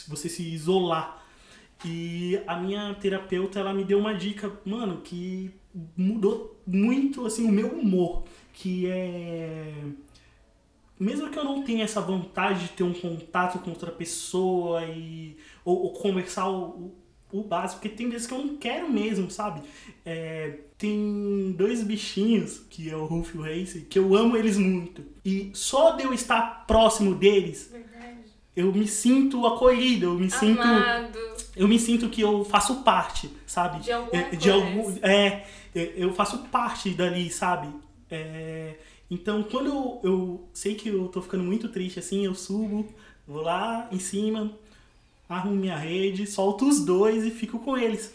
você 0.09 0.29
se 0.29 0.43
isolar. 0.43 1.25
E 1.85 2.41
a 2.47 2.57
minha 2.57 2.95
terapeuta, 2.95 3.59
ela 3.59 3.75
me 3.75 3.85
deu 3.85 3.99
uma 3.99 4.15
dica, 4.15 4.51
mano, 4.65 5.03
que 5.03 5.51
mudou 5.97 6.61
muito, 6.67 7.27
assim, 7.27 7.47
o 7.49 7.53
meu 7.53 7.69
humor. 7.69 8.25
Que 8.53 8.87
é... 8.87 9.73
Mesmo 10.99 11.29
que 11.29 11.39
eu 11.39 11.45
não 11.45 11.63
tenha 11.63 11.85
essa 11.85 12.01
vontade 12.01 12.61
de 12.61 12.69
ter 12.71 12.83
um 12.83 12.95
contato 12.95 13.59
com 13.59 13.71
outra 13.71 13.91
pessoa 13.91 14.85
e... 14.87 15.37
Ou, 15.65 15.83
ou 15.83 15.93
conversar 15.93 16.49
o, 16.49 16.95
o, 17.41 17.43
básico, 17.43 17.81
porque 17.81 17.97
tem 17.97 18.09
vezes 18.09 18.27
que 18.27 18.35
eu 18.35 18.39
não 18.39 18.57
quero 18.57 18.91
mesmo, 18.91 19.31
sabe? 19.31 19.63
É, 20.05 20.59
tem 20.79 21.55
dois 21.57 21.83
bichinhos, 21.83 22.61
que 22.71 22.91
é 22.91 22.97
o 22.97 23.07
Rolf 23.07 23.35
e 23.35 23.39
o 23.39 23.43
Race, 23.43 23.81
que 23.83 23.99
eu 23.99 24.15
amo 24.15 24.37
eles 24.37 24.57
muito. 24.57 25.05
E 25.25 25.51
só 25.55 25.93
de 25.93 26.05
eu 26.05 26.13
estar 26.13 26.67
próximo 26.67 27.15
deles, 27.15 27.71
Verdade. 27.73 28.19
eu 28.55 28.73
me 28.73 28.87
sinto 28.87 29.47
acolhido, 29.47 30.07
eu 30.07 30.15
me 30.15 30.31
sinto 30.31 30.63
Amado. 30.63 31.19
eu 31.57 31.67
me 31.67 31.79
sinto 31.79 32.09
que 32.09 32.21
eu 32.21 32.45
faço 32.45 32.83
parte, 32.83 33.31
sabe? 33.47 33.81
De 33.81 33.91
É, 33.91 34.31
de 34.37 34.51
algum 34.51 34.91
é, 35.03 35.47
é, 35.75 35.93
eu 35.97 36.13
faço 36.15 36.39
parte 36.49 36.91
dali, 36.91 37.31
sabe? 37.31 37.69
É, 38.11 38.77
então, 39.11 39.43
quando 39.45 39.69
eu, 39.69 40.01
eu 40.03 40.49
sei 40.53 40.75
que 40.75 40.89
eu 40.89 41.09
tô 41.09 41.23
ficando 41.23 41.45
muito 41.45 41.69
triste 41.69 41.99
assim, 41.99 42.25
eu 42.25 42.35
subo, 42.35 42.87
vou 43.27 43.43
lá 43.43 43.89
em 43.91 43.99
cima, 43.99 44.53
arrumo 45.29 45.57
minha 45.57 45.77
rede, 45.77 46.27
solto 46.27 46.69
os 46.69 46.85
dois 46.85 47.25
e 47.25 47.31
fico 47.31 47.59
com 47.59 47.77
eles. 47.77 48.15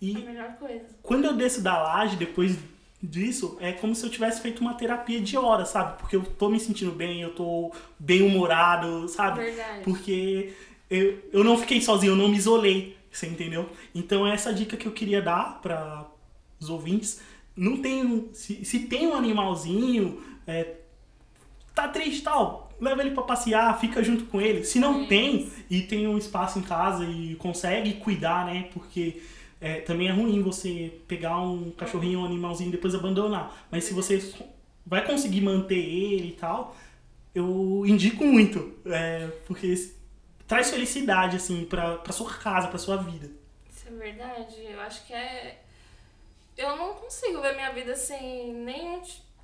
E 0.00 0.16
A 0.16 0.20
melhor 0.20 0.52
coisa. 0.58 0.84
quando 1.02 1.24
eu 1.26 1.34
desço 1.36 1.60
da 1.62 1.80
laje 1.82 2.16
depois 2.16 2.56
disso, 3.02 3.56
é 3.60 3.72
como 3.72 3.94
se 3.94 4.04
eu 4.04 4.10
tivesse 4.10 4.40
feito 4.40 4.60
uma 4.60 4.74
terapia 4.74 5.20
de 5.20 5.36
horas, 5.36 5.68
sabe? 5.70 5.98
Porque 5.98 6.16
eu 6.16 6.22
tô 6.22 6.48
me 6.48 6.60
sentindo 6.60 6.92
bem, 6.92 7.22
eu 7.22 7.34
tô 7.34 7.72
bem 7.98 8.22
humorado, 8.22 9.08
sabe? 9.08 9.40
Verdade. 9.40 9.82
Porque 9.84 10.52
eu, 10.90 11.18
eu 11.32 11.44
não 11.44 11.56
fiquei 11.56 11.80
sozinho, 11.80 12.12
eu 12.12 12.16
não 12.16 12.28
me 12.28 12.36
isolei, 12.36 12.96
você 13.10 13.26
entendeu? 13.26 13.68
Então 13.94 14.26
é 14.26 14.34
essa 14.34 14.52
dica 14.52 14.76
que 14.76 14.86
eu 14.86 14.92
queria 14.92 15.22
dar 15.22 15.60
para 15.62 16.06
os 16.58 16.68
ouvintes. 16.68 17.20
Não 17.56 17.78
tem, 17.78 18.28
se, 18.32 18.64
se 18.64 18.80
tem 18.80 19.06
um 19.06 19.14
animalzinho, 19.14 20.22
é, 20.46 20.76
tá 21.74 21.88
triste 21.88 22.20
e 22.20 22.22
tal, 22.22 22.69
leva 22.80 23.02
ele 23.02 23.10
pra 23.10 23.22
passear, 23.22 23.78
fica 23.78 24.02
junto 24.02 24.24
com 24.24 24.40
ele. 24.40 24.64
Se 24.64 24.78
não 24.78 25.00
Isso. 25.00 25.08
tem 25.08 25.52
e 25.68 25.82
tem 25.82 26.08
um 26.08 26.16
espaço 26.18 26.58
em 26.58 26.62
casa 26.62 27.04
e 27.04 27.34
consegue 27.36 27.94
cuidar, 27.94 28.46
né? 28.46 28.68
Porque 28.72 29.22
é, 29.60 29.80
também 29.80 30.08
é 30.08 30.12
ruim 30.12 30.42
você 30.42 30.92
pegar 31.06 31.38
um 31.40 31.70
cachorrinho 31.72 32.20
ou 32.20 32.24
um 32.24 32.28
animalzinho 32.28 32.68
e 32.68 32.72
depois 32.72 32.94
abandonar. 32.94 33.66
Mas 33.70 33.84
se 33.84 33.92
você 33.92 34.32
vai 34.86 35.04
conseguir 35.04 35.42
manter 35.42 35.78
ele 35.78 36.28
e 36.28 36.32
tal, 36.32 36.76
eu 37.34 37.84
indico 37.86 38.24
muito. 38.24 38.74
é, 38.86 39.28
porque 39.46 39.74
traz 40.48 40.68
felicidade, 40.70 41.36
assim, 41.36 41.64
pra, 41.64 41.96
pra 41.98 42.12
sua 42.12 42.32
casa, 42.34 42.66
pra 42.66 42.78
sua 42.78 42.96
vida. 42.96 43.30
Isso 43.70 43.86
é 43.86 43.90
verdade. 43.92 44.56
Eu 44.58 44.80
acho 44.80 45.06
que 45.06 45.12
é. 45.12 45.62
Eu 46.56 46.76
não 46.76 46.94
consigo 46.94 47.40
ver 47.40 47.54
minha 47.54 47.72
vida 47.72 47.94
sem 47.94 48.52
nenhum 48.52 49.00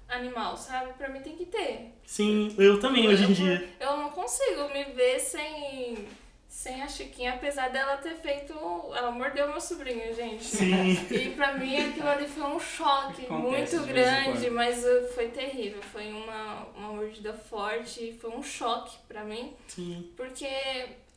animal, 0.09 0.57
sabe? 0.57 0.93
Pra 0.95 1.09
mim 1.09 1.21
tem 1.21 1.37
que 1.37 1.47
ter. 1.47 1.95
Sim, 2.05 2.55
eu 2.59 2.79
também 2.81 3.09
hoje 3.09 3.25
em 3.25 3.29
Eu- 3.29 3.35
dia. 3.35 3.71
Eu 3.81 3.97
não 3.97 4.11
consigo 4.11 4.69
me 4.73 4.85
ver 4.85 5.19
sem, 5.19 6.07
sem 6.49 6.83
a 6.83 6.89
Chiquinha, 6.89 7.35
apesar 7.35 7.69
dela 7.71 7.97
ter 7.97 8.15
feito. 8.17 8.53
Ela 8.95 9.11
mordeu 9.11 9.49
meu 9.49 9.61
sobrinho, 9.61 10.15
gente. 10.15 10.45
Sim. 10.45 10.93
E 11.11 11.31
pra 11.31 11.55
mim 11.55 11.77
aquilo 11.77 12.09
ali 12.09 12.27
foi 12.29 12.45
um 12.45 12.61
choque 12.61 13.25
Acontece 13.27 13.77
muito 13.77 13.89
grande, 13.93 14.51
mas 14.51 14.85
uh, 14.85 15.09
foi 15.15 15.29
terrível. 15.29 15.83
Foi 15.83 16.07
uma, 16.13 16.67
uma 16.77 16.89
mordida 16.93 17.33
forte, 17.33 18.17
foi 18.21 18.31
um 18.31 18.43
choque 18.43 18.97
pra 19.09 19.25
mim, 19.25 19.55
Sim. 19.67 20.11
porque 20.17 20.47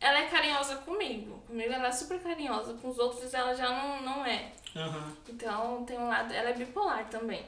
ela 0.02 0.20
é 0.20 0.28
carinhosa 0.28 0.78
comigo. 0.78 1.40
Comigo 1.46 1.72
ela 1.72 1.88
é 1.88 1.92
super 1.92 2.20
carinhosa, 2.20 2.74
com 2.76 2.90
os 2.90 2.98
outros 2.98 3.34
ela 3.34 3.54
já 3.54 3.70
não, 3.70 4.02
não 4.02 4.26
é. 4.26 4.52
Aham. 4.76 5.14
Então 5.28 5.84
tem 5.86 5.98
um 5.98 6.08
lado. 6.08 6.34
Ela 6.34 6.50
é 6.50 6.54
bipolar 6.54 7.08
também. 7.10 7.44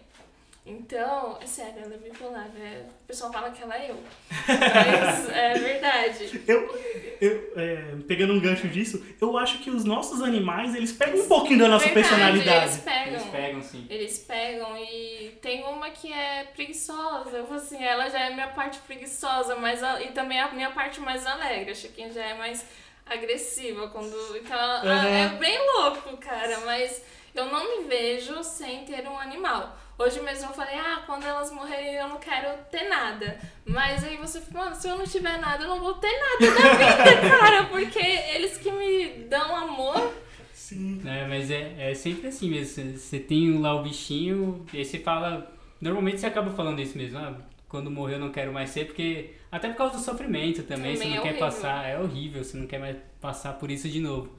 Então, 0.64 1.40
é 1.42 1.46
sério, 1.48 1.82
ela 1.84 1.96
é 1.96 1.98
bipolar. 1.98 2.48
É, 2.56 2.84
o 3.04 3.08
pessoal 3.08 3.34
fala 3.34 3.50
que 3.50 3.64
ela 3.64 3.76
é 3.76 3.90
eu. 3.90 3.96
Mas 4.48 5.30
é 5.30 5.54
verdade. 5.56 6.44
Eu, 6.48 6.80
eu 7.20 7.54
é, 7.56 7.96
pegando 8.08 8.34
um 8.34 8.40
gancho 8.40 8.68
disso, 8.68 9.04
eu 9.20 9.36
acho 9.40 9.58
que 9.58 9.72
os 9.72 9.84
nossos 9.84 10.22
animais, 10.22 10.76
eles 10.76 10.92
pegam 10.92 11.20
um 11.20 11.28
pouquinho 11.28 11.60
da 11.60 11.68
nossa 11.68 11.86
Verdade, 11.86 12.08
personalidade. 12.08 12.66
Eles 12.66 12.78
pegam. 12.78 13.08
Eles 13.14 13.24
pegam, 13.32 13.64
sim. 13.64 13.88
Eles 13.90 14.20
pegam 14.20 14.78
e 14.78 15.38
tem 15.42 15.64
uma 15.64 15.90
que 15.90 16.14
é 16.14 16.44
preguiçosa. 16.54 17.32
Eu 17.38 17.48
falo 17.48 17.60
assim, 17.60 17.84
ela 17.84 18.08
já 18.08 18.20
é 18.20 18.30
minha 18.34 18.50
parte 18.50 18.78
preguiçosa, 18.82 19.56
mas 19.56 19.82
a- 19.82 20.00
e 20.04 20.12
também 20.12 20.40
a 20.40 20.52
minha 20.52 20.70
parte 20.70 21.02
mais 21.02 21.26
alegre. 21.26 21.72
A 21.72 21.76
Chiquinha 21.76 22.12
já 22.14 22.24
é 22.24 22.36
mais 22.36 22.64
agressiva 23.04 23.88
quando. 23.90 24.16
Então 24.38 24.56
ela, 24.58 24.84
Uhum. 24.86 25.08
é 25.08 25.30
bem 25.40 25.58
louco, 25.76 26.16
cara, 26.18 26.60
mas 26.66 27.04
eu 27.34 27.46
não 27.46 27.80
me 27.82 27.88
vejo 27.88 28.44
sem 28.44 28.86
ter 28.86 29.08
um 29.08 29.18
animal. 29.18 29.76
Hoje 29.98 30.20
mesmo 30.22 30.50
eu 30.50 30.54
falei, 30.54 30.76
ah, 30.76 31.04
quando 31.06 31.26
elas 31.26 31.52
morrerem 31.52 31.94
eu 31.96 32.08
não 32.08 32.18
quero 32.18 32.58
ter 32.72 32.90
nada. 32.90 33.38
Mas 33.66 34.04
aí 34.04 34.18
você 34.18 34.42
fala, 34.42 34.66
mano, 34.66 34.76
se 34.76 34.88
eu 34.88 34.98
não 34.98 35.06
tiver 35.06 35.38
nada, 35.40 35.64
eu 35.64 35.68
não 35.70 35.80
vou 35.80 35.94
ter 35.96 36.12
nada 36.12 36.54
da 36.56 36.74
vida, 36.74 37.30
cara, 37.38 37.64
porque 37.66 38.00
eles 38.00 38.58
que 38.58 38.72
me 38.72 39.26
dão 39.26 39.56
amor. 39.56 40.12
Sim. 40.54 41.02
É, 41.06 41.28
mas 41.28 41.52
é, 41.52 41.92
é 41.92 41.94
sempre 41.94 42.28
assim 42.30 42.50
mesmo. 42.50 42.98
Você- 42.98 43.20
tem 43.20 43.60
lá 43.60 43.76
o 43.76 43.84
bichinho, 43.84 44.66
e 44.74 44.78
aí 44.78 44.86
você 44.86 45.00
fala. 45.00 45.52
Normalmente 45.80 46.20
você 46.20 46.28
acaba 46.28 46.52
falando 46.52 46.80
isso 46.82 46.98
mesmo. 46.98 47.18
Ah, 47.20 47.36
quando 47.68 47.92
morrer 47.92 48.16
eu 48.16 48.20
não 48.20 48.32
quero 48.32 48.52
mais 48.54 48.70
ser, 48.70 48.86
porque. 48.86 49.32
Até 49.52 49.68
por 49.70 49.76
causa 49.78 49.98
do 49.98 50.02
sofrimento 50.04 50.64
também, 50.64 50.94
Também 50.94 50.98
você 50.98 51.04
não 51.06 51.12
é 51.12 51.22
quer 51.22 51.30
horrível. 51.32 51.40
passar. 51.46 51.86
É 51.90 52.00
horrível, 52.00 52.44
você 52.44 52.56
não 52.58 52.66
quer 52.68 52.80
mais 52.80 52.96
passar 53.20 53.54
por 53.60 53.70
isso 53.70 53.90
de 53.90 54.00
novo. 54.00 54.32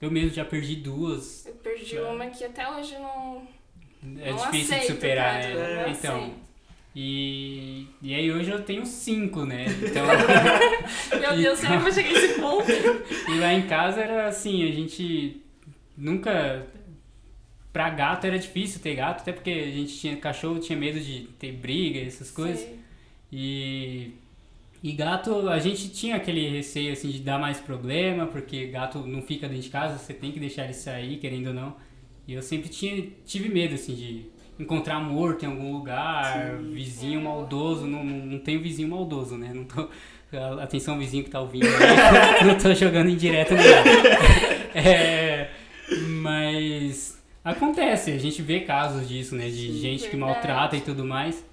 Eu 0.00 0.10
mesmo 0.10 0.30
já 0.30 0.44
perdi 0.44 0.76
duas. 0.76 1.44
Eu 1.46 1.54
perdi 1.56 1.98
É. 1.98 2.02
uma 2.02 2.26
que 2.28 2.42
até 2.44 2.68
hoje 2.70 2.96
não. 2.98 3.46
É 4.20 4.30
Não 4.30 4.36
difícil 4.36 4.78
de 4.78 4.86
superar, 4.86 5.42
cara, 5.42 5.54
né? 5.54 5.94
então. 5.96 6.16
aceito. 6.16 6.44
E, 6.96 7.88
e 8.00 8.14
aí 8.14 8.30
hoje 8.30 8.50
eu 8.50 8.62
tenho 8.62 8.86
cinco, 8.86 9.44
né? 9.44 9.66
Então, 9.82 10.06
Meu 11.18 11.36
Deus, 11.36 11.58
será 11.58 11.80
que 11.80 11.88
eu 11.88 11.92
chegar 11.92 12.12
nesse 12.12 12.40
ponto? 12.40 12.70
e 12.70 13.38
lá 13.40 13.52
em 13.52 13.62
casa 13.62 14.00
era 14.00 14.28
assim, 14.28 14.68
a 14.68 14.72
gente 14.72 15.42
nunca. 15.96 16.64
Pra 17.72 17.90
gato 17.90 18.24
era 18.24 18.38
difícil 18.38 18.80
ter 18.80 18.94
gato, 18.94 19.22
até 19.22 19.32
porque 19.32 19.50
a 19.50 19.70
gente 19.70 19.98
tinha 19.98 20.16
cachorro, 20.16 20.60
tinha 20.60 20.78
medo 20.78 21.00
de 21.00 21.28
ter 21.40 21.50
briga, 21.50 21.98
essas 21.98 22.30
coisas. 22.30 22.60
Sei. 22.60 22.78
E, 23.32 24.12
e 24.80 24.92
gato, 24.92 25.48
a 25.48 25.58
gente 25.58 25.88
tinha 25.88 26.14
aquele 26.14 26.48
receio 26.48 26.92
assim 26.92 27.10
de 27.10 27.18
dar 27.18 27.36
mais 27.36 27.58
problema, 27.58 28.26
porque 28.26 28.66
gato 28.66 29.00
não 29.00 29.20
fica 29.20 29.48
dentro 29.48 29.64
de 29.64 29.70
casa, 29.70 29.98
você 29.98 30.14
tem 30.14 30.30
que 30.30 30.38
deixar 30.38 30.62
ele 30.64 30.74
sair, 30.74 31.16
querendo 31.16 31.48
ou 31.48 31.54
não. 31.54 31.74
E 32.26 32.34
eu 32.34 32.42
sempre 32.42 32.68
tinha, 32.68 33.06
tive 33.24 33.48
medo 33.48 33.74
assim 33.74 33.94
de 33.94 34.26
encontrar 34.58 35.00
morto 35.00 35.44
em 35.44 35.48
algum 35.48 35.72
lugar, 35.72 36.56
vizinho 36.72 37.20
maldoso, 37.20 37.86
não, 37.86 38.04
não, 38.04 38.38
tenho 38.38 38.62
vizinho 38.62 38.88
maldoso, 38.88 39.36
né? 39.36 39.52
Não 39.52 39.64
tô, 39.64 39.88
atenção 40.60 40.98
vizinho 40.98 41.24
que 41.24 41.30
tá 41.30 41.40
ouvindo, 41.40 41.66
aí, 41.66 42.46
não 42.46 42.56
tô 42.56 42.72
jogando 42.74 43.08
em 43.08 43.16
direto. 43.16 43.54
É, 44.76 45.50
mas 46.20 47.22
acontece, 47.44 48.10
a 48.10 48.18
gente 48.18 48.42
vê 48.42 48.58
casos 48.58 49.08
disso, 49.08 49.36
né? 49.36 49.48
De 49.48 49.78
gente 49.78 50.02
que 50.02 50.16
verdade. 50.16 50.16
maltrata 50.16 50.76
e 50.76 50.80
tudo 50.80 51.04
mais. 51.04 51.44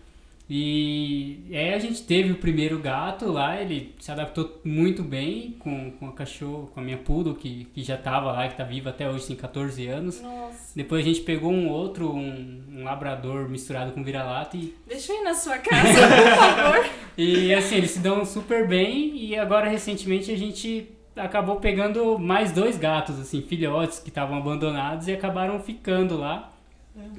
E 0.53 1.45
aí 1.53 1.73
a 1.73 1.79
gente 1.79 2.03
teve 2.03 2.33
o 2.33 2.35
primeiro 2.35 2.77
gato 2.77 3.31
lá, 3.31 3.61
ele 3.61 3.95
se 4.01 4.11
adaptou 4.11 4.59
muito 4.65 5.01
bem 5.01 5.55
com, 5.57 5.91
com 5.91 6.09
a 6.09 6.11
cachorro, 6.11 6.69
com 6.73 6.81
a 6.81 6.83
minha 6.83 6.97
poodle, 6.97 7.35
que, 7.35 7.69
que 7.73 7.81
já 7.81 7.95
tava 7.95 8.33
lá, 8.33 8.49
que 8.49 8.57
tá 8.57 8.65
viva 8.65 8.89
até 8.89 9.09
hoje, 9.09 9.27
tem 9.27 9.35
14 9.37 9.87
anos. 9.87 10.19
Nossa. 10.19 10.73
Depois 10.75 11.05
a 11.05 11.07
gente 11.07 11.21
pegou 11.21 11.49
um 11.53 11.69
outro, 11.69 12.11
um, 12.11 12.63
um 12.69 12.83
labrador 12.83 13.47
misturado 13.47 13.93
com 13.93 14.03
vira-lata 14.03 14.57
e, 14.57 14.75
Deixa 14.85 15.13
eu 15.13 15.21
ir 15.21 15.23
na 15.23 15.33
sua 15.33 15.57
casa, 15.57 15.87
por 15.87 16.35
favor. 16.35 16.85
e 17.17 17.53
assim, 17.53 17.75
eles 17.75 17.91
se 17.91 17.99
dão 17.99 18.25
super 18.25 18.67
bem 18.67 19.15
e 19.15 19.37
agora 19.37 19.69
recentemente 19.69 20.33
a 20.33 20.37
gente 20.37 20.91
acabou 21.15 21.61
pegando 21.61 22.19
mais 22.19 22.51
dois 22.51 22.77
gatos, 22.77 23.17
assim, 23.17 23.41
filhotes 23.41 23.99
que 23.99 24.09
estavam 24.09 24.37
abandonados 24.37 25.07
e 25.07 25.13
acabaram 25.13 25.61
ficando 25.61 26.17
lá. 26.17 26.51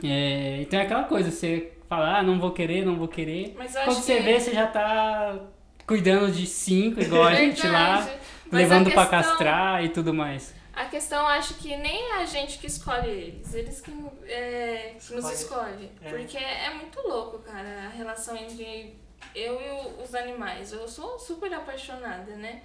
É, 0.04 0.58
então 0.60 0.78
é 0.78 0.82
aquela 0.82 1.04
coisa, 1.04 1.30
você 1.30 1.72
fala, 1.96 2.18
ah, 2.18 2.22
não 2.22 2.40
vou 2.40 2.52
querer, 2.52 2.84
não 2.84 2.96
vou 2.96 3.08
querer. 3.08 3.54
Mas 3.58 3.72
Quando 3.72 3.96
você 3.96 4.16
que... 4.16 4.22
vê, 4.22 4.40
você 4.40 4.52
já 4.52 4.66
tá 4.66 5.38
cuidando 5.86 6.32
de 6.32 6.46
cinco, 6.46 7.00
igual 7.02 7.24
a 7.24 7.34
gente 7.34 7.66
lá. 7.66 8.08
Mas 8.50 8.60
levando 8.60 8.88
a 8.88 8.90
pra 8.90 9.06
questão- 9.06 9.22
castrar 9.30 9.84
e 9.84 9.88
tudo 9.90 10.14
mais. 10.14 10.54
A 10.74 10.86
questão, 10.86 11.26
acho 11.26 11.54
que 11.54 11.76
nem 11.76 12.12
é 12.12 12.22
a 12.22 12.24
gente 12.24 12.58
que 12.58 12.66
escolhe 12.66 13.10
eles, 13.10 13.52
eles 13.52 13.80
que, 13.82 13.92
é, 14.24 14.96
que 14.98 15.14
nos 15.14 15.30
escolhem. 15.30 15.90
É. 16.02 16.08
Porque 16.08 16.38
é 16.38 16.72
muito 16.72 16.98
louco, 17.06 17.40
cara, 17.40 17.86
a 17.86 17.88
relação 17.90 18.34
entre 18.34 18.98
eu 19.34 19.60
e 19.60 20.02
os 20.02 20.14
animais. 20.14 20.72
Eu 20.72 20.88
sou 20.88 21.18
super 21.18 21.52
apaixonada, 21.52 22.34
né? 22.36 22.62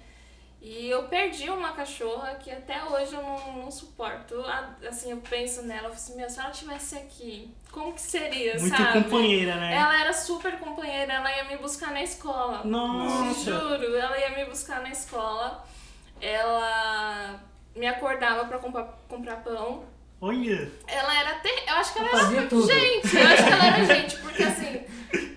E 0.60 0.88
eu 0.88 1.04
perdi 1.04 1.48
uma 1.50 1.72
cachorra 1.72 2.34
que 2.36 2.50
até 2.50 2.82
hoje 2.82 3.14
eu 3.14 3.22
não, 3.22 3.58
não 3.58 3.70
suporto. 3.70 4.42
Assim, 4.88 5.10
eu 5.10 5.18
penso 5.18 5.62
nela, 5.62 5.88
eu 5.88 5.90
falo 5.90 5.94
assim, 5.94 6.16
meu, 6.16 6.30
se 6.30 6.40
ela 6.40 6.50
estivesse 6.50 6.96
aqui, 6.96 7.54
como 7.78 7.92
que 7.92 8.00
seria, 8.00 8.58
Muito 8.58 8.76
sabe? 8.76 8.92
companheira, 9.04 9.54
né? 9.56 9.74
Ela 9.74 10.00
era 10.00 10.12
super 10.12 10.58
companheira, 10.58 11.12
ela 11.12 11.30
ia 11.36 11.44
me 11.44 11.56
buscar 11.58 11.90
na 11.92 12.02
escola. 12.02 12.62
Nossa! 12.64 13.50
Juro, 13.52 13.96
ela 13.96 14.18
ia 14.18 14.30
me 14.30 14.44
buscar 14.46 14.80
na 14.82 14.90
escola. 14.90 15.64
Ela 16.20 17.40
me 17.76 17.86
acordava 17.86 18.44
pra 18.46 18.58
comprar, 18.58 18.88
comprar 19.08 19.36
pão. 19.36 19.84
Olha! 20.20 20.70
Ela 20.88 21.20
era 21.20 21.34
ter... 21.36 21.62
Eu 21.66 21.74
acho 21.74 21.92
que 21.92 21.98
ela 22.00 22.08
Fazia 22.08 22.38
era 22.40 22.48
tudo. 22.48 22.66
gente. 22.66 23.16
Eu 23.16 23.26
acho 23.28 23.44
que 23.44 23.52
ela 23.52 23.66
era 23.66 23.84
gente, 23.84 24.16
porque 24.18 24.42
assim, 24.42 24.80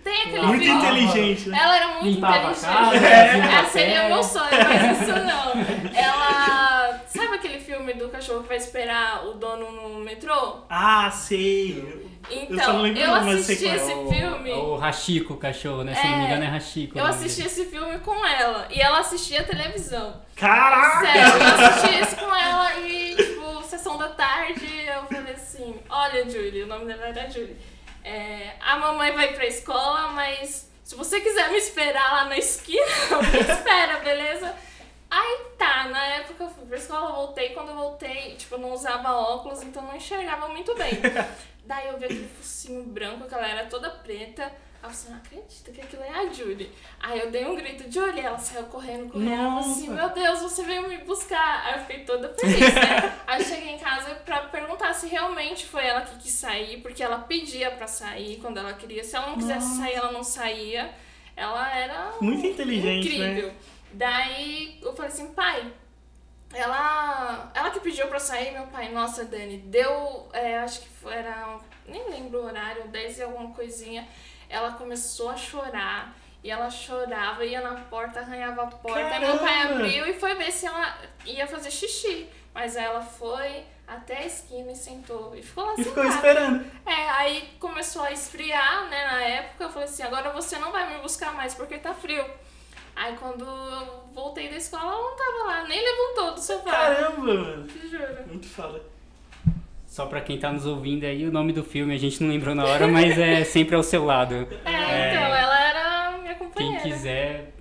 tem 0.03 0.21
aquele 0.23 0.41
Muito 0.41 0.63
filme- 0.63 0.79
inteligente, 0.81 1.49
né? 1.49 1.59
Ela 1.61 1.75
era 1.77 1.87
muito 1.89 2.05
Limpava 2.05 2.37
inteligente. 2.37 2.61
casa, 2.65 2.95
É, 2.97 3.65
seria 3.65 3.95
café. 3.95 4.09
meu 4.09 4.23
sonho, 4.23 4.49
mas 4.51 5.01
isso 5.01 5.11
não. 5.19 5.95
Ela. 5.95 6.99
Sabe 7.07 7.35
aquele 7.35 7.59
filme 7.59 7.93
do 7.93 8.09
cachorro 8.09 8.41
que 8.41 8.47
vai 8.47 8.57
esperar 8.57 9.25
o 9.27 9.33
dono 9.33 9.69
no 9.71 9.99
metrô? 9.99 10.61
Ah, 10.69 11.11
sei! 11.11 12.09
Então, 12.29 12.57
Eu 12.57 12.63
só 12.63 12.73
não 12.73 12.81
lembro 12.81 13.01
eu 13.01 13.07
nome, 13.07 13.31
assisti 13.33 13.63
qual 13.63 13.73
é. 13.73 13.77
esse 13.77 13.93
O- 13.93 14.09
filme. 14.11 14.51
O 14.53 14.75
Hachiko, 14.83 15.33
o 15.33 15.37
cachorro, 15.37 15.83
né? 15.83 15.95
Se 15.95 16.05
não 16.07 16.17
me 16.17 16.23
É, 16.23 16.27
engano 16.27 16.43
é 16.43 16.47
Hachiko. 16.57 16.95
o 16.95 16.99
Eu 17.01 17.05
assisti 17.05 17.37
dele. 17.43 17.47
esse 17.49 17.65
filme 17.65 17.99
com 17.99 18.25
ela. 18.25 18.67
E 18.69 18.79
ela 18.81 18.99
assistia 18.99 19.43
televisão. 19.43 20.21
Caraca! 20.35 20.99
Sério, 21.05 21.21
eu 21.33 21.65
assisti 21.67 21.99
esse 21.99 22.15
com 22.15 22.35
ela 22.35 22.79
e, 22.79 23.15
tipo, 23.15 23.63
sessão 23.63 23.97
da 23.97 24.09
tarde, 24.09 24.65
eu 24.85 25.03
falei 25.05 25.33
assim, 25.33 25.79
olha, 25.89 26.29
Julie, 26.29 26.63
o 26.63 26.67
nome 26.67 26.85
dela 26.85 27.07
era 27.07 27.29
Julie. 27.29 27.57
É, 28.03 28.53
a 28.59 28.77
mamãe 28.77 29.11
vai 29.13 29.33
pra 29.33 29.45
escola, 29.45 30.09
mas 30.09 30.69
se 30.83 30.95
você 30.95 31.21
quiser 31.21 31.49
me 31.49 31.57
esperar 31.57 32.11
lá 32.13 32.25
na 32.25 32.37
esquina, 32.37 32.85
me 33.31 33.39
espera, 33.39 33.97
beleza? 33.99 34.53
Aí 35.09 35.39
tá, 35.57 35.89
na 35.89 36.03
época 36.05 36.45
eu 36.45 36.49
fui 36.49 36.65
pra 36.65 36.77
escola, 36.77 37.11
voltei, 37.11 37.49
quando 37.49 37.69
eu 37.69 37.75
voltei, 37.75 38.35
tipo, 38.37 38.55
eu 38.55 38.59
não 38.59 38.71
usava 38.71 39.11
óculos, 39.13 39.61
então 39.61 39.83
não 39.83 39.95
enxergava 39.95 40.47
muito 40.47 40.73
bem. 40.75 40.89
Daí 41.71 41.87
eu 41.87 41.97
vi 41.97 42.03
aquele 42.03 42.27
focinho 42.27 42.83
branco, 42.83 43.25
que 43.29 43.33
ela 43.33 43.47
era 43.47 43.65
toda 43.67 43.89
preta. 43.89 44.43
Aí 44.83 44.89
eu 44.89 44.93
falei, 44.93 45.13
não 45.13 45.21
acredito 45.21 45.71
que 45.71 45.79
aquilo 45.79 46.03
é 46.03 46.09
a 46.09 46.33
Julie. 46.33 46.69
Aí 46.99 47.17
eu 47.17 47.31
dei 47.31 47.45
um 47.45 47.55
grito, 47.55 47.89
Julie, 47.89 48.19
ela 48.19 48.37
saiu 48.37 48.65
correndo, 48.65 49.09
correndo. 49.09 49.31
Eu 49.31 49.37
falei 49.37 49.71
assim, 49.71 49.89
meu 49.89 50.09
Deus, 50.09 50.41
você 50.41 50.63
veio 50.63 50.89
me 50.89 50.97
buscar. 50.97 51.65
Aí 51.65 51.75
eu 51.75 51.79
fiquei 51.85 52.03
toda 52.03 52.33
feliz, 52.33 52.59
né? 52.59 53.19
Aí 53.25 53.41
eu 53.41 53.45
cheguei 53.47 53.69
em 53.69 53.79
casa 53.79 54.15
pra 54.15 54.39
perguntar 54.49 54.93
se 54.93 55.07
realmente 55.07 55.65
foi 55.65 55.85
ela 55.85 56.01
que 56.01 56.17
quis 56.17 56.33
sair, 56.33 56.81
porque 56.81 57.01
ela 57.01 57.19
pedia 57.19 57.71
pra 57.71 57.87
sair 57.87 58.35
quando 58.41 58.57
ela 58.57 58.73
queria. 58.73 59.01
Se 59.05 59.15
ela 59.15 59.27
não 59.27 59.35
quisesse 59.37 59.69
Nossa. 59.69 59.81
sair, 59.83 59.93
ela 59.93 60.11
não 60.11 60.23
saía. 60.25 60.93
Ela 61.37 61.73
era 61.73 62.11
Muito 62.19 62.45
inteligente, 62.45 63.17
né? 63.17 63.29
incrível. 63.29 63.53
Daí 63.93 64.77
eu 64.81 64.93
falei 64.93 65.09
assim, 65.09 65.33
pai, 65.33 65.71
ela, 66.53 67.51
ela 67.53 67.69
que 67.71 67.79
pediu 67.79 68.07
pra 68.07 68.19
sair, 68.19 68.51
meu 68.51 68.67
pai, 68.67 68.89
nossa, 68.89 69.25
Dani, 69.25 69.57
deu, 69.57 70.29
é, 70.33 70.57
acho 70.59 70.81
que 70.81 70.89
foi, 70.89 71.13
era, 71.13 71.57
nem 71.85 72.09
lembro 72.09 72.39
o 72.41 72.45
horário, 72.45 72.87
10 72.87 73.19
e 73.19 73.23
alguma 73.23 73.53
coisinha, 73.53 74.07
ela 74.49 74.73
começou 74.73 75.29
a 75.29 75.37
chorar, 75.37 76.13
e 76.43 76.49
ela 76.49 76.69
chorava, 76.69 77.45
ia 77.45 77.61
na 77.61 77.75
porta, 77.81 78.19
arranhava 78.19 78.63
a 78.63 78.67
porta, 78.67 78.99
aí 78.99 79.19
meu 79.19 79.37
pai 79.37 79.61
abriu 79.61 80.07
e 80.07 80.13
foi 80.19 80.33
ver 80.35 80.51
se 80.51 80.65
ela 80.65 80.97
ia 81.25 81.45
fazer 81.47 81.69
xixi, 81.71 82.27
mas 82.53 82.75
ela 82.75 83.01
foi 83.01 83.63
até 83.87 84.17
a 84.17 84.25
esquina 84.25 84.71
e 84.71 84.75
sentou, 84.75 85.35
e 85.35 85.41
ficou 85.43 85.65
lá 85.65 85.73
E 85.77 85.83
ficou 85.83 86.03
sentada. 86.03 86.15
esperando. 86.15 86.71
É, 86.85 87.09
aí 87.11 87.55
começou 87.59 88.01
a 88.03 88.11
esfriar, 88.11 88.89
né, 88.89 89.05
na 89.05 89.21
época, 89.21 89.65
eu 89.65 89.69
falei 89.69 89.87
assim, 89.87 90.03
agora 90.03 90.31
você 90.31 90.57
não 90.57 90.71
vai 90.71 90.93
me 90.95 91.01
buscar 91.01 91.33
mais 91.33 91.53
porque 91.53 91.77
tá 91.77 91.93
frio. 91.93 92.25
Aí 92.95 93.15
quando 93.17 93.45
voltei 94.13 94.49
da 94.49 94.57
escola, 94.57 94.83
ela 94.93 95.01
não 95.01 95.15
tava 95.17 95.43
lá, 95.45 95.67
nem 95.67 95.83
levantou 95.83 96.33
do 96.35 96.39
sofá. 96.41 96.71
Caramba, 96.71 97.17
mano! 97.33 97.67
Te 97.67 97.87
juro. 97.87 98.07
Muito 98.27 98.47
foda. 98.47 98.81
Só 99.87 100.05
pra 100.05 100.21
quem 100.21 100.37
tá 100.39 100.51
nos 100.53 100.65
ouvindo 100.65 101.03
aí, 101.05 101.25
o 101.27 101.31
nome 101.31 101.51
do 101.51 101.63
filme 101.63 101.93
a 101.93 101.97
gente 101.97 102.23
não 102.23 102.29
lembrou 102.29 102.55
na 102.55 102.63
hora, 102.65 102.87
mas 102.87 103.17
é 103.17 103.43
sempre 103.45 103.75
ao 103.75 103.83
seu 103.83 104.05
lado. 104.05 104.47
É, 104.63 104.71
É. 104.71 105.13
então, 105.13 105.23
ela 105.35 105.69
era 105.69 106.17
minha 106.19 106.35
Quem 106.35 106.47
companheira. 106.47 106.81
quiser, 106.81 107.53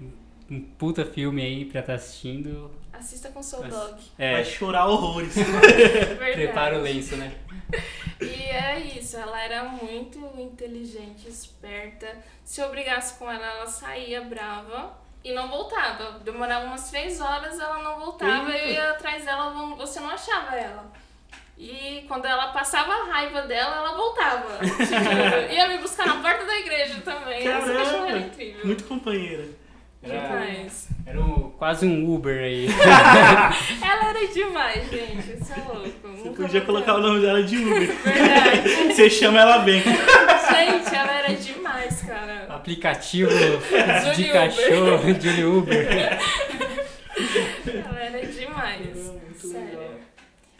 um 0.50 0.60
puta 0.60 1.04
filme 1.04 1.42
aí 1.42 1.64
pra 1.64 1.80
estar 1.80 1.94
assistindo. 1.94 2.70
Assista 2.92 3.30
com 3.30 3.42
seu 3.42 3.60
Mas- 3.60 3.72
dog. 3.74 3.94
É, 4.18 4.34
Vai 4.34 4.44
chorar 4.44 4.86
horrores. 4.86 5.34
Verdade. 5.34 6.32
prepara 6.34 6.78
o 6.78 6.82
lenço, 6.82 7.16
né? 7.16 7.32
E 8.20 8.26
é 8.50 8.78
isso, 8.80 9.16
ela 9.16 9.42
era 9.42 9.64
muito 9.64 10.18
inteligente, 10.38 11.26
esperta. 11.26 12.06
Se 12.44 12.60
eu 12.60 12.68
brigasse 12.68 13.18
com 13.18 13.30
ela, 13.30 13.46
ela 13.46 13.66
saía 13.66 14.20
brava 14.20 14.92
e 15.24 15.32
não 15.32 15.48
voltava. 15.48 16.18
Demorava 16.24 16.64
umas 16.66 16.90
três 16.90 17.20
horas, 17.20 17.58
ela 17.58 17.78
não 17.78 17.98
voltava, 18.00 18.50
eu 18.50 18.70
ia 18.70 18.90
atrás 18.90 19.24
dela, 19.24 19.50
você 19.76 20.00
não 20.00 20.10
achava 20.10 20.56
ela. 20.56 20.90
E 21.58 22.04
quando 22.08 22.24
ela 22.24 22.48
passava 22.48 22.90
a 22.90 23.04
raiva 23.04 23.42
dela, 23.42 23.76
ela 23.76 23.94
voltava. 23.94 24.64
juro. 24.64 25.52
ia 25.52 25.68
me 25.68 25.78
buscar 25.78 26.06
na 26.06 26.14
porta 26.22 26.46
da 26.46 26.56
igreja 26.56 27.00
também. 27.04 27.46
Essa 27.46 27.72
cachorra 27.72 27.96
era 27.96 28.06
Caramba! 28.06 28.18
incrível. 28.26 28.66
Muito 28.66 28.84
companheira. 28.84 29.44
Era, 30.02 30.18
Demais. 30.22 30.88
era 31.06 31.20
um- 31.20 31.50
quase 31.58 31.84
um 31.84 32.14
Uber 32.14 32.42
aí. 32.42 32.66
Ela 33.84 34.08
era 34.08 34.26
demais, 34.28 34.88
gente. 34.90 35.32
Isso 35.42 35.52
é 35.52 35.62
louco. 35.70 36.08
Você 36.16 36.30
podia 36.30 36.60
colocar 36.62 36.94
o 36.94 37.00
nome 37.00 37.20
dela 37.20 37.42
de 37.42 37.58
Uber. 37.58 37.92
Verdade. 37.94 38.68
Você 38.94 39.10
chama 39.10 39.40
ela 39.40 39.58
bem. 39.58 39.82
Gente, 40.64 40.94
ela 40.94 41.12
era 41.12 41.34
demais, 41.34 42.02
cara. 42.02 42.46
Aplicativo 42.54 43.30
de 44.16 44.32
cachorro, 44.32 45.14
de 45.14 45.44
Uber. 45.44 45.88
Ela 47.86 48.00
era 48.00 48.26
demais. 48.26 48.96
Muito 48.96 49.48
Sério. 49.48 49.78
legal. 49.78 49.94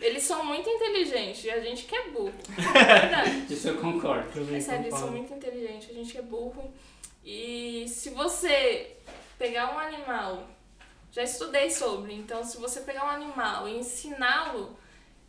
Eles 0.01 0.22
são 0.22 0.44
muito 0.44 0.68
inteligentes 0.68 1.44
e 1.44 1.51
a 1.51 1.61
gente 1.61 1.84
que 1.84 1.94
é 1.94 2.09
burro. 2.09 2.32
É 2.57 2.84
verdade. 3.01 3.46
Isso 3.51 3.68
eu 3.68 3.76
concordo. 3.76 4.30
Também 4.32 4.57
É 4.57 4.61
sério, 4.61 4.86
eles 4.86 4.98
são 4.98 5.11
muito 5.11 5.34
inteligentes, 5.34 5.90
a 5.90 5.92
gente 5.92 6.12
que 6.12 6.18
é 6.18 6.22
burro. 6.22 6.72
E 7.22 7.84
se 7.86 8.11
você 8.11 8.96
pegar 9.38 9.74
um 9.74 9.78
animal, 9.78 10.48
já 11.12 11.22
estudei 11.22 11.70
sobre, 11.70 12.14
então 12.14 12.42
se 12.42 12.57
você 12.57 12.80
pegar 12.80 13.05
um 13.05 13.11
animal 13.11 13.68
e 13.68 13.76
ensiná-lo, 13.78 14.78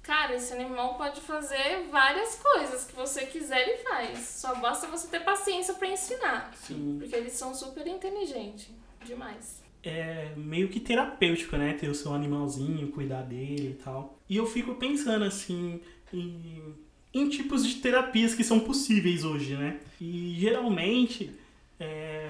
cara, 0.03 0.35
esse 0.35 0.53
animal 0.53 0.95
pode 0.95 1.21
fazer 1.21 1.87
várias 1.91 2.35
coisas 2.35 2.85
que 2.85 2.95
você 2.95 3.25
quiser, 3.25 3.67
ele 3.67 3.77
faz. 3.83 4.19
Só 4.19 4.55
basta 4.55 4.87
você 4.87 5.07
ter 5.07 5.21
paciência 5.21 5.73
pra 5.75 5.87
ensinar. 5.87 6.51
Sim. 6.55 6.97
Porque 6.99 7.15
eles 7.15 7.33
são 7.33 7.53
super 7.53 7.85
inteligentes. 7.87 8.69
Demais. 9.05 9.61
é 9.83 10.31
meio 10.37 10.69
que 10.69 10.79
terapêutico, 10.79 11.57
né? 11.57 11.73
Ter 11.73 11.89
o 11.89 11.95
seu 11.95 12.13
animalzinho, 12.13 12.91
cuidar 12.91 13.23
dele 13.23 13.75
e 13.79 13.83
tal. 13.83 14.19
E 14.29 14.37
eu 14.37 14.45
fico 14.45 14.75
pensando 14.75 15.25
assim 15.25 15.81
em, 16.13 16.75
em 17.13 17.29
tipos 17.29 17.65
de 17.65 17.75
terapias 17.81 18.35
que 18.35 18.43
são 18.43 18.59
possíveis 18.59 19.23
hoje, 19.23 19.55
né? 19.55 19.79
E 19.99 20.35
geralmente 20.39 21.31
é, 21.79 22.29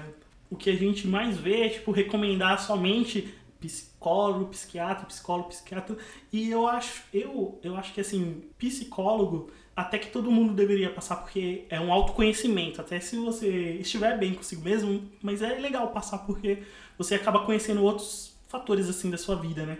o 0.50 0.56
que 0.56 0.70
a 0.70 0.74
gente 0.74 1.06
mais 1.06 1.36
vê 1.36 1.62
é 1.66 1.68
tipo 1.68 1.90
recomendar 1.92 2.58
somente 2.58 3.28
psicólogo, 3.68 4.46
psiquiatra, 4.46 5.06
psicólogo, 5.06 5.48
psiquiatra. 5.48 5.96
E 6.32 6.50
eu 6.50 6.66
acho, 6.66 7.02
eu, 7.12 7.58
eu 7.62 7.76
acho 7.76 7.92
que 7.92 8.00
assim, 8.00 8.42
psicólogo 8.58 9.50
até 9.74 9.98
que 9.98 10.10
todo 10.10 10.30
mundo 10.30 10.52
deveria 10.52 10.90
passar, 10.90 11.16
porque 11.16 11.64
é 11.70 11.80
um 11.80 11.92
autoconhecimento, 11.92 12.80
até 12.80 13.00
se 13.00 13.16
você 13.16 13.78
estiver 13.80 14.18
bem 14.18 14.34
consigo 14.34 14.62
mesmo, 14.62 15.10
mas 15.22 15.40
é 15.40 15.58
legal 15.58 15.88
passar 15.88 16.18
porque 16.18 16.62
você 16.98 17.14
acaba 17.14 17.44
conhecendo 17.44 17.82
outros 17.82 18.36
fatores 18.48 18.88
assim 18.88 19.10
da 19.10 19.16
sua 19.16 19.34
vida, 19.36 19.64
né? 19.64 19.78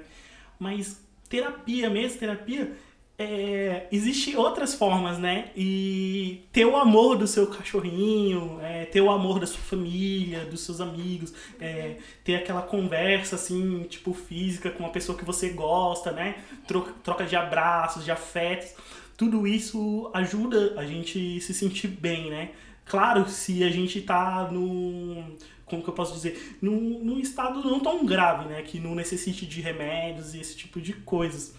Mas 0.58 1.02
terapia 1.28 1.90
mesmo, 1.90 2.18
terapia, 2.18 2.74
é, 3.18 3.86
existe 3.92 4.36
outras 4.36 4.74
formas, 4.74 5.18
né? 5.18 5.50
E 5.56 6.44
ter 6.52 6.64
o 6.64 6.76
amor 6.76 7.16
do 7.16 7.26
seu 7.26 7.46
cachorrinho, 7.46 8.58
é, 8.62 8.84
ter 8.86 9.00
o 9.00 9.10
amor 9.10 9.38
da 9.38 9.46
sua 9.46 9.60
família, 9.60 10.44
dos 10.44 10.60
seus 10.60 10.80
amigos, 10.80 11.32
é, 11.60 11.96
ter 12.24 12.36
aquela 12.36 12.62
conversa 12.62 13.36
assim, 13.36 13.84
tipo 13.88 14.12
física 14.12 14.70
com 14.70 14.82
uma 14.82 14.92
pessoa 14.92 15.16
que 15.16 15.24
você 15.24 15.50
gosta, 15.50 16.10
né? 16.12 16.36
Troca, 16.66 16.92
troca 17.02 17.24
de 17.24 17.36
abraços, 17.36 18.04
de 18.04 18.10
afetos 18.10 18.74
tudo 19.16 19.46
isso 19.46 20.10
ajuda 20.12 20.74
a 20.76 20.84
gente 20.84 21.40
se 21.40 21.54
sentir 21.54 21.86
bem, 21.86 22.28
né? 22.28 22.50
Claro, 22.84 23.28
se 23.28 23.62
a 23.62 23.70
gente 23.70 24.00
tá 24.00 24.48
num. 24.50 25.36
Como 25.64 25.80
que 25.80 25.88
eu 25.88 25.94
posso 25.94 26.12
dizer? 26.14 26.58
Num, 26.60 26.98
num 26.98 27.18
estado 27.20 27.62
não 27.62 27.78
tão 27.78 28.04
grave, 28.04 28.48
né? 28.48 28.62
Que 28.62 28.80
não 28.80 28.96
necessite 28.96 29.46
de 29.46 29.60
remédios 29.60 30.34
e 30.34 30.40
esse 30.40 30.56
tipo 30.56 30.80
de 30.80 30.92
coisas. 30.92 31.54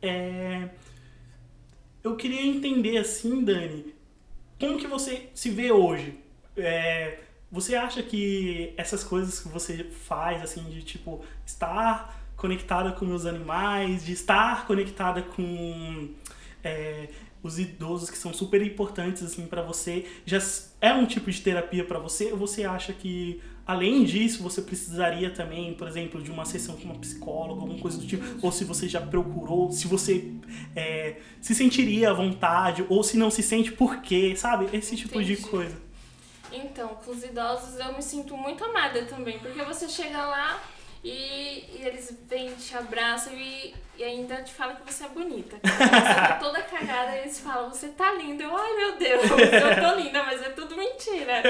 É... 0.00 0.70
Eu 2.04 2.16
queria 2.16 2.42
entender, 2.44 2.98
assim, 2.98 3.42
Dani, 3.42 3.94
como 4.60 4.78
que 4.78 4.86
você 4.86 5.30
se 5.34 5.48
vê 5.48 5.72
hoje? 5.72 6.18
É... 6.54 7.20
Você 7.50 7.74
acha 7.74 8.02
que 8.02 8.74
essas 8.76 9.02
coisas 9.02 9.40
que 9.40 9.48
você 9.48 9.84
faz, 9.84 10.42
assim, 10.42 10.64
de 10.64 10.82
tipo, 10.82 11.24
estar 11.46 12.22
conectada 12.36 12.92
com 12.92 13.06
meus 13.06 13.24
animais, 13.24 14.04
de 14.04 14.12
estar 14.12 14.66
conectada 14.66 15.22
com 15.22 16.10
é, 16.62 17.08
os 17.42 17.58
idosos 17.58 18.10
que 18.10 18.18
são 18.18 18.34
super 18.34 18.60
importantes 18.60 19.22
assim 19.22 19.46
para 19.46 19.62
você 19.62 20.06
já 20.26 20.38
é 20.80 20.92
um 20.92 21.06
tipo 21.06 21.30
de 21.30 21.40
terapia 21.40 21.84
para 21.84 21.98
você 21.98 22.32
ou 22.32 22.38
você 22.38 22.64
acha 22.64 22.92
que 22.92 23.40
além 23.66 24.04
disso 24.04 24.42
você 24.42 24.60
precisaria 24.60 25.30
também 25.30 25.74
por 25.74 25.88
exemplo 25.88 26.22
de 26.22 26.30
uma 26.30 26.44
sessão 26.44 26.76
com 26.76 26.84
uma 26.84 26.94
psicóloga 26.96 27.62
alguma 27.62 27.78
coisa 27.78 27.98
do 27.98 28.06
tipo 28.06 28.24
ou 28.42 28.52
se 28.52 28.64
você 28.64 28.88
já 28.88 29.00
procurou 29.00 29.70
se 29.72 29.86
você 29.86 30.32
é, 30.76 31.16
se 31.40 31.54
sentiria 31.54 32.10
à 32.10 32.12
vontade 32.12 32.84
ou 32.88 33.02
se 33.02 33.16
não 33.16 33.30
se 33.30 33.42
sente 33.42 33.72
por 33.72 34.00
quê? 34.00 34.34
Sabe? 34.36 34.68
Esse 34.72 34.96
tipo 34.96 35.20
Entendi. 35.20 35.36
de 35.36 35.42
coisa. 35.42 35.76
Então, 36.52 36.88
com 37.04 37.10
os 37.10 37.24
idosos 37.24 37.78
eu 37.78 37.94
me 37.94 38.02
sinto 38.02 38.36
muito 38.36 38.62
amada 38.64 39.04
também, 39.06 39.38
porque 39.40 39.62
você 39.62 39.88
chega 39.88 40.24
lá 40.24 40.62
e, 41.04 41.68
e 41.70 41.82
eles 41.84 42.16
vêm, 42.26 42.54
te 42.54 42.74
abraçam 42.74 43.34
e, 43.34 43.74
e 43.98 44.02
ainda 44.02 44.42
te 44.42 44.54
falam 44.54 44.74
que 44.76 44.90
você 44.90 45.04
é 45.04 45.08
bonita. 45.08 45.56
Você 45.62 46.14
tá 46.14 46.38
toda 46.40 46.62
cagada 46.62 47.16
e 47.16 47.20
eles 47.20 47.38
falam, 47.40 47.70
você 47.70 47.88
tá 47.88 48.12
linda. 48.12 48.42
Eu, 48.42 48.56
ai 48.56 48.72
meu 48.74 48.96
Deus, 48.96 49.22
eu 49.22 49.88
tô 49.90 49.94
linda, 50.00 50.22
mas 50.22 50.42
é 50.42 50.48
tudo 50.50 50.76
mentira. 50.76 51.42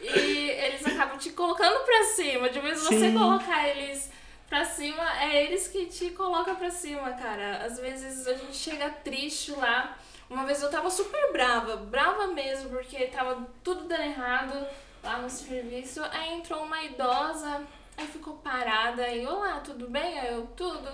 E 0.00 0.48
eles 0.50 0.86
acabam 0.86 1.18
te 1.18 1.30
colocando 1.30 1.84
pra 1.84 2.04
cima. 2.04 2.48
De 2.48 2.58
vez 2.60 2.82
você 2.82 3.10
Sim. 3.10 3.14
colocar 3.14 3.68
eles 3.68 4.10
pra 4.48 4.64
cima, 4.64 5.22
é 5.22 5.44
eles 5.44 5.68
que 5.68 5.86
te 5.86 6.10
colocam 6.10 6.56
pra 6.56 6.70
cima, 6.70 7.12
cara. 7.12 7.58
Às 7.58 7.78
vezes 7.78 8.26
a 8.26 8.34
gente 8.34 8.56
chega 8.56 8.88
triste 8.88 9.52
lá. 9.52 9.96
Uma 10.30 10.44
vez 10.44 10.62
eu 10.62 10.70
tava 10.70 10.88
super 10.90 11.30
brava, 11.30 11.76
brava 11.76 12.28
mesmo, 12.28 12.70
porque 12.70 13.06
tava 13.06 13.46
tudo 13.62 13.84
dando 13.86 14.02
errado 14.02 14.66
lá 15.02 15.18
no 15.18 15.28
serviço. 15.28 16.02
Aí 16.10 16.32
entrou 16.32 16.62
uma 16.62 16.82
idosa, 16.82 17.62
aí 17.96 18.06
ficou 18.06 18.34
parada, 18.34 19.02
aí, 19.02 19.26
olá, 19.26 19.60
tudo 19.60 19.88
bem? 19.88 20.18
Aí 20.18 20.32
eu, 20.32 20.46
tudo. 20.56 20.88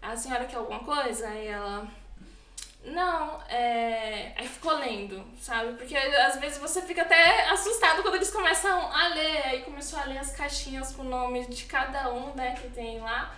A 0.00 0.16
senhora 0.16 0.44
quer 0.44 0.56
alguma 0.56 0.80
coisa? 0.80 1.28
Aí 1.28 1.46
ela. 1.46 1.86
Não, 2.84 3.40
é. 3.48 4.34
Aí 4.36 4.46
ficou 4.46 4.74
lendo, 4.76 5.24
sabe? 5.40 5.72
Porque 5.74 5.96
às 5.96 6.38
vezes 6.38 6.58
você 6.58 6.82
fica 6.82 7.02
até 7.02 7.48
assustado 7.48 8.02
quando 8.02 8.16
eles 8.16 8.30
começam 8.30 8.92
a 8.92 9.08
ler. 9.08 9.46
Aí 9.46 9.62
começou 9.62 9.98
a 9.98 10.04
ler 10.04 10.18
as 10.18 10.36
caixinhas 10.36 10.92
com 10.92 11.02
o 11.02 11.08
nome 11.08 11.46
de 11.46 11.64
cada 11.64 12.12
um, 12.12 12.34
né, 12.34 12.54
que 12.60 12.68
tem 12.68 13.00
lá. 13.00 13.34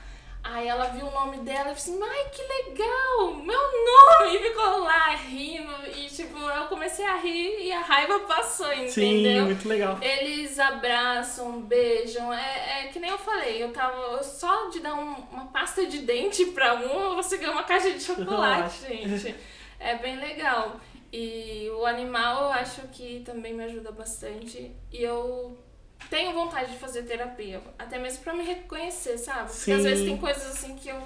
Aí 0.49 0.69
ela 0.69 0.87
viu 0.87 1.07
o 1.07 1.11
nome 1.11 1.39
dela 1.39 1.73
e 1.73 1.75
falou 1.75 1.75
assim, 1.75 2.01
ai 2.03 2.25
que 2.31 2.43
legal, 2.43 3.35
meu 3.35 3.59
nome! 3.59 4.37
E 4.37 4.43
ficou 4.49 4.79
lá 4.85 5.09
rindo. 5.17 5.73
E 5.95 6.07
tipo, 6.07 6.39
eu 6.39 6.67
comecei 6.67 7.05
a 7.05 7.17
rir 7.17 7.65
e 7.67 7.73
a 7.73 7.81
raiva 7.81 8.21
passou, 8.21 8.67
sim 8.89 9.21
entendeu? 9.21 9.45
muito 9.47 9.69
legal 9.69 9.99
Eles 10.01 10.59
abraçam, 10.59 11.61
beijam. 11.63 12.33
É, 12.33 12.85
é 12.85 12.87
que 12.89 12.99
nem 13.01 13.11
eu 13.11 13.19
falei, 13.19 13.63
eu 13.63 13.73
tava. 13.73 14.23
Só 14.23 14.69
de 14.71 14.81
dar 14.81 14.95
um- 14.95 15.17
uma 15.33 15.47
pasta 15.47 15.85
de 15.87 15.99
dente 15.99 16.47
pra 16.47 16.75
um, 16.75 17.15
você 17.17 17.37
ganha 17.39 17.53
uma 17.53 17.65
caixa 17.65 17.91
de 17.91 18.01
chocolate, 18.03 18.79
gente. 18.89 19.35
É 19.81 19.97
bem 19.97 20.17
legal. 20.17 20.77
E 21.13 21.71
o 21.79 21.87
animal 21.87 22.45
eu 22.45 22.53
acho 22.53 22.83
que 22.93 23.23
também 23.25 23.53
me 23.55 23.65
ajuda 23.65 23.91
bastante. 23.93 24.71
E 24.93 25.03
eu 25.03 25.57
tenho 26.11 26.33
vontade 26.33 26.73
de 26.73 26.79
fazer 26.79 27.03
terapia. 27.03 27.61
Até 27.79 27.99
mesmo 27.99 28.23
pra 28.23 28.35
me 28.35 28.45
reconhecer, 28.45 29.19
sabe? 29.19 29.51
Porque 29.51 29.73
às 29.73 29.83
Sim. 29.83 29.89
vezes 29.89 30.05
tem 30.05 30.17
coisas 30.17 30.47
assim 30.47 30.77
que 30.77 30.89
eu. 30.89 31.01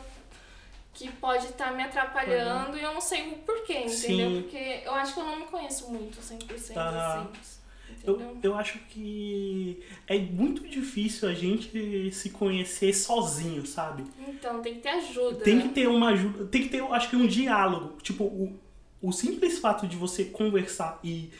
Que 0.92 1.10
pode 1.12 1.46
estar 1.46 1.72
me 1.72 1.82
atrapalhando 1.82 2.76
e 2.76 2.82
eu 2.82 2.92
não 2.92 3.00
sei 3.00 3.28
o 3.28 3.36
porquê, 3.38 3.78
entendeu? 3.78 4.30
Sim. 4.30 4.42
Porque 4.42 4.82
eu 4.84 4.92
acho 4.92 5.14
que 5.14 5.20
eu 5.20 5.24
não 5.24 5.38
me 5.38 5.46
conheço 5.46 5.90
muito 5.90 6.18
100% 6.20 6.76
Aham. 6.76 7.30
assim. 7.30 7.60
Entendeu? 7.90 8.20
Eu, 8.42 8.50
eu 8.50 8.54
acho 8.54 8.78
que 8.90 9.82
é 10.06 10.18
muito 10.18 10.66
difícil 10.68 11.28
a 11.28 11.34
gente 11.34 12.10
se 12.12 12.30
conhecer 12.30 12.92
sozinho, 12.92 13.66
sabe? 13.66 14.04
Então, 14.18 14.60
tem 14.60 14.74
que 14.74 14.80
ter 14.80 14.90
ajuda. 14.90 15.44
Tem 15.44 15.56
né? 15.56 15.62
que 15.62 15.68
ter 15.70 15.88
uma 15.88 16.10
ajuda, 16.10 16.46
tem 16.46 16.62
que 16.62 16.68
ter, 16.68 16.78
eu 16.78 16.92
acho 16.92 17.10
que 17.10 17.16
um 17.16 17.26
diálogo. 17.26 17.96
Tipo, 18.02 18.24
o, 18.24 18.58
o 19.02 19.12
simples 19.12 19.58
fato 19.58 19.86
de 19.86 19.96
você 19.96 20.24
conversar 20.24 20.98
e, 21.02 21.30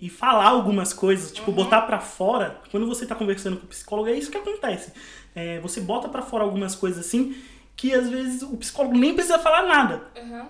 e, 0.00 0.06
e 0.06 0.08
falar 0.10 0.48
algumas 0.48 0.92
coisas, 0.92 1.30
tipo, 1.32 1.50
Uhum. 1.50 1.56
botar 1.56 1.82
pra 1.82 2.00
fora, 2.00 2.60
quando 2.70 2.86
você 2.86 3.06
tá 3.06 3.14
conversando 3.14 3.56
com 3.56 3.64
o 3.66 3.68
psicólogo, 3.68 4.08
é 4.08 4.12
isso 4.18 4.30
que 4.30 4.36
acontece. 4.38 4.92
É, 5.34 5.60
você 5.60 5.80
bota 5.80 6.08
pra 6.08 6.22
fora 6.22 6.42
algumas 6.44 6.74
coisas 6.74 7.04
assim 7.06 7.36
que 7.76 7.92
às 7.92 8.08
vezes 8.08 8.40
o 8.42 8.56
psicólogo 8.56 8.96
nem 8.96 9.12
precisa 9.12 9.38
falar 9.38 9.66
nada. 9.68 10.02
Aham. 10.16 10.46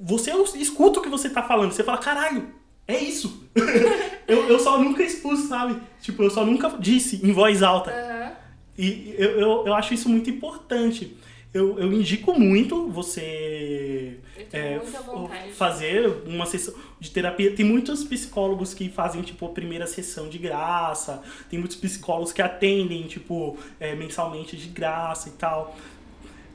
Você 0.00 0.30
escuta 0.56 1.00
o 1.00 1.02
que 1.02 1.08
você 1.08 1.28
tá 1.28 1.42
falando, 1.42 1.72
você 1.72 1.82
fala, 1.82 1.98
caralho, 1.98 2.54
é 2.86 2.96
isso. 2.96 3.48
eu, 4.28 4.48
eu 4.48 4.58
só 4.60 4.78
nunca 4.78 5.02
expus, 5.02 5.48
sabe? 5.48 5.76
Tipo, 6.00 6.22
eu 6.22 6.30
só 6.30 6.44
nunca 6.46 6.68
disse 6.78 7.20
em 7.26 7.32
voz 7.32 7.62
alta. 7.64 7.90
Aham. 7.90 8.32
E 8.78 9.12
eu, 9.18 9.30
eu, 9.40 9.66
eu 9.66 9.74
acho 9.74 9.92
isso 9.92 10.08
muito 10.08 10.30
importante. 10.30 11.16
Eu, 11.52 11.78
eu 11.80 11.92
indico 11.92 12.38
muito 12.38 12.88
você 12.90 14.20
é, 14.52 14.76
muita 14.76 14.98
f- 14.98 15.02
vontade. 15.06 15.52
fazer 15.52 16.06
uma 16.26 16.46
sessão 16.46 16.74
de 17.00 17.10
terapia. 17.10 17.54
Tem 17.54 17.64
muitos 17.64 18.04
psicólogos 18.04 18.74
que 18.74 18.88
fazem, 18.88 19.22
tipo, 19.22 19.46
a 19.46 19.48
primeira 19.50 19.86
sessão 19.86 20.28
de 20.28 20.38
graça. 20.38 21.22
Tem 21.50 21.58
muitos 21.58 21.76
psicólogos 21.76 22.32
que 22.32 22.42
atendem, 22.42 23.02
tipo, 23.06 23.56
é, 23.80 23.94
mensalmente 23.94 24.56
de 24.56 24.68
graça 24.68 25.28
e 25.28 25.32
tal. 25.32 25.76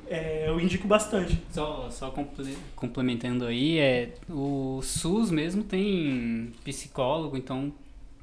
É, 0.07 0.45
eu 0.49 0.59
indico 0.59 0.87
bastante. 0.87 1.39
Só, 1.51 1.89
só 1.89 2.11
comple- 2.11 2.57
complementando 2.75 3.45
aí, 3.45 3.79
é, 3.79 4.13
o 4.29 4.81
SUS 4.83 5.31
mesmo 5.31 5.63
tem 5.63 6.51
psicólogo, 6.63 7.37
então 7.37 7.73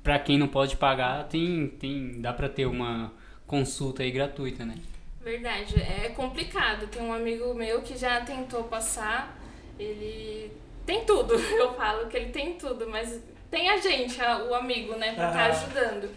pra 0.02 0.18
quem 0.18 0.38
não 0.38 0.46
pode 0.48 0.76
pagar, 0.76 1.24
tem, 1.28 1.68
tem, 1.68 2.20
dá 2.20 2.32
pra 2.32 2.48
ter 2.48 2.66
uma 2.66 3.12
consulta 3.46 4.02
aí 4.02 4.11
gratuita, 4.11 4.64
né? 4.64 4.74
Verdade, 5.22 5.74
é 5.80 6.11
complicado. 6.11 6.86
Tem 6.86 7.02
um 7.02 7.12
amigo 7.12 7.52
meu 7.54 7.82
que 7.82 7.96
já 7.96 8.20
tentou 8.22 8.64
passar, 8.64 9.39
ele 9.83 10.53
tem 10.87 11.05
tudo. 11.05 11.35
Eu 11.59 11.74
falo 11.74 12.09
que 12.09 12.16
ele 12.16 12.31
tem 12.31 12.55
tudo, 12.55 12.89
mas 12.89 13.20
tem 13.51 13.68
a 13.70 13.76
gente, 13.78 14.20
a- 14.20 14.45
o 14.45 14.55
amigo, 14.55 14.95
né, 14.97 15.12
pra 15.14 15.28
estar 15.28 15.41
Ah. 15.43 15.47
ajudando. 15.47 16.11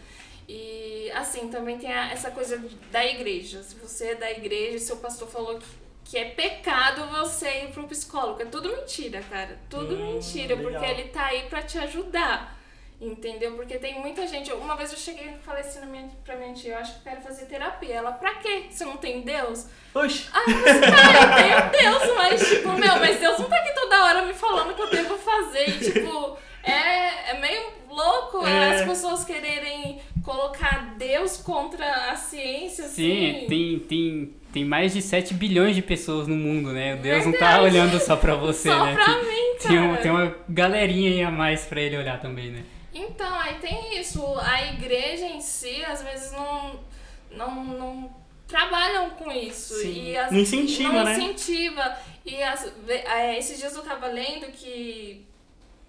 E 0.47 1.09
assim, 1.15 1.47
também 1.49 1.77
tem 1.77 1.91
a- 1.91 2.11
essa 2.11 2.29
coisa 2.31 2.61
da 2.91 3.05
igreja. 3.05 3.63
Se 3.63 3.75
você 3.75 4.07
é 4.11 4.15
da 4.15 4.29
igreja, 4.31 4.77
seu 4.79 4.97
pastor 4.97 5.27
falou 5.27 5.57
que, 5.57 5.65
que 6.05 6.17
é 6.17 6.25
pecado 6.25 7.05
você 7.07 7.63
ir 7.63 7.67
para 7.71 7.81
um 7.81 7.87
psicólogo. 7.87 8.41
É 8.41 8.45
tudo 8.45 8.69
mentira, 8.69 9.21
cara. 9.29 9.57
Tudo 9.69 9.95
Hum, 9.95 10.13
mentira, 10.13 10.55
legal. 10.55 10.71
porque 10.73 10.85
ele 10.91 11.09
tá 11.09 11.25
aí 11.27 11.43
pra 11.43 11.61
te 11.61 11.77
ajudar. 11.77 12.59
Entendeu? 13.03 13.53
Porque 13.55 13.77
tem 13.77 13.99
muita 13.99 14.25
gente. 14.27 14.51
Uma 14.53 14.75
vez 14.75 14.91
eu 14.91 14.97
cheguei 14.97 15.27
e 15.27 15.43
falei 15.45 15.61
assim 15.61 15.79
na 15.79 15.85
minha, 15.85 16.09
pra 16.23 16.35
minha 16.35 16.53
tia: 16.53 16.73
eu 16.73 16.77
acho 16.77 16.93
que 16.93 16.99
eu 17.07 17.11
quero 17.11 17.21
fazer 17.25 17.45
terapia. 17.45 17.95
Ela, 17.95 18.11
pra 18.13 18.35
quê? 18.35 18.63
Você 18.69 18.85
não 18.85 18.97
tem 18.97 19.21
Deus? 19.21 19.67
Oxe, 19.93 20.27
Aí 20.33 20.53
eu 20.53 20.59
falei, 20.59 20.81
cara, 20.91 21.65
eu 21.65 21.71
tenho 21.71 21.91
Deus, 21.99 22.15
mas 22.15 22.49
tipo, 22.49 22.69
meu, 22.73 22.95
mas 22.99 23.19
Deus 23.19 23.37
não 23.39 23.47
tá 23.49 23.57
aqui 23.57 23.73
toda 23.73 23.93
E, 25.55 25.79
tipo, 25.91 26.37
é, 26.63 27.31
é 27.31 27.39
meio 27.39 27.63
louco 27.89 28.45
É. 28.45 28.75
as 28.81 28.87
pessoas 28.87 29.23
quererem 29.23 30.01
colocar 30.23 30.95
Deus 30.97 31.37
contra 31.37 32.11
a 32.11 32.15
ciência, 32.15 32.85
Sim, 32.85 33.35
assim. 33.37 33.47
tem, 33.47 33.79
tem, 33.79 34.33
tem 34.51 34.65
mais 34.65 34.93
de 34.93 35.01
7 35.01 35.33
bilhões 35.33 35.75
de 35.75 35.81
pessoas 35.81 36.27
no 36.27 36.35
mundo, 36.35 36.71
né? 36.71 36.95
Deus 36.95 37.25
não 37.25 37.33
tá 37.33 37.59
Verdade. 37.59 37.63
olhando 37.65 37.99
só 37.99 38.15
pra 38.15 38.35
você, 38.35 38.69
Só 38.69 38.85
né? 38.85 38.93
pra 38.93 39.05
Tem- 39.05 39.23
mim, 39.25 39.57
Tem, 39.61 39.79
um- 39.79 39.89
cara. 39.91 40.01
tem 40.01 40.11
uma 40.11 40.35
galerinha 40.49 41.11
aí 41.11 41.21
a 41.23 41.31
mais 41.31 41.65
pra 41.65 41.81
ele 41.81 41.97
olhar 41.97 42.19
também, 42.19 42.51
né? 42.51 42.63
Então, 42.93 43.33
aí 43.39 43.55
tem 43.59 43.99
isso. 43.99 44.23
A 44.39 44.63
igreja 44.73 45.25
em 45.25 45.41
si, 45.41 45.83
às 45.85 46.01
vezes, 46.03 46.31
não, 46.31 46.79
não, 47.31 47.63
não 47.63 48.15
trabalham 48.47 49.09
com 49.11 49.31
isso. 49.31 49.73
Sim. 49.79 50.09
E 50.11 50.17
as- 50.17 50.31
Não 50.31 50.39
incentiva, 50.39 50.91
não 50.93 51.03
né? 51.05 51.13
incentiva. 51.17 51.97
E 52.25 52.41
as- 52.43 52.71
é, 52.87 53.37
esses 53.37 53.57
dias 53.57 53.75
eu 53.75 53.83
tava 53.83 54.07
lendo 54.07 54.51
que 54.51 55.25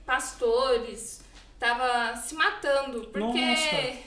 pastores 0.06 1.22
estavam 1.54 2.16
se 2.22 2.34
matando. 2.34 3.08
Porque 3.08 3.20
Nossa. 3.40 3.98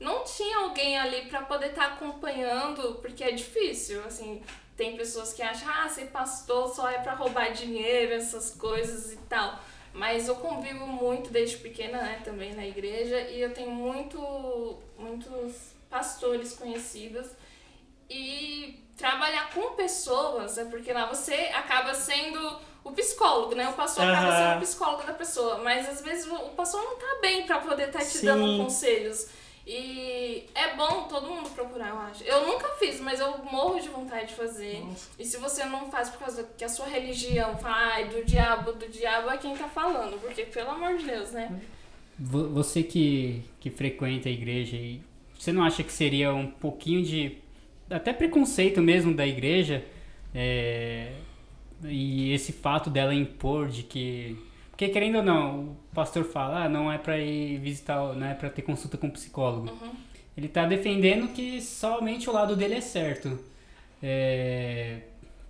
não 0.00 0.24
tinha 0.24 0.58
alguém 0.58 0.98
ali 0.98 1.26
pra 1.26 1.42
poder 1.42 1.68
estar 1.70 1.86
acompanhando, 1.86 2.94
porque 3.00 3.24
é 3.24 3.30
difícil, 3.32 4.02
assim... 4.04 4.42
Tem 4.74 4.96
pessoas 4.96 5.34
que 5.34 5.42
acham, 5.42 5.68
ah, 5.70 5.86
ser 5.86 6.06
pastor 6.06 6.66
só 6.74 6.88
é 6.88 6.98
pra 6.98 7.12
roubar 7.14 7.52
dinheiro, 7.52 8.14
essas 8.14 8.52
coisas 8.52 9.12
e 9.12 9.16
tal. 9.28 9.60
Mas 9.92 10.26
eu 10.26 10.36
convivo 10.36 10.86
muito 10.86 11.30
desde 11.30 11.58
pequena, 11.58 11.98
né, 11.98 12.22
também 12.24 12.54
na 12.54 12.66
igreja, 12.66 13.20
e 13.20 13.40
eu 13.40 13.52
tenho 13.52 13.70
muito, 13.70 14.78
muitos 14.98 15.72
pastores 15.90 16.54
conhecidos. 16.54 17.26
E 18.08 18.82
trabalhar 18.96 19.50
com 19.50 19.74
pessoas 19.74 20.56
é 20.58 20.64
porque 20.64 20.92
lá 20.92 21.06
você 21.06 21.34
acaba 21.54 21.94
sendo 21.94 22.58
o 22.84 22.92
psicólogo, 22.92 23.54
né? 23.54 23.68
O 23.68 23.74
pastor 23.74 24.04
acaba 24.04 24.36
sendo 24.36 24.56
o 24.56 24.60
psicólogo 24.60 25.04
da 25.04 25.12
pessoa, 25.12 25.58
mas 25.58 25.88
às 25.88 26.02
vezes 26.02 26.26
o 26.30 26.50
pastor 26.50 26.82
não 26.82 26.96
tá 26.96 27.18
bem 27.20 27.46
pra 27.46 27.60
poder 27.60 27.88
estar 27.88 28.00
te 28.00 28.18
Sim. 28.18 28.26
dando 28.26 28.62
conselhos. 28.62 29.28
E 29.66 30.44
é 30.54 30.74
bom 30.74 31.04
todo 31.08 31.28
mundo 31.28 31.48
procurar, 31.50 31.90
eu 31.90 31.98
acho. 31.98 32.24
Eu 32.24 32.46
nunca 32.46 32.68
fiz, 32.80 33.00
mas 33.00 33.20
eu 33.20 33.38
morro 33.44 33.78
de 33.80 33.88
vontade 33.88 34.28
de 34.28 34.34
fazer. 34.34 34.80
Nossa. 34.80 35.10
E 35.18 35.24
se 35.24 35.36
você 35.36 35.64
não 35.64 35.88
faz 35.90 36.10
por 36.10 36.18
causa 36.18 36.48
que 36.58 36.64
a 36.64 36.68
sua 36.68 36.86
religião 36.86 37.56
fala, 37.58 37.76
ai, 37.94 38.08
do 38.08 38.24
diabo, 38.24 38.72
do 38.72 38.88
diabo 38.88 39.30
é 39.30 39.38
quem 39.38 39.56
tá 39.56 39.68
falando. 39.68 40.20
Porque, 40.20 40.42
pelo 40.44 40.70
amor 40.70 40.96
de 40.98 41.04
Deus, 41.04 41.30
né? 41.30 41.60
Vo- 42.18 42.48
Você 42.50 42.82
que, 42.82 43.42
que 43.60 43.70
frequenta 43.70 44.28
a 44.28 44.32
igreja, 44.32 44.76
e 44.76 45.00
você 45.38 45.52
não 45.52 45.62
acha 45.62 45.82
que 45.84 45.92
seria 45.92 46.34
um 46.34 46.48
pouquinho 46.50 47.02
de. 47.04 47.38
até 47.88 48.12
preconceito 48.12 48.80
mesmo 48.82 49.14
da 49.14 49.26
igreja? 49.26 49.84
é, 50.34 51.12
e 51.84 52.32
esse 52.32 52.52
fato 52.52 52.90
dela 52.90 53.14
impor 53.14 53.68
de 53.68 53.82
que. 53.84 54.36
Porque 54.70 54.88
querendo 54.88 55.16
ou 55.18 55.22
não, 55.22 55.76
o 55.92 55.94
pastor 55.94 56.24
fala, 56.24 56.64
ah, 56.64 56.68
não 56.68 56.90
é 56.90 56.96
pra 56.96 57.18
ir 57.18 57.58
visitar, 57.58 58.14
não 58.14 58.26
é 58.26 58.32
pra 58.32 58.48
ter 58.48 58.62
consulta 58.62 58.96
com 58.96 59.08
o 59.08 59.10
psicólogo. 59.10 59.70
Ele 60.34 60.48
tá 60.48 60.64
defendendo 60.66 61.28
que 61.28 61.60
somente 61.60 62.30
o 62.30 62.32
lado 62.32 62.56
dele 62.56 62.74
é 62.74 62.80
certo. 62.80 63.38
É, 64.02 65.00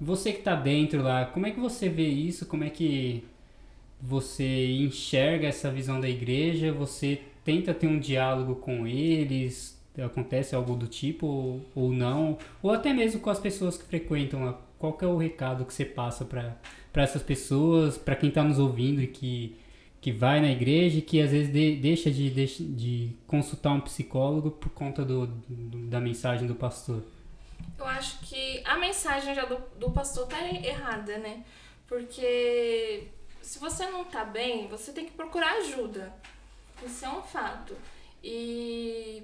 você 0.00 0.32
que 0.32 0.42
tá 0.42 0.56
dentro 0.56 1.00
lá, 1.00 1.26
como 1.26 1.46
é 1.46 1.52
que 1.52 1.60
você 1.60 1.88
vê 1.88 2.08
isso? 2.08 2.44
Como 2.46 2.64
é 2.64 2.70
que 2.70 3.24
você 4.00 4.66
enxerga 4.72 5.46
essa 5.46 5.70
visão 5.70 6.00
da 6.00 6.08
igreja? 6.08 6.72
Você 6.72 7.22
tenta 7.44 7.72
ter 7.72 7.86
um 7.86 8.00
diálogo 8.00 8.56
com 8.56 8.84
eles? 8.84 9.80
Acontece 10.04 10.56
algo 10.56 10.74
do 10.74 10.88
tipo 10.88 11.24
ou, 11.24 11.60
ou 11.72 11.92
não? 11.92 12.36
Ou 12.60 12.72
até 12.72 12.92
mesmo 12.92 13.20
com 13.20 13.30
as 13.30 13.38
pessoas 13.38 13.78
que 13.78 13.84
frequentam 13.84 14.44
lá? 14.44 14.60
Qual 14.76 14.94
que 14.94 15.04
é 15.04 15.08
o 15.08 15.16
recado 15.16 15.64
que 15.64 15.72
você 15.72 15.84
passa 15.84 16.24
para 16.24 16.56
essas 16.96 17.22
pessoas, 17.22 17.96
para 17.96 18.16
quem 18.16 18.28
está 18.28 18.42
nos 18.42 18.58
ouvindo 18.58 19.00
e 19.00 19.06
que, 19.06 19.54
que 20.02 20.12
vai 20.12 20.40
na 20.40 20.50
igreja 20.50 20.98
e 20.98 21.02
que 21.02 21.22
às 21.22 21.30
vezes 21.30 21.50
de- 21.52 21.76
deixa 21.76 22.10
de, 22.10 22.28
deixa 22.28 22.62
de 22.62 23.16
consultar 23.26 23.72
um 23.72 23.80
psicólogo 23.80 24.50
por 24.50 24.68
conta 24.70 25.04
do, 25.04 25.26
do- 25.48 25.86
da 25.88 26.00
mensagem 26.00 26.46
do 26.46 26.54
pastor? 26.56 27.02
Eu 27.78 27.86
acho 27.86 28.18
que 28.20 28.60
a 28.66 28.76
mensagem 28.76 29.34
já 29.34 29.44
do, 29.44 29.56
do 29.78 29.90
pastor 29.92 30.26
tá 30.26 30.38
errada, 30.44 31.16
né? 31.18 31.44
Porque 31.86 33.08
se 33.40 33.58
você 33.58 33.86
não 33.86 34.04
tá 34.04 34.24
bem, 34.24 34.66
você 34.66 34.92
tem 34.92 35.06
que 35.06 35.12
procurar 35.12 35.52
ajuda. 35.58 36.12
Isso 36.84 37.04
é 37.04 37.08
um 37.08 37.22
fato. 37.22 37.76
E, 38.24 39.22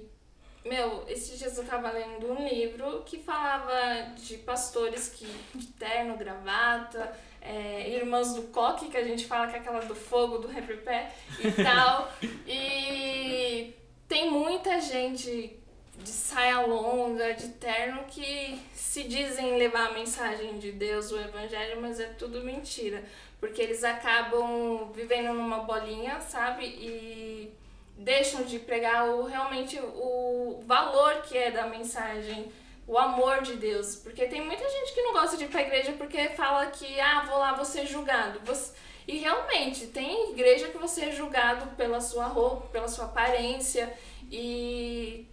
meu, 0.63 1.03
esses 1.07 1.37
dias 1.37 1.57
eu 1.57 1.65
tava 1.65 1.91
lendo 1.91 2.31
um 2.31 2.47
livro 2.47 3.03
que 3.05 3.17
falava 3.17 4.13
de 4.15 4.37
pastores 4.37 5.09
que 5.09 5.25
de 5.55 5.67
terno, 5.67 6.15
gravata, 6.17 7.13
é, 7.41 7.89
irmãs 7.89 8.33
do 8.33 8.43
coque, 8.43 8.89
que 8.89 8.97
a 8.97 9.03
gente 9.03 9.25
fala 9.25 9.47
que 9.47 9.55
é 9.55 9.59
aquela 9.59 9.79
do 9.81 9.95
fogo, 9.95 10.37
do 10.37 10.47
repipé 10.47 11.11
e 11.39 11.51
tal. 11.63 12.11
E 12.47 13.73
tem 14.07 14.29
muita 14.31 14.79
gente 14.79 15.55
de 15.97 16.09
saia 16.09 16.61
longa, 16.61 17.33
de 17.33 17.49
terno, 17.49 18.03
que 18.05 18.59
se 18.73 19.03
dizem 19.03 19.57
levar 19.57 19.89
a 19.89 19.93
mensagem 19.93 20.57
de 20.57 20.71
Deus, 20.71 21.11
o 21.11 21.19
evangelho, 21.19 21.81
mas 21.81 21.99
é 21.99 22.05
tudo 22.05 22.43
mentira. 22.43 23.03
Porque 23.39 23.61
eles 23.61 23.83
acabam 23.83 24.91
vivendo 24.93 25.33
numa 25.33 25.59
bolinha, 25.59 26.19
sabe? 26.21 26.65
E 26.65 27.53
deixam 27.97 28.43
de 28.43 28.59
pregar 28.59 29.09
o, 29.09 29.25
realmente 29.25 29.77
o 29.79 30.63
valor 30.65 31.21
que 31.21 31.37
é 31.37 31.51
da 31.51 31.67
mensagem, 31.67 32.51
o 32.91 32.97
amor 32.97 33.41
de 33.43 33.53
Deus. 33.55 33.95
Porque 33.97 34.25
tem 34.25 34.41
muita 34.45 34.67
gente 34.67 34.93
que 34.93 35.01
não 35.03 35.13
gosta 35.13 35.37
de 35.37 35.43
ir 35.45 35.47
pra 35.47 35.61
igreja 35.61 35.93
porque 35.93 36.29
fala 36.29 36.65
que, 36.67 36.99
ah, 36.99 37.21
vou 37.27 37.37
lá, 37.37 37.53
vou 37.53 37.63
ser 37.65 37.85
julgado. 37.85 38.39
Você- 38.45 38.73
E 39.07 39.17
realmente, 39.17 39.87
tem 39.87 40.31
igreja 40.31 40.67
que 40.69 40.77
você 40.77 41.05
é 41.05 41.11
julgado 41.11 41.65
pela 41.75 41.99
sua 41.99 42.25
roupa, 42.25 42.67
pela 42.67 42.87
sua 42.87 43.05
aparência. 43.05 43.91
E 44.31 45.25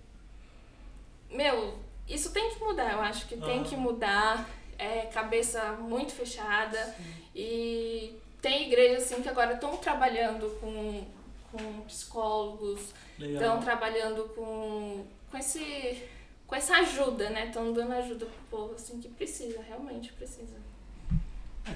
meu, 1.31 1.79
isso 2.09 2.33
tem 2.33 2.51
que 2.55 2.61
mudar, 2.63 2.93
eu 2.93 3.01
acho 3.01 3.27
que 3.29 3.37
tem 3.37 3.61
Ah. 3.61 3.65
que 3.65 3.77
mudar. 3.77 4.49
É 4.79 5.07
cabeça 5.07 5.73
muito 5.73 6.13
fechada. 6.13 6.95
E 7.35 8.15
tem 8.43 8.67
igrejas 8.67 9.05
assim 9.05 9.23
que 9.23 9.29
agora 9.29 9.55
estão 9.55 9.77
trabalhando 9.79 10.51
com, 10.61 11.05
com 11.51 11.81
psicólogos, 11.83 12.93
estão 13.19 13.61
trabalhando 13.63 14.25
com, 14.35 15.05
com 15.31 15.37
esse. 15.39 16.03
Com 16.47 16.55
essa 16.55 16.77
ajuda, 16.77 17.31
né? 17.31 17.47
Estão 17.47 17.73
dando 17.73 17.93
ajuda 17.93 18.27
pro 18.27 18.59
povo 18.59 18.75
assim 18.75 19.01
que 19.01 19.09
precisa, 19.09 19.61
realmente 19.67 20.13
precisa. 20.13 20.55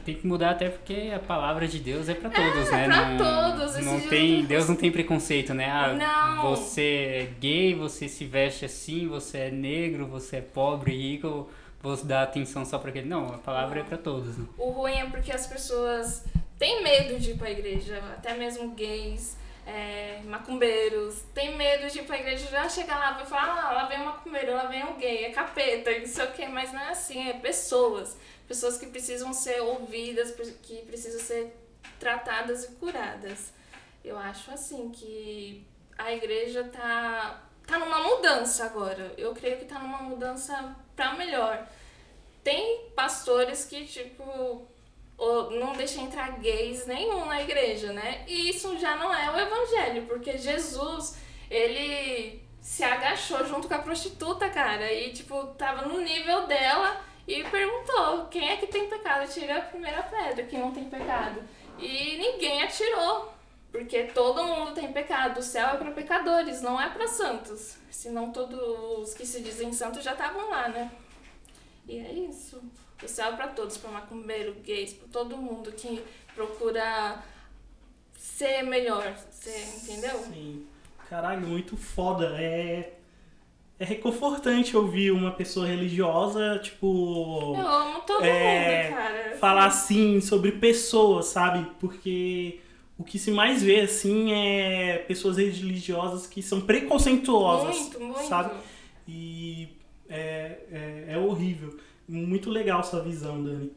Tem 0.04 0.14
que 0.14 0.24
mudar 0.24 0.50
até 0.50 0.68
porque 0.68 1.10
a 1.12 1.18
palavra 1.18 1.66
de 1.66 1.80
Deus 1.80 2.08
é 2.08 2.14
pra 2.14 2.30
todos, 2.30 2.70
né? 2.70 2.84
pra 2.86 3.10
não, 3.10 3.18
todos, 3.56 3.74
esse 3.74 3.84
Não 3.84 3.98
dia 3.98 4.08
tem, 4.08 4.40
eu- 4.42 4.46
Deus 4.46 4.68
não 4.68 4.76
tem 4.76 4.92
preconceito, 4.92 5.52
né? 5.52 5.68
Ah, 5.68 5.92
Não. 5.94 6.54
você 6.54 6.82
é 7.28 7.28
gay, 7.40 7.74
você 7.74 8.08
se 8.08 8.24
veste 8.24 8.64
assim, 8.64 9.08
você 9.08 9.38
é 9.38 9.50
negro, 9.50 10.06
você 10.06 10.36
é 10.36 10.40
pobre, 10.40 10.96
rico, 10.96 11.50
vou 11.82 11.96
dar 12.04 12.22
atenção 12.22 12.64
só 12.64 12.78
pra 12.78 12.90
aquele. 12.90 13.08
Não, 13.08 13.34
a 13.34 13.38
palavra 13.38 13.80
é 13.80 13.82
pra 13.82 13.98
todos, 13.98 14.38
né? 14.38 14.46
O 14.56 14.70
ruim 14.70 14.94
é 14.94 15.06
porque 15.06 15.32
as 15.32 15.48
pessoas 15.48 16.24
têm 16.56 16.84
medo 16.84 17.18
de 17.18 17.32
ir 17.32 17.36
pra 17.36 17.50
igreja, 17.50 17.98
até 18.16 18.34
mesmo 18.34 18.70
gays, 18.76 19.36
é, 19.70 20.20
macumbeiros, 20.24 21.22
tem 21.32 21.56
medo 21.56 21.88
de 21.88 22.00
ir 22.00 22.02
pra 22.02 22.18
igreja, 22.18 22.48
já 22.50 22.68
chega 22.68 22.96
lá 22.96 23.22
e 23.22 23.26
falar, 23.26 23.68
ah, 23.68 23.72
lá 23.72 23.86
vem 23.86 24.00
um 24.00 24.06
macumbeiro, 24.06 24.52
lá 24.52 24.64
vem 24.64 24.84
um 24.84 24.96
gay, 24.96 25.26
é 25.26 25.30
capeta, 25.30 25.96
não 25.96 26.06
sei 26.06 26.24
o 26.24 26.32
que, 26.32 26.46
mas 26.48 26.72
não 26.72 26.80
é 26.80 26.88
assim, 26.88 27.28
é 27.28 27.34
pessoas. 27.34 28.16
Pessoas 28.48 28.76
que 28.76 28.86
precisam 28.86 29.32
ser 29.32 29.60
ouvidas, 29.60 30.34
que 30.62 30.82
precisam 30.82 31.20
ser 31.20 31.56
tratadas 32.00 32.64
e 32.64 32.72
curadas. 32.72 33.52
Eu 34.04 34.18
acho 34.18 34.50
assim 34.50 34.90
que 34.90 35.64
a 35.96 36.12
igreja 36.12 36.64
tá, 36.64 37.40
tá 37.64 37.78
numa 37.78 38.00
mudança 38.00 38.64
agora. 38.64 39.14
Eu 39.16 39.32
creio 39.34 39.58
que 39.58 39.66
tá 39.66 39.78
numa 39.78 40.02
mudança 40.02 40.74
pra 40.96 41.14
melhor. 41.14 41.64
Tem 42.42 42.88
pastores 42.96 43.64
que, 43.66 43.84
tipo, 43.84 44.66
não 45.50 45.72
deixam 45.72 46.04
entrar 46.04 46.38
gays 46.38 46.86
nenhum 46.86 47.26
na 47.26 47.42
igreja, 47.42 47.92
né? 47.92 48.24
E 48.26 48.50
isso 48.50 48.78
já 48.78 48.96
não 48.96 49.14
é 49.14 49.30
o 49.30 49.38
evangelho, 49.38 50.06
porque 50.06 50.38
Jesus, 50.38 51.18
ele 51.50 52.42
se 52.60 52.82
agachou 52.82 53.46
junto 53.46 53.68
com 53.68 53.74
a 53.74 53.78
prostituta, 53.78 54.48
cara, 54.48 54.92
e, 54.92 55.12
tipo, 55.12 55.46
tava 55.58 55.86
no 55.86 56.00
nível 56.00 56.46
dela 56.46 57.00
e 57.26 57.44
perguntou: 57.44 58.26
quem 58.26 58.50
é 58.50 58.56
que 58.56 58.66
tem 58.66 58.88
pecado? 58.88 59.30
Tira 59.30 59.58
a 59.58 59.62
primeira 59.62 60.02
pedra, 60.02 60.44
quem 60.46 60.58
não 60.58 60.72
tem 60.72 60.84
pecado. 60.84 61.42
E 61.78 62.16
ninguém 62.18 62.62
atirou. 62.62 63.32
Porque 63.70 64.04
todo 64.04 64.42
mundo 64.42 64.74
tem 64.74 64.92
pecado. 64.92 65.38
O 65.38 65.42
céu 65.42 65.68
é 65.68 65.76
para 65.76 65.92
pecadores, 65.92 66.60
não 66.60 66.80
é 66.80 66.90
para 66.90 67.06
santos. 67.06 67.76
Senão 67.88 68.32
todos 68.32 68.58
os 68.98 69.14
que 69.14 69.24
se 69.24 69.40
dizem 69.40 69.72
santos 69.72 70.02
já 70.02 70.12
estavam 70.12 70.50
lá, 70.50 70.68
né? 70.68 70.90
E 71.86 71.98
é 71.98 72.12
isso. 72.12 72.60
O 73.02 73.08
céu 73.08 73.32
é 73.32 73.36
para 73.36 73.48
todos, 73.48 73.76
para 73.78 73.90
macumbeiro, 73.90 74.54
gays, 74.64 74.92
para 74.92 75.08
todo 75.08 75.36
mundo 75.36 75.72
que 75.72 76.02
procura 76.34 77.22
ser 78.16 78.62
melhor, 78.62 79.16
ser, 79.30 79.64
entendeu? 79.76 80.18
Sim. 80.20 80.66
Caralho, 81.08 81.46
muito 81.46 81.76
foda. 81.76 82.36
É. 82.40 82.94
É 83.78 83.84
reconfortante 83.84 84.76
ouvir 84.76 85.10
uma 85.10 85.30
pessoa 85.30 85.66
religiosa, 85.66 86.58
tipo. 86.62 87.54
Eu 87.56 87.66
amo 87.66 88.00
todo 88.00 88.22
É, 88.22 88.90
mundo, 88.90 88.94
cara. 88.96 89.36
falar 89.38 89.64
assim 89.66 90.20
sobre 90.20 90.52
pessoas, 90.52 91.26
sabe? 91.28 91.66
Porque 91.80 92.60
o 92.98 93.02
que 93.02 93.18
se 93.18 93.30
mais 93.30 93.62
vê, 93.62 93.80
assim, 93.80 94.32
é 94.34 94.98
pessoas 95.08 95.38
religiosas 95.38 96.26
que 96.26 96.42
são 96.42 96.60
preconceituosas, 96.60 97.74
Muito, 97.80 98.00
muito. 98.00 98.28
sabe? 98.28 98.54
E 99.08 99.68
é, 100.10 100.58
é, 100.70 101.04
é 101.14 101.18
horrível. 101.18 101.74
Muito 102.12 102.50
legal 102.50 102.82
sua 102.82 103.02
visão, 103.02 103.42
Dani. 103.42 103.72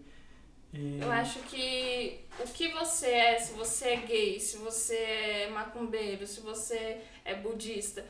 É, 0.74 1.04
Eu 1.06 1.12
acho 1.12 1.40
que 1.42 2.20
o 2.40 2.48
que 2.48 2.70
você 2.70 3.08
é, 3.08 3.38
se 3.38 3.54
você 3.54 3.90
é 3.90 3.96
gay, 3.98 4.40
se 4.40 4.58
você 4.58 4.96
é 4.96 5.50
macumbeiro, 5.54 6.26
se 6.26 6.42
você 6.42 6.98
é 7.24 7.36
budista, 7.36 8.04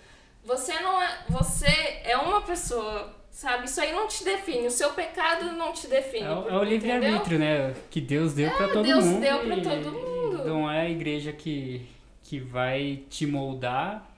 você 0.45 0.79
não 0.79 1.01
é. 1.01 1.25
Você 1.29 1.67
é 2.05 2.15
uma 2.15 2.41
pessoa, 2.41 3.13
sabe? 3.29 3.65
Isso 3.65 3.81
aí 3.81 3.91
não 3.91 4.07
te 4.07 4.23
define. 4.23 4.65
O 4.67 4.71
seu 4.71 4.91
pecado 4.93 5.51
não 5.57 5.73
te 5.73 5.87
define. 5.87 6.25
É, 6.25 6.31
o- 6.31 6.49
é 6.49 6.57
o 6.57 6.63
livre-arbítrio, 6.63 7.37
né? 7.37 7.73
Que 7.91 7.99
Deus 7.99 8.33
deu 8.33 8.49
pra 8.51 8.69
todo 8.69 8.83
Deus 8.85 9.03
mundo. 9.05 9.19
deu 9.21 9.39
pra 9.39 9.57
e- 9.57 9.61
todo 9.61 9.91
mundo. 9.91 10.45
Não 10.45 10.71
é 10.71 10.81
a 10.81 10.89
igreja 10.89 11.33
que, 11.33 11.85
que 12.23 12.39
vai 12.39 13.03
te 13.09 13.25
moldar, 13.25 14.09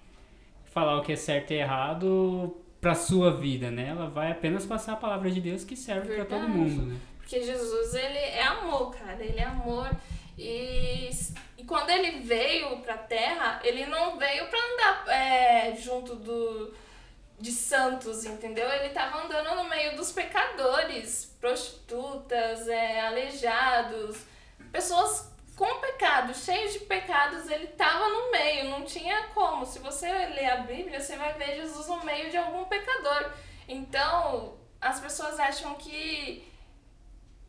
falar 0.65 0.97
o 0.99 1.01
que 1.03 1.13
é 1.13 1.15
certo 1.15 1.51
e 1.51 1.55
errado 1.55 2.55
pra 2.85 2.93
sua 2.93 3.31
vida, 3.31 3.71
né? 3.71 3.87
Ela 3.89 4.07
vai 4.07 4.31
apenas 4.31 4.63
passar 4.63 4.93
a 4.93 4.95
palavra 4.95 5.31
de 5.31 5.41
Deus 5.41 5.63
que 5.63 5.75
serve 5.75 6.13
pra 6.13 6.23
todo 6.23 6.47
mundo, 6.47 6.85
né? 6.85 6.99
Porque 7.17 7.41
Jesus, 7.41 7.95
ele 7.95 8.19
é 8.19 8.43
amor, 8.43 8.95
cara. 8.95 9.25
Ele 9.25 9.39
é 9.39 9.43
amor. 9.43 9.89
E, 10.37 11.09
e 11.57 11.63
quando 11.63 11.89
ele 11.89 12.19
veio 12.19 12.77
pra 12.81 12.95
terra, 12.95 13.59
ele 13.63 13.87
não 13.87 14.19
veio 14.19 14.45
pra 14.49 14.59
andar 14.59 15.07
é, 15.07 15.75
junto 15.75 16.13
do, 16.13 16.75
de 17.39 17.51
santos, 17.51 18.23
entendeu? 18.23 18.71
Ele 18.71 18.89
tava 18.89 19.25
andando 19.25 19.55
no 19.55 19.67
meio 19.67 19.95
dos 19.95 20.11
pecadores, 20.11 21.35
prostitutas, 21.41 22.67
é, 22.67 23.01
aleijados, 23.01 24.17
pessoas 24.71 25.33
com 25.55 25.79
pecados, 25.79 26.43
cheios 26.43 26.73
de 26.73 26.79
pecados, 26.79 27.49
ele 27.49 27.67
tava 27.67 28.07
no 28.09 28.31
meio, 28.31 28.69
não 28.69 28.83
tinha 28.83 29.27
como. 29.33 29.65
Se 29.65 29.79
você 29.79 30.07
ler 30.09 30.49
a 30.49 30.57
Bíblia, 30.57 30.99
você 30.99 31.15
vai 31.15 31.33
ver 31.33 31.55
Jesus 31.55 31.87
no 31.87 32.03
meio 32.03 32.29
de 32.29 32.37
algum 32.37 32.65
pecador. 32.65 33.31
Então, 33.67 34.57
as 34.81 34.99
pessoas 34.99 35.39
acham 35.39 35.73
que 35.75 36.45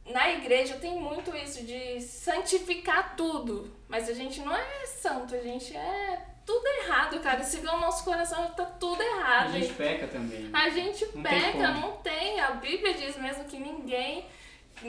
na 0.07 0.31
igreja 0.33 0.77
tem 0.77 0.95
muito 1.01 1.37
isso 1.37 1.65
de 1.65 2.01
santificar 2.01 3.17
tudo, 3.17 3.75
mas 3.89 4.09
a 4.09 4.15
gente 4.15 4.41
não 4.41 4.57
é 4.57 4.87
santo, 4.87 5.35
a 5.35 5.41
gente 5.41 5.77
é 5.77 6.25
tudo 6.47 6.65
errado, 6.85 7.19
cara. 7.21 7.43
Se 7.43 7.57
vê 7.59 7.69
o 7.69 7.79
nosso 7.81 8.05
coração, 8.05 8.49
tá 8.53 8.65
tudo 8.65 9.03
errado. 9.03 9.51
peca 9.77 10.07
também. 10.07 10.49
A 10.53 10.69
gente 10.71 11.05
Não 11.07 11.13
tem 11.13 11.23
peca, 11.23 11.53
como. 11.67 11.81
não 11.81 11.93
tem. 11.97 12.39
A 12.41 12.53
Bíblia 12.53 12.95
diz 12.95 13.17
mesmo 13.17 13.45
que 13.47 13.59
ninguém 13.59 14.25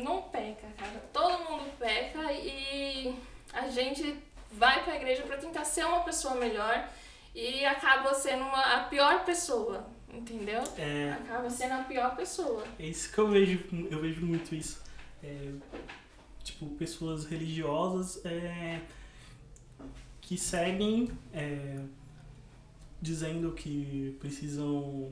não 0.03 0.23
peca, 0.23 0.67
cara. 0.77 0.99
Todo 1.13 1.49
mundo 1.49 1.71
peca 1.77 2.31
e 2.33 3.15
a 3.53 3.67
gente 3.67 4.15
vai 4.51 4.83
pra 4.83 4.95
igreja 4.95 5.23
pra 5.23 5.37
tentar 5.37 5.65
ser 5.65 5.85
uma 5.85 6.01
pessoa 6.03 6.35
melhor 6.35 6.89
e 7.35 7.65
acaba 7.65 8.13
sendo 8.13 8.43
uma, 8.43 8.61
a 8.75 8.83
pior 8.85 9.23
pessoa, 9.25 9.87
entendeu? 10.11 10.61
é, 10.77 11.11
Acaba 11.11 11.49
sendo 11.49 11.73
a 11.73 11.83
pior 11.83 12.15
pessoa. 12.15 12.63
É 12.79 12.85
isso 12.85 13.11
que 13.11 13.19
eu 13.19 13.27
vejo, 13.29 13.63
eu 13.91 14.01
vejo 14.01 14.25
muito 14.25 14.55
isso. 14.55 14.81
É, 15.23 15.51
tipo, 16.43 16.65
pessoas 16.71 17.25
religiosas 17.25 18.23
é, 18.25 18.81
que 20.21 20.37
seguem 20.37 21.11
é, 21.33 21.79
dizendo 23.01 23.51
que 23.51 24.17
precisam 24.19 25.11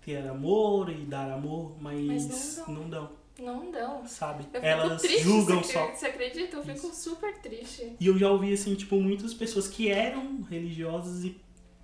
ter 0.00 0.26
amor 0.26 0.90
e 0.90 1.04
dar 1.04 1.30
amor, 1.30 1.76
mas, 1.80 2.26
Mas 2.26 2.56
não 2.66 2.74
não 2.74 2.90
dão, 2.90 3.12
Não 3.38 3.70
dão. 3.70 4.06
sabe? 4.06 4.44
Eu 4.52 4.62
Elas 4.62 5.02
triste, 5.02 5.22
julgam 5.22 5.62
você, 5.62 5.72
só. 5.72 5.86
Você 5.88 6.06
acredita? 6.06 6.56
Eu 6.56 6.64
fico 6.64 6.94
super 6.94 7.36
triste. 7.38 7.92
E 7.98 8.06
eu 8.06 8.18
já 8.18 8.30
ouvi, 8.30 8.52
assim, 8.52 8.74
tipo, 8.74 8.96
muitas 8.96 9.32
pessoas 9.34 9.66
que 9.68 9.90
eram 9.90 10.42
religiosas 10.42 11.24
e 11.24 11.36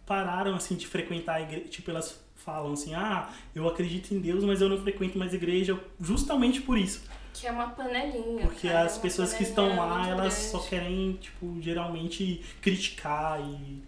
pararam, 0.06 0.54
assim, 0.54 0.74
de 0.76 0.86
frequentar 0.86 1.34
a 1.34 1.40
igreja. 1.42 1.68
Tipo, 1.68 1.90
elas 1.90 2.20
falam 2.34 2.72
assim, 2.72 2.94
ah, 2.94 3.28
eu 3.54 3.68
acredito 3.68 4.14
em 4.14 4.20
Deus, 4.20 4.42
mas 4.42 4.60
eu 4.60 4.68
não 4.68 4.78
frequento 4.78 5.18
mais 5.18 5.34
igreja 5.34 5.78
justamente 6.00 6.62
por 6.62 6.78
isso. 6.78 7.02
Que 7.34 7.46
é 7.46 7.52
uma 7.52 7.68
panelinha. 7.68 8.46
Porque 8.46 8.68
cara, 8.68 8.86
as 8.86 8.94
uma 8.94 9.02
pessoas 9.02 9.34
que 9.34 9.42
estão 9.42 9.76
lá, 9.76 10.08
elas 10.08 10.34
grande. 10.34 10.50
só 10.50 10.58
querem, 10.60 11.12
tipo, 11.20 11.60
geralmente 11.60 12.42
criticar 12.60 13.40
e. 13.40 13.82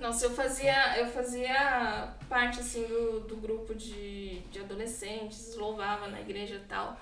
Nossa, 0.00 0.26
eu 0.26 0.30
fazia, 0.30 0.98
eu 0.98 1.06
fazia 1.08 2.14
parte 2.28 2.60
assim 2.60 2.84
do, 2.84 3.20
do 3.20 3.36
grupo 3.36 3.74
de, 3.74 4.40
de 4.50 4.60
adolescentes, 4.60 5.54
louvava 5.56 6.08
na 6.08 6.20
igreja 6.20 6.54
e 6.54 6.66
tal. 6.68 6.98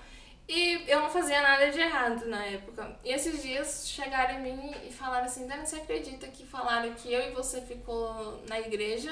E 0.49 0.83
eu 0.87 0.99
não 1.01 1.09
fazia 1.09 1.41
nada 1.41 1.69
de 1.69 1.79
errado 1.79 2.25
na 2.25 2.43
época. 2.43 2.97
E 3.03 3.11
esses 3.13 3.41
dias 3.41 3.87
chegaram 3.87 4.39
em 4.39 4.41
mim 4.41 4.75
e 4.85 4.91
falaram 4.91 5.25
assim, 5.25 5.47
Dani, 5.47 5.65
você 5.65 5.77
acredita 5.77 6.27
que 6.27 6.45
falaram 6.45 6.91
que 6.95 7.13
eu 7.13 7.21
e 7.21 7.31
você 7.31 7.61
ficou 7.61 8.43
na 8.49 8.59
igreja? 8.59 9.11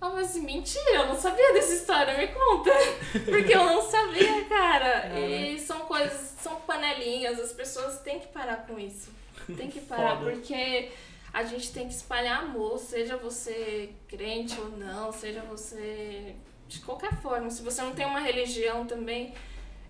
Eu 0.00 0.10
falei 0.10 0.24
assim, 0.24 0.42
mentira, 0.42 0.90
eu 0.96 1.06
não 1.06 1.16
sabia 1.16 1.54
dessa 1.54 1.72
história, 1.72 2.18
me 2.18 2.28
conta. 2.28 2.70
Porque 3.24 3.54
eu 3.54 3.64
não 3.64 3.82
sabia, 3.82 4.44
cara. 4.44 5.18
E 5.18 5.58
são 5.58 5.80
coisas, 5.80 6.36
são 6.38 6.60
panelinhas, 6.60 7.40
as 7.40 7.54
pessoas 7.54 8.00
têm 8.00 8.20
que 8.20 8.28
parar 8.28 8.66
com 8.66 8.78
isso. 8.78 9.10
Tem 9.56 9.70
que 9.70 9.80
parar, 9.80 10.18
Foda. 10.18 10.30
porque 10.30 10.90
a 11.36 11.44
gente 11.44 11.70
tem 11.70 11.86
que 11.86 11.92
espalhar 11.92 12.44
amor, 12.44 12.78
seja 12.78 13.18
você 13.18 13.90
crente 14.08 14.58
ou 14.58 14.70
não, 14.70 15.12
seja 15.12 15.42
você 15.42 16.34
de 16.66 16.78
qualquer 16.78 17.14
forma. 17.20 17.50
Se 17.50 17.62
você 17.62 17.82
não 17.82 17.92
tem 17.92 18.06
uma 18.06 18.20
religião 18.20 18.86
também. 18.86 19.34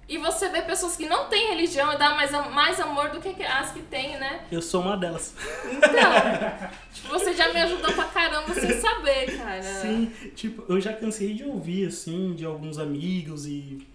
E 0.08 0.18
você 0.18 0.48
vê 0.48 0.62
pessoas 0.62 0.96
que 0.96 1.06
não 1.06 1.28
têm 1.28 1.50
religião 1.50 1.92
e 1.92 1.98
dá 1.98 2.16
mais, 2.16 2.32
mais 2.52 2.80
amor 2.80 3.10
do 3.10 3.20
que 3.20 3.40
as 3.44 3.70
que 3.70 3.80
têm, 3.82 4.18
né? 4.18 4.44
Eu 4.50 4.60
sou 4.60 4.80
uma 4.82 4.96
delas. 4.96 5.36
Então, 5.70 6.70
tipo, 6.92 7.08
você 7.10 7.32
já 7.32 7.52
me 7.52 7.60
ajudou 7.60 7.92
pra 7.92 8.06
caramba 8.06 8.52
sem 8.52 8.80
saber, 8.80 9.38
cara. 9.38 9.62
Sim, 9.62 10.12
tipo, 10.34 10.64
eu 10.68 10.80
já 10.80 10.92
cansei 10.92 11.32
de 11.32 11.44
ouvir, 11.44 11.86
assim, 11.86 12.34
de 12.34 12.44
alguns 12.44 12.76
amigos 12.76 13.46
e 13.46 13.86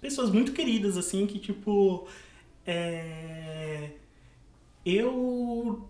pessoas 0.00 0.30
muito 0.30 0.52
queridas, 0.52 0.96
assim, 0.96 1.26
que, 1.26 1.38
tipo, 1.38 2.08
é... 2.66 3.90
eu. 4.86 5.86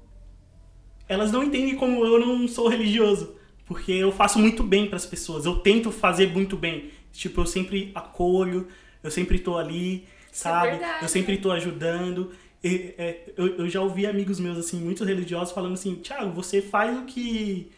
Elas 1.08 1.30
não 1.30 1.42
entendem 1.42 1.74
como 1.76 2.04
eu 2.04 2.18
não 2.18 2.46
sou 2.48 2.68
religioso. 2.68 3.34
Porque 3.66 3.92
eu 3.92 4.12
faço 4.12 4.38
muito 4.38 4.62
bem 4.62 4.86
pras 4.86 5.06
pessoas. 5.06 5.46
Eu 5.46 5.56
tento 5.56 5.90
fazer 5.90 6.28
muito 6.30 6.56
bem. 6.56 6.90
Tipo, 7.12 7.42
eu 7.42 7.46
sempre 7.46 7.90
acolho, 7.94 8.68
eu 9.02 9.10
sempre 9.10 9.38
tô 9.38 9.56
ali, 9.56 10.04
Isso 10.30 10.46
é 10.48 10.50
sabe? 10.50 10.70
verdade. 10.72 10.98
eu 11.02 11.08
sempre 11.08 11.38
tô 11.38 11.50
ajudando. 11.50 12.32
E, 12.62 12.94
é, 12.98 13.20
eu, 13.36 13.58
eu 13.58 13.68
já 13.68 13.80
ouvi 13.80 14.06
amigos 14.06 14.40
meus, 14.40 14.58
assim, 14.58 14.78
muito 14.78 15.04
religiosos, 15.04 15.54
falando 15.54 15.74
assim: 15.74 15.94
Thiago, 15.96 16.32
você 16.32 16.60
faz 16.60 16.96
o 16.98 17.02
que. 17.02 17.70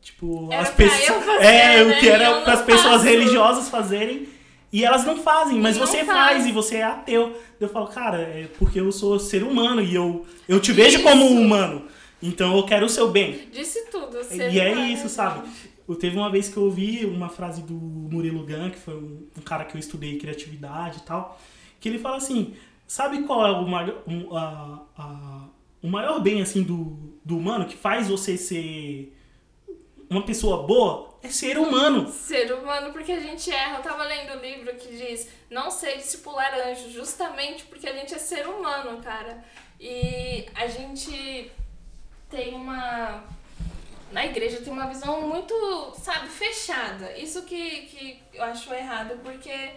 Tipo, 0.00 0.48
Era 0.50 0.62
as 0.62 0.70
pessoas. 0.70 1.26
é, 1.40 1.84
né? 1.84 1.96
o 1.96 2.00
que 2.00 2.08
era 2.08 2.40
para 2.40 2.54
as 2.54 2.62
pessoas 2.62 3.04
religiosas 3.04 3.68
fazerem. 3.68 4.28
E 4.72 4.84
elas 4.84 5.04
não 5.04 5.18
fazem, 5.18 5.60
mas 5.60 5.76
não 5.76 5.86
você 5.86 6.02
faz. 6.02 6.08
faz 6.32 6.46
e 6.46 6.52
você 6.52 6.76
é 6.76 6.82
ateu. 6.82 7.38
Eu 7.60 7.68
falo, 7.68 7.86
cara, 7.88 8.16
é 8.22 8.48
porque 8.58 8.80
eu 8.80 8.90
sou 8.90 9.18
ser 9.18 9.42
humano 9.42 9.82
e 9.82 9.94
eu, 9.94 10.26
eu 10.48 10.58
te 10.58 10.72
vejo 10.72 11.02
como 11.02 11.24
Isso. 11.26 11.34
um 11.34 11.42
humano. 11.42 11.84
Então 12.22 12.56
eu 12.56 12.64
quero 12.64 12.86
o 12.86 12.88
seu 12.88 13.10
bem. 13.10 13.48
Disse 13.50 13.86
tudo. 13.90 14.18
E 14.50 14.60
é 14.60 14.72
isso, 14.92 15.08
sabe? 15.08 15.46
gente. 15.46 15.72
Eu 15.88 15.96
teve 15.96 16.16
uma 16.16 16.30
vez 16.30 16.48
que 16.48 16.56
eu 16.56 16.62
ouvi 16.64 17.04
uma 17.04 17.28
frase 17.28 17.62
do 17.62 17.74
Murilo 17.74 18.46
Gun, 18.46 18.70
que 18.70 18.78
foi 18.78 18.94
um, 18.94 19.26
um 19.36 19.40
cara 19.42 19.64
que 19.64 19.74
eu 19.76 19.80
estudei 19.80 20.16
criatividade 20.18 20.98
e 20.98 21.02
tal, 21.02 21.38
que 21.80 21.88
ele 21.88 21.98
fala 21.98 22.16
assim: 22.18 22.54
sabe 22.86 23.22
qual 23.24 23.44
é 23.46 23.50
o 23.50 23.66
maior, 23.66 24.02
um, 24.06 24.34
a- 24.36 24.82
a- 24.96 25.48
o 25.82 25.88
maior 25.88 26.20
bem 26.20 26.40
assim 26.40 26.62
do, 26.62 26.96
do 27.24 27.36
humano 27.36 27.66
que 27.66 27.76
faz 27.76 28.08
você 28.08 28.36
ser 28.36 29.12
uma 30.08 30.22
pessoa 30.22 30.62
boa? 30.66 31.10
É 31.22 31.28
ser 31.28 31.58
humano. 31.58 32.08
Ser 32.10 32.52
humano, 32.52 32.92
porque 32.92 33.12
a 33.12 33.20
gente 33.20 33.50
erra. 33.50 33.78
Eu 33.78 33.82
tava 33.82 34.04
lendo 34.04 34.38
um 34.38 34.40
livro 34.40 34.72
que 34.74 34.88
diz 34.96 35.28
não 35.50 35.70
sei 35.70 35.96
discipular 35.96 36.52
anjos, 36.68 36.92
justamente 36.92 37.64
porque 37.64 37.88
a 37.88 37.92
gente 37.92 38.14
é 38.14 38.18
ser 38.18 38.46
humano, 38.46 39.00
cara. 39.02 39.44
E 39.80 40.46
a 40.54 40.66
gente 40.68 41.50
tem 42.32 42.54
uma. 42.54 43.22
Na 44.10 44.26
igreja 44.26 44.60
tem 44.60 44.72
uma 44.72 44.88
visão 44.88 45.28
muito, 45.28 45.54
sabe, 45.96 46.28
fechada. 46.28 47.16
Isso 47.16 47.42
que, 47.42 47.82
que 47.82 48.22
eu 48.34 48.42
acho 48.42 48.72
errado, 48.72 49.20
porque 49.22 49.70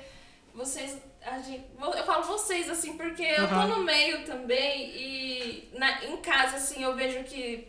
vocês. 0.53 0.97
A 1.21 1.39
gente, 1.39 1.65
eu 1.79 2.03
falo 2.05 2.23
vocês 2.23 2.69
assim, 2.69 2.95
porque 2.97 3.23
eu 3.23 3.47
tô 3.49 3.63
no 3.67 3.83
meio 3.83 4.23
também 4.25 4.91
e 4.95 5.69
na, 5.73 6.05
em 6.05 6.17
casa, 6.17 6.57
assim, 6.57 6.83
eu 6.83 6.95
vejo 6.95 7.23
que 7.23 7.67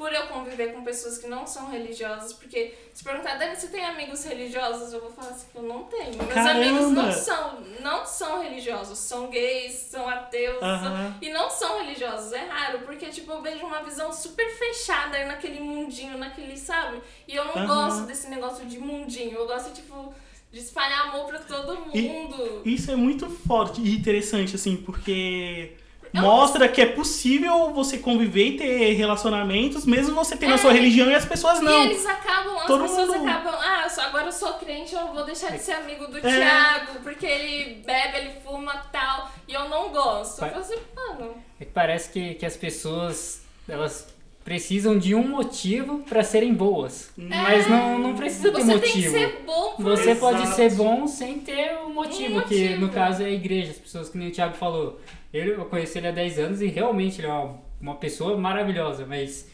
por 0.00 0.10
eu 0.14 0.28
conviver 0.28 0.72
com 0.72 0.82
pessoas 0.82 1.18
que 1.18 1.26
não 1.26 1.46
são 1.46 1.68
religiosas, 1.70 2.32
porque 2.32 2.72
se 2.94 3.04
perguntar, 3.04 3.36
Dani, 3.36 3.54
você 3.54 3.66
tem 3.68 3.84
amigos 3.84 4.24
religiosos? 4.24 4.94
Eu 4.94 5.00
vou 5.02 5.10
falar 5.10 5.28
assim, 5.32 5.46
que 5.52 5.58
eu 5.58 5.62
não 5.62 5.84
tenho. 5.84 6.16
Meus 6.16 6.32
Caramba! 6.32 6.52
amigos 6.52 6.90
não 6.92 7.12
são, 7.12 7.60
não 7.82 8.06
são 8.06 8.42
religiosos, 8.42 8.98
são 8.98 9.28
gays, 9.28 9.74
são 9.74 10.08
ateus, 10.08 10.62
Aham. 10.62 10.80
são- 11.12 11.14
e 11.20 11.28
não 11.30 11.50
são 11.50 11.80
religiosos. 11.80 12.32
É 12.32 12.46
raro, 12.46 12.78
porque 12.86 13.08
tipo, 13.10 13.30
eu 13.30 13.42
vejo 13.42 13.62
uma 13.66 13.82
visão 13.82 14.10
super 14.10 14.48
fechada 14.56 15.18
aí 15.18 15.26
naquele 15.26 15.60
mundinho, 15.60 16.16
naquele, 16.16 16.56
sabe? 16.56 17.02
E 17.28 17.36
eu 17.36 17.44
não 17.44 17.56
Aham. 17.56 17.66
gosto 17.66 18.06
desse 18.06 18.26
negócio 18.28 18.64
de 18.64 18.78
mundinho, 18.78 19.36
eu 19.36 19.46
gosto, 19.46 19.70
tipo, 19.74 20.14
de 20.50 20.60
espalhar 20.60 21.08
amor 21.08 21.26
pra 21.26 21.40
todo 21.40 21.76
E- 21.94 22.00
mundo. 22.08 22.62
Isso 22.64 22.90
é 22.90 22.96
muito 22.96 23.28
forte 23.28 23.82
e 23.82 23.94
interessante, 23.96 24.56
assim, 24.56 24.78
porque 24.78 25.76
Mostra 26.12 26.68
que 26.68 26.80
é 26.80 26.86
possível 26.86 27.70
você 27.72 27.98
conviver 27.98 28.46
e 28.48 28.56
ter 28.56 28.92
relacionamentos, 28.94 29.84
mesmo 29.86 30.14
você 30.14 30.36
tendo 30.36 30.52
a 30.52 30.54
É. 30.54 30.58
sua 30.58 30.72
religião 30.72 31.08
e 31.10 31.14
as 31.14 31.24
pessoas 31.24 31.60
não. 31.60 31.84
E 31.84 31.90
eles 31.90 32.04
acabam, 32.06 32.56
as 32.58 32.66
Todo 32.66 32.82
pessoas 32.82 33.08
mundo- 33.08 33.28
acabam, 33.28 33.54
ah, 33.54 33.86
agora 34.06 34.26
eu 34.26 34.32
sou 34.32 34.54
crente, 34.54 34.94
eu 34.94 35.06
vou 35.12 35.24
deixar 35.24 35.50
de 35.52 35.58
ser 35.60 35.72
amigo 35.72 36.06
do 36.08 36.18
É. 36.18 36.20
Thiago, 36.20 37.00
porque 37.02 37.26
ele 37.26 37.82
bebe, 37.86 38.18
ele 38.18 38.30
fuma 38.44 38.76
tal, 38.92 39.30
e 39.46 39.52
eu 39.52 39.68
não 39.68 39.90
gosto. 39.90 40.42
Eu 40.44 40.48
falo 40.50 40.60
assim, 40.62 40.78
mano, 40.96 41.34
É 41.60 41.64
que 41.64 41.70
parece 41.72 42.10
que, 42.10 42.34
que 42.34 42.46
as 42.46 42.56
pessoas 42.56 43.42
elas 43.68 44.08
precisam 44.44 44.98
de 44.98 45.14
um 45.14 45.28
motivo 45.28 45.98
pra 46.08 46.24
serem 46.24 46.52
boas. 46.54 47.10
Mas 47.16 47.68
não, 47.68 47.98
não 47.98 48.14
precisa 48.16 48.50
ter 48.50 48.62
você 48.62 48.78
tem 48.78 48.80
que 48.80 48.96
motivo. 48.98 49.12
ser 49.12 49.42
bom 49.46 49.74
por 49.76 49.84
Você 49.84 50.14
pode 50.14 50.46
ser 50.54 50.74
bom 50.74 51.06
sem 51.06 51.38
ter 51.40 51.76
um 51.84 51.92
motivo, 51.92 52.38
Um 52.38 52.42
que 52.42 52.58
motivo. 52.64 52.80
no 52.80 52.88
caso 52.88 53.22
é 53.22 53.26
a 53.26 53.30
igreja, 53.30 53.70
as 53.72 53.76
pessoas 53.78 54.08
que 54.08 54.16
nem 54.18 54.28
o 54.28 54.32
Thiago 54.32 54.54
falou. 54.56 54.98
Ele, 55.32 55.52
eu 55.52 55.64
conheci 55.66 55.98
ele 55.98 56.08
há 56.08 56.12
10 56.12 56.38
anos 56.38 56.62
e 56.62 56.66
realmente 56.66 57.20
ele 57.20 57.28
é 57.28 57.32
uma, 57.32 57.58
uma 57.80 57.94
pessoa 57.96 58.36
maravilhosa, 58.36 59.06
mas 59.06 59.50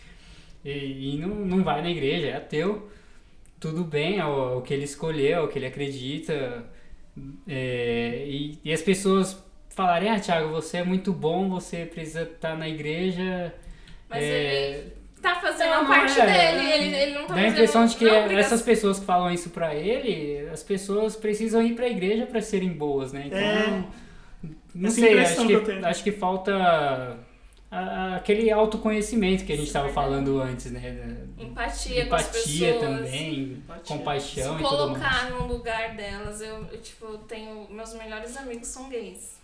e, 0.64 1.14
e 1.14 1.18
não, 1.18 1.28
não 1.28 1.62
vai 1.62 1.82
na 1.82 1.90
igreja, 1.90 2.28
é 2.28 2.36
ateu. 2.36 2.90
Tudo 3.60 3.84
bem, 3.84 4.18
é 4.18 4.24
o, 4.24 4.58
o 4.58 4.62
que 4.62 4.74
ele 4.74 4.84
escolheu, 4.84 5.38
é 5.38 5.40
o 5.40 5.48
que 5.48 5.58
ele 5.58 5.66
acredita. 5.66 6.64
É, 7.48 8.24
e, 8.26 8.58
e 8.64 8.72
as 8.72 8.82
pessoas 8.82 9.42
falarem, 9.70 10.10
ah, 10.10 10.18
Thiago, 10.18 10.50
você 10.50 10.78
é 10.78 10.84
muito 10.84 11.12
bom, 11.12 11.48
você 11.48 11.86
precisa 11.86 12.22
estar 12.22 12.56
na 12.56 12.68
igreja. 12.68 13.54
Mas 14.08 14.22
é, 14.22 14.78
ele 14.78 14.92
tá 15.22 15.36
fazendo 15.36 15.70
não, 15.70 15.82
a 15.82 15.86
parte 15.86 16.20
é. 16.20 16.26
dele, 16.26 16.72
ele, 16.72 16.96
ele 16.96 17.14
não 17.14 17.26
tá 17.26 17.34
Dá 17.34 17.40
a 17.40 17.48
impressão 17.48 17.86
de 17.86 17.96
que 17.96 18.08
é 18.08 18.34
essas 18.34 18.62
pessoas 18.62 18.98
que 18.98 19.04
falam 19.04 19.30
isso 19.30 19.50
pra 19.50 19.74
ele, 19.74 20.48
as 20.48 20.62
pessoas 20.62 21.16
precisam 21.16 21.62
ir 21.62 21.74
pra 21.74 21.88
igreja 21.88 22.26
pra 22.26 22.40
serem 22.40 22.70
boas, 22.70 23.12
né? 23.12 23.24
Então, 23.26 23.38
É. 23.38 23.84
não 24.76 24.88
Essa 24.88 25.00
sei, 25.00 25.10
impressão 25.12 25.44
acho 25.44 25.46
que 25.46 25.52
eu 25.52 25.60
que, 25.60 25.66
tenho. 25.66 25.86
acho 25.86 26.04
que 26.04 26.12
falta 26.12 26.52
aquele 28.16 28.50
autoconhecimento 28.50 29.44
que 29.44 29.52
a 29.52 29.56
gente 29.56 29.64
é 29.64 29.68
estava 29.68 29.86
verdade. 29.86 30.08
falando 30.08 30.40
antes, 30.40 30.70
né? 30.70 31.26
Empatia, 31.38 32.06
com 32.06 32.14
as 32.14 32.22
Empatia 32.28 32.72
pessoas. 32.74 32.80
também, 32.80 33.42
Empatia. 33.52 33.96
compaixão 33.96 34.56
se 34.56 34.62
e 34.62 34.66
tudo 34.68 34.90
mais. 34.90 35.02
colocar 35.02 35.30
no 35.30 35.46
lugar 35.46 35.94
delas. 35.96 36.40
Eu, 36.40 36.64
eu, 36.72 36.80
tipo, 36.80 37.18
tenho. 37.18 37.66
Meus 37.70 37.92
melhores 37.94 38.36
amigos 38.36 38.68
são 38.68 38.88
gays. 38.88 39.36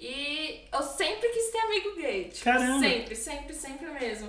E 0.00 0.62
eu 0.72 0.82
sempre 0.82 1.28
quis 1.28 1.50
ter 1.52 1.58
amigo 1.58 1.94
gay. 1.96 2.24
Tipo, 2.24 2.44
Caramba. 2.44 2.80
Sempre, 2.80 3.14
sempre, 3.14 3.54
sempre 3.54 3.86
mesmo. 3.92 4.28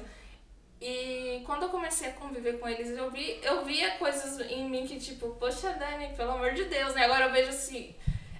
E 0.79 1.41
quando 1.45 1.63
eu 1.63 1.69
comecei 1.69 2.09
a 2.09 2.13
conviver 2.13 2.59
com 2.59 2.67
eles, 2.67 2.89
eu 2.89 3.09
vi, 3.09 3.39
eu 3.41 3.63
via 3.65 3.91
coisas 3.91 4.39
em 4.51 4.69
mim 4.69 4.85
que, 4.85 4.99
tipo, 4.99 5.29
poxa, 5.39 5.71
Dani, 5.79 6.09
pelo 6.15 6.31
amor 6.31 6.53
de 6.53 6.65
Deus, 6.65 6.93
né? 6.93 7.05
Agora 7.05 7.25
eu 7.25 7.31
vejo 7.31 7.49
assim. 7.49 7.95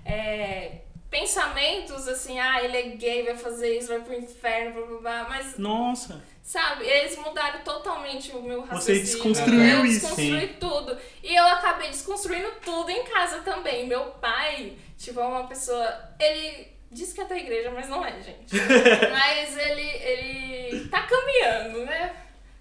é, 0.06 0.80
pensamentos 1.14 2.08
assim, 2.08 2.40
ah, 2.40 2.64
ele 2.64 2.76
é 2.76 2.82
gay, 2.96 3.24
vai 3.24 3.38
fazer 3.38 3.78
isso, 3.78 3.90
vai 3.90 4.00
pro 4.00 4.16
inferno, 4.16 4.74
blá 4.74 4.86
blá 4.88 5.00
blá. 5.00 5.30
Mas 5.30 5.58
Nossa. 5.60 6.20
Sabe, 6.42 6.86
eles 6.86 7.16
mudaram 7.18 7.62
totalmente 7.62 8.32
o 8.32 8.42
meu 8.42 8.62
raciocínio. 8.62 9.02
desconstruiu 9.02 9.64
eu 9.64 9.86
isso. 9.86 10.02
desconstruí 10.02 10.48
tudo. 10.60 10.98
E 11.22 11.34
eu 11.34 11.48
acabei 11.48 11.90
desconstruindo 11.90 12.52
tudo 12.66 12.90
em 12.90 13.06
casa 13.06 13.40
também. 13.42 13.88
Meu 13.88 14.06
pai, 14.14 14.76
tipo, 14.98 15.20
é 15.22 15.24
uma 15.24 15.48
pessoa. 15.48 15.88
Ele 16.20 16.68
diz 16.92 17.14
que 17.14 17.22
é 17.22 17.26
da 17.26 17.38
igreja, 17.38 17.72
mas 17.72 17.88
não 17.88 18.04
é, 18.04 18.20
gente. 18.20 18.56
mas 19.12 19.58
ele, 19.58 19.88
ele 19.88 20.90
tá 20.90 21.04
caminhando, 21.04 21.86
né? 21.86 22.14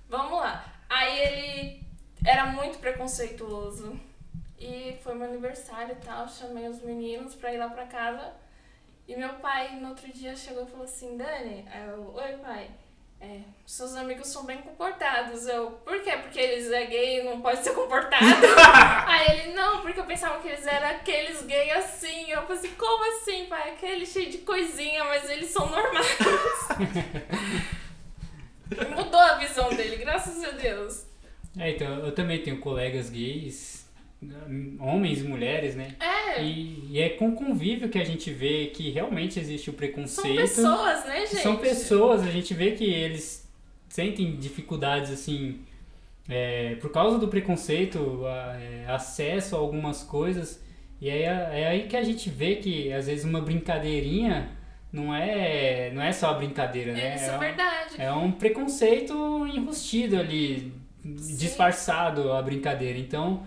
Vamos 0.08 0.38
lá. 0.38 0.64
Aí 0.88 1.18
ele 1.18 1.82
era 2.24 2.46
muito 2.46 2.78
preconceituoso. 2.78 3.98
E 4.60 4.96
foi 5.02 5.14
meu 5.14 5.26
aniversário 5.26 5.96
e 6.00 6.04
tal, 6.04 6.28
chamei 6.28 6.68
os 6.68 6.80
meninos 6.82 7.34
pra 7.34 7.52
ir 7.52 7.58
lá 7.58 7.68
pra 7.68 7.86
casa. 7.86 8.41
E 9.06 9.16
meu 9.16 9.34
pai, 9.34 9.76
no 9.80 9.90
outro 9.90 10.10
dia, 10.12 10.36
chegou 10.36 10.64
e 10.64 10.70
falou 10.70 10.84
assim, 10.84 11.16
Dani, 11.16 11.66
eu, 11.88 12.14
oi 12.14 12.36
pai, 12.38 12.70
é, 13.20 13.40
seus 13.64 13.94
amigos 13.94 14.26
são 14.28 14.44
bem 14.44 14.58
comportados. 14.58 15.46
Eu, 15.46 15.70
por 15.84 16.00
quê? 16.02 16.12
Porque 16.20 16.40
eles 16.40 16.70
é 16.72 16.86
gay 16.86 17.20
e 17.20 17.22
não 17.22 17.40
pode 17.40 17.62
ser 17.62 17.72
comportado? 17.72 18.24
aí 19.06 19.30
ele, 19.30 19.54
não, 19.54 19.80
porque 19.80 20.00
eu 20.00 20.04
pensava 20.04 20.40
que 20.40 20.48
eles 20.48 20.66
eram 20.66 20.88
aqueles 20.88 21.40
gay 21.42 21.70
assim. 21.70 22.30
Eu 22.30 22.42
falei 22.42 22.58
assim, 22.58 22.74
como 22.74 23.04
assim, 23.16 23.46
pai? 23.46 23.70
Aquele 23.70 24.04
cheio 24.04 24.28
de 24.28 24.38
coisinha, 24.38 25.04
mas 25.04 25.30
eles 25.30 25.50
são 25.50 25.68
normais. 25.68 26.18
Mudou 28.96 29.20
a 29.20 29.34
visão 29.34 29.68
dele, 29.70 29.96
graças 29.96 30.42
a 30.42 30.50
Deus. 30.50 31.06
É, 31.58 31.70
então, 31.70 31.98
eu 32.04 32.12
também 32.12 32.42
tenho 32.42 32.58
colegas 32.60 33.08
gays, 33.10 33.81
homens 34.80 35.20
e 35.20 35.24
mulheres, 35.24 35.74
né? 35.76 35.94
É, 36.00 36.42
E, 36.42 36.88
e 36.90 37.00
é 37.00 37.10
com 37.10 37.28
o 37.30 37.32
convívio 37.34 37.88
que 37.88 37.98
a 37.98 38.04
gente 38.04 38.30
vê 38.32 38.66
que 38.66 38.90
realmente 38.90 39.38
existe 39.38 39.68
o 39.68 39.72
são 39.72 39.76
preconceito. 39.78 40.36
pessoas, 40.36 41.04
né, 41.04 41.20
gente? 41.26 41.36
São 41.42 41.56
pessoas, 41.56 42.22
a 42.22 42.30
gente 42.30 42.54
vê 42.54 42.72
que 42.72 42.84
eles 42.84 43.48
sentem 43.88 44.36
dificuldades 44.36 45.10
assim 45.10 45.60
é, 46.28 46.76
por 46.80 46.90
causa 46.92 47.18
do 47.18 47.26
preconceito, 47.28 48.24
a- 48.26 48.56
é, 48.60 48.84
acesso 48.88 49.56
a 49.56 49.58
algumas 49.58 50.02
coisas. 50.04 50.62
E 51.00 51.10
aí, 51.10 51.22
é 51.24 51.50
é 51.62 51.66
aí 51.68 51.82
que 51.88 51.96
a 51.96 52.02
gente 52.04 52.30
vê 52.30 52.56
que 52.56 52.92
às 52.92 53.06
vezes 53.08 53.24
uma 53.24 53.40
brincadeirinha 53.40 54.48
não 54.92 55.12
é, 55.14 55.90
não 55.92 56.00
é 56.00 56.12
só 56.12 56.28
a 56.30 56.34
brincadeira, 56.34 56.92
né? 56.92 57.16
Isso 57.16 57.24
é 57.30 57.36
um- 57.36 57.38
verdade. 57.40 57.94
é 57.98 58.12
um 58.12 58.30
preconceito 58.30 59.12
enrustido 59.48 60.16
ali, 60.16 60.72
disfarçado 61.04 62.32
a 62.32 62.40
brincadeira. 62.40 62.98
Então, 62.98 63.42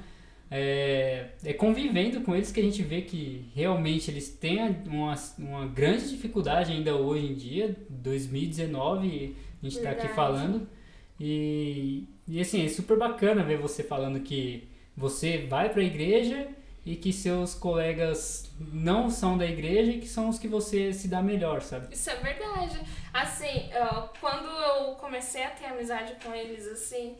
é, 0.57 1.31
é 1.43 1.51
convivendo 1.51 2.21
com 2.21 2.33
eles 2.33 2.49
que 2.49 2.61
a 2.61 2.63
gente 2.63 2.81
vê 2.81 3.01
que 3.01 3.51
realmente 3.53 4.09
eles 4.09 4.29
têm 4.29 4.59
uma, 4.85 5.13
uma 5.37 5.65
grande 5.67 6.09
dificuldade 6.09 6.71
ainda 6.71 6.95
hoje 6.95 7.25
em 7.25 7.35
dia, 7.35 7.75
2019, 7.89 9.35
a 9.61 9.65
gente 9.65 9.77
está 9.77 9.89
aqui 9.89 10.07
falando. 10.15 10.65
E, 11.19 12.07
e 12.25 12.39
assim, 12.39 12.65
é 12.65 12.69
super 12.69 12.97
bacana 12.97 13.43
ver 13.43 13.57
você 13.57 13.83
falando 13.83 14.21
que 14.21 14.69
você 14.95 15.39
vai 15.39 15.67
para 15.67 15.81
a 15.81 15.85
igreja 15.85 16.47
e 16.85 16.95
que 16.95 17.11
seus 17.11 17.53
colegas 17.53 18.49
não 18.57 19.09
são 19.09 19.37
da 19.37 19.45
igreja 19.45 19.91
e 19.91 19.99
que 19.99 20.07
são 20.07 20.29
os 20.29 20.39
que 20.39 20.47
você 20.47 20.93
se 20.93 21.09
dá 21.09 21.21
melhor, 21.21 21.61
sabe? 21.63 21.93
Isso 21.93 22.09
é 22.09 22.15
verdade. 22.15 22.79
Assim, 23.11 23.69
quando 24.21 24.47
eu 24.47 24.95
comecei 24.95 25.43
a 25.43 25.49
ter 25.49 25.65
amizade 25.65 26.15
com 26.23 26.33
eles, 26.33 26.65
assim, 26.65 27.17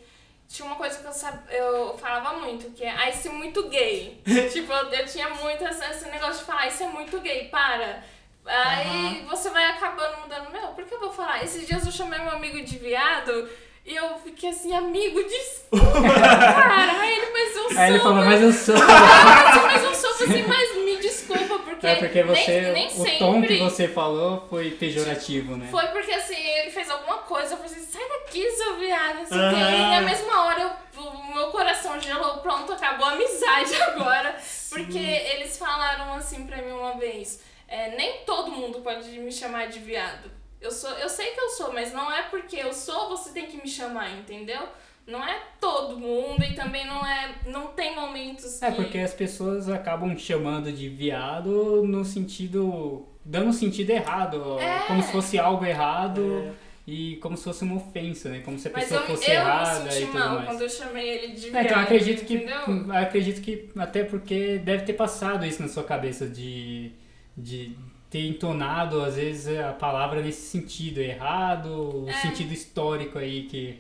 tinha 0.48 0.66
uma 0.66 0.76
coisa 0.76 1.00
que 1.00 1.06
eu, 1.08 1.12
sab... 1.12 1.38
eu 1.52 1.98
falava 1.98 2.40
muito, 2.40 2.72
que 2.72 2.84
é, 2.84 2.92
ah, 2.92 3.10
isso 3.10 3.28
é 3.28 3.32
muito 3.32 3.68
gay. 3.70 4.22
tipo, 4.52 4.72
eu, 4.72 4.90
eu 4.92 5.06
tinha 5.06 5.30
muito 5.30 5.64
esse, 5.66 6.06
negócio 6.10 6.40
de 6.40 6.46
falar, 6.46 6.62
"Ah, 6.62 6.68
isso 6.68 6.84
é 6.84 6.88
muito 6.88 7.20
gay, 7.20 7.46
para. 7.50 8.04
Aí 8.46 9.26
você 9.28 9.50
vai 9.50 9.66
acabando 9.72 10.22
mudando, 10.22 10.52
meu, 10.52 10.68
por 10.70 10.86
que 10.86 10.94
eu 10.94 11.00
vou 11.00 11.12
falar? 11.12 11.44
Esses 11.44 11.66
dias 11.66 11.84
eu 11.86 11.92
chamei 11.92 12.20
meu 12.20 12.32
amigo 12.32 12.62
de 12.64 12.78
viado 12.78 13.50
e 13.86 13.96
eu 13.96 14.18
fiquei 14.20 14.50
assim, 14.50 14.74
amigo, 14.74 15.24
desculpa, 15.24 16.02
cara. 16.02 17.02
Aí 17.02 17.18
ele, 17.18 17.32
mas 17.32 17.56
eu 17.56 17.70
sou. 17.70 17.80
Aí 17.80 17.90
ele 17.92 18.00
falou, 18.00 18.26
mas 18.26 18.42
eu 18.42 18.52
sou. 18.54 18.76
mas, 18.76 19.64
mas 19.64 19.84
eu 19.84 19.94
sou 19.96 20.10
assim, 20.26 20.44
mas 20.48 20.76
me 20.76 20.98
desculpa, 20.98 21.60
porque, 21.60 21.86
É 21.88 21.96
porque 21.96 22.24
você, 22.24 22.62
nem, 22.62 22.74
nem 22.74 22.88
o 22.88 22.92
sempre. 22.92 23.18
tom 23.18 23.42
que 23.42 23.58
você 23.60 23.88
falou 23.88 24.46
foi 24.50 24.72
pejorativo, 24.72 25.56
né? 25.56 25.68
Foi 25.70 25.86
porque 25.88 26.12
assim, 26.12 26.36
ele 26.36 26.72
fez 26.72 26.90
alguma 26.90 27.15
coisa, 27.26 27.54
eu 27.54 27.58
falei 27.58 27.72
assim, 27.74 27.86
sai 27.86 28.08
daqui, 28.08 28.50
seu 28.52 28.78
viado, 28.78 29.18
não 29.20 29.26
sei 29.26 29.38
o 29.38 29.50
quê. 29.50 29.56
E 29.56 29.90
na 29.90 30.02
mesma 30.02 30.46
hora 30.46 30.62
eu- 30.62 31.02
o 31.04 31.34
meu 31.36 31.48
coração 31.52 32.00
gelou, 32.00 32.38
pronto, 32.38 32.72
acabou 32.74 33.06
a 33.08 33.12
amizade 33.12 33.76
agora. 33.84 34.36
Porque 34.70 34.98
eles 34.98 35.58
falaram 35.58 36.14
assim 36.14 36.46
pra 36.46 36.58
mim 36.62 36.72
uma 36.72 36.98
vez, 36.98 37.42
é, 37.68 37.96
nem 37.96 38.24
todo 38.26 38.52
mundo 38.52 38.80
pode 38.82 39.10
me 39.20 39.32
chamar 39.32 39.68
de 39.68 39.80
viado. 39.80 40.32
Eu, 40.62 40.72
sou, 40.72 40.90
eu 40.92 41.10
sei 41.10 41.28
que 41.32 41.40
eu 41.40 41.50
sou, 41.50 41.74
mas 41.74 41.94
não 41.94 42.12
é 42.12 42.24
porque 42.24 42.56
eu 42.58 42.74
sou, 42.74 43.10
você 43.10 43.32
tem 43.32 43.46
que 43.46 43.58
me 43.58 43.68
chamar, 43.68 44.10
entendeu? 44.12 44.62
Não 45.06 45.24
é 45.24 45.40
todo 45.62 46.00
mundo 46.00 46.44
e 46.44 46.56
também 46.56 46.88
não 46.88 47.06
é. 47.06 47.36
Não 47.46 47.68
tem 47.68 47.94
momentos 47.96 48.58
que. 48.58 48.66
É, 48.66 48.72
porque 48.72 48.98
as 48.98 49.14
pessoas 49.14 49.70
acabam 49.70 50.18
chamando 50.18 50.72
de 50.72 50.90
viado 50.90 51.84
no 51.86 52.04
sentido. 52.04 53.06
dando 53.24 53.52
sentido 53.54 53.90
errado, 53.92 54.60
É. 54.60 54.80
como 54.88 55.02
se 55.04 55.12
fosse 55.12 55.38
algo 55.40 55.64
errado 55.66 56.56
e 56.88 57.16
como 57.18 57.36
se 57.36 57.44
fosse 57.44 57.64
uma 57.64 57.76
ofensa, 57.78 58.30
né? 58.30 58.42
Como 58.46 58.60
se 58.60 58.68
a 58.68 58.72
Mas 58.72 58.84
pessoa 58.84 59.02
eu, 59.02 59.08
fosse 59.08 59.30
eu 59.30 59.34
errada 59.36 59.80
me 59.84 59.90
e 59.90 59.92
senti 59.92 60.06
tudo 60.06 60.20
mal 60.20 60.36
mais. 60.36 60.46
quando 60.46 60.62
eu 60.62 60.70
chamei 60.70 61.08
ele 61.10 61.34
de 61.34 61.46
É, 61.56 61.62
então 61.64 61.78
eu 61.78 61.84
acredito 61.84 62.26
que. 62.26 62.34
entendeu? 62.36 62.94
Acredito 62.94 63.42
que 63.42 63.70
até 63.78 64.04
porque 64.04 64.58
deve 64.60 64.84
ter 64.84 64.94
passado 64.94 65.46
isso 65.46 65.62
na 65.62 65.68
sua 65.68 65.84
cabeça 65.84 66.28
de. 66.28 66.92
de 67.36 67.72
ter 68.10 68.28
entonado, 68.28 69.02
às 69.02 69.16
vezes, 69.16 69.58
a 69.58 69.74
palavra 69.74 70.22
nesse 70.22 70.44
sentido 70.44 71.00
errado, 71.00 72.04
o 72.06 72.10
É. 72.10 72.14
sentido 72.14 72.54
histórico 72.54 73.18
aí 73.18 73.44
que, 73.44 73.80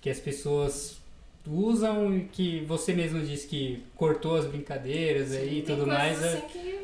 que 0.00 0.08
as 0.08 0.18
pessoas 0.20 1.02
usam 1.46 2.16
e 2.16 2.20
que 2.24 2.60
você 2.66 2.94
mesmo 2.94 3.20
disse 3.20 3.46
que 3.46 3.82
cortou 3.96 4.36
as 4.36 4.46
brincadeiras 4.46 5.32
aí 5.32 5.58
e 5.58 5.62
tudo 5.62 5.86
mais. 5.86 6.22
é- 6.22 6.28
assim 6.28 6.48
que 6.48 6.78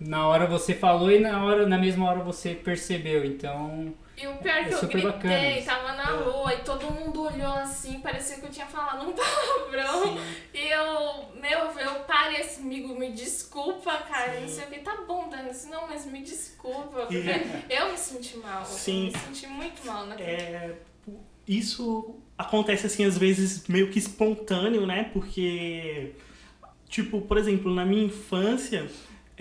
Na 0.00 0.26
hora 0.26 0.46
você 0.46 0.74
falou 0.74 1.12
e 1.12 1.20
na, 1.20 1.44
hora, 1.44 1.66
na 1.66 1.78
mesma 1.78 2.08
hora 2.10 2.20
você 2.20 2.54
percebeu, 2.54 3.24
então. 3.24 3.92
E 4.20 4.26
o 4.26 4.36
pior 4.36 4.56
É 4.58 4.64
que 4.64 4.74
eu 4.74 5.02
bacana 5.02 5.34
gritei, 5.34 5.58
isso. 5.58 5.66
tava 5.66 5.92
na 5.94 6.04
rua 6.04 6.52
e 6.54 6.58
todo 6.58 6.90
mundo 6.90 7.22
olhou 7.22 7.54
assim, 7.54 8.00
parecia 8.00 8.36
que 8.38 8.44
eu 8.46 8.50
tinha 8.50 8.66
falado 8.66 9.08
um 9.08 9.12
palavrão. 9.16 10.18
E 10.52 10.58
eu, 10.68 11.24
meu, 11.40 11.58
eu 11.80 12.00
parei 12.00 12.40
assim, 12.42 12.62
amigo, 12.62 12.94
me 12.98 13.12
desculpa, 13.12 13.96
cara, 13.98 14.38
não 14.40 14.48
sei 14.48 14.64
o 14.64 14.66
que. 14.68 14.80
Tá 14.80 14.96
bom, 15.06 15.28
Dani, 15.28 15.50
assim, 15.50 15.70
não, 15.70 15.86
mas 15.88 16.04
me 16.06 16.20
desculpa, 16.22 17.06
porque 17.06 17.24
eu 17.70 17.90
me 17.90 17.96
senti 17.96 18.36
mal. 18.38 18.64
Sim. 18.64 19.06
Eu 19.06 19.12
me 19.12 19.18
senti 19.36 19.46
muito 19.46 19.86
mal 19.86 20.06
naquele 20.06 20.28
É, 20.30 20.76
isso 21.48 22.14
acontece 22.36 22.86
assim 22.86 23.04
às 23.04 23.16
vezes 23.18 23.66
meio 23.68 23.90
que 23.90 23.98
espontâneo, 23.98 24.86
né? 24.86 25.04
Porque 25.12 26.12
tipo, 26.88 27.20
por 27.22 27.38
exemplo, 27.38 27.72
na 27.72 27.84
minha 27.84 28.04
infância 28.04 28.86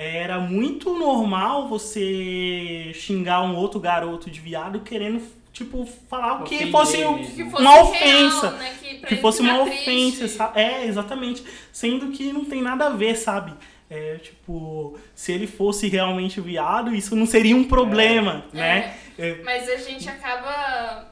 era 0.02 0.40
muito 0.40 0.98
normal 0.98 1.68
você 1.68 2.92
xingar 2.96 3.42
um 3.42 3.56
outro 3.56 3.80
garoto 3.80 4.30
de 4.30 4.40
viado 4.40 4.80
querendo 4.80 5.22
tipo 5.52 5.86
falar 6.10 6.42
o 6.42 6.44
que 6.46 6.72
fosse 6.72 7.04
um- 7.04 7.18
mesmo. 7.18 7.36
Que 7.36 7.50
fosse 7.50 7.62
uma 7.62 7.72
real, 7.74 7.84
ofensa. 7.90 8.52
né? 8.52 8.76
Que, 9.08 9.16
fosse 9.18 9.42
uma 9.42 9.62
ofensa, 9.62 9.84
triste. 9.84 10.30
sabe? 10.30 10.60
É, 10.60 10.86
exatamente. 10.86 11.44
Sendo 11.72 12.12
que 12.12 12.32
não 12.32 12.46
tem 12.46 12.62
nada 12.62 12.86
a 12.86 12.90
ver, 12.90 13.16
sabe? 13.16 13.54
É, 13.90 14.16
tipo, 14.18 14.98
se 15.16 15.32
ele 15.32 15.48
fosse 15.48 15.88
realmente 15.90 16.40
viado, 16.40 16.94
isso 16.94 17.16
não 17.16 17.26
seria 17.26 17.56
um 17.56 17.64
problema, 17.64 18.46
né? 18.54 18.96
É, 19.18 19.36
Mas 19.44 19.68
a 19.68 19.78
gente 19.78 20.08
acaba, 20.08 21.08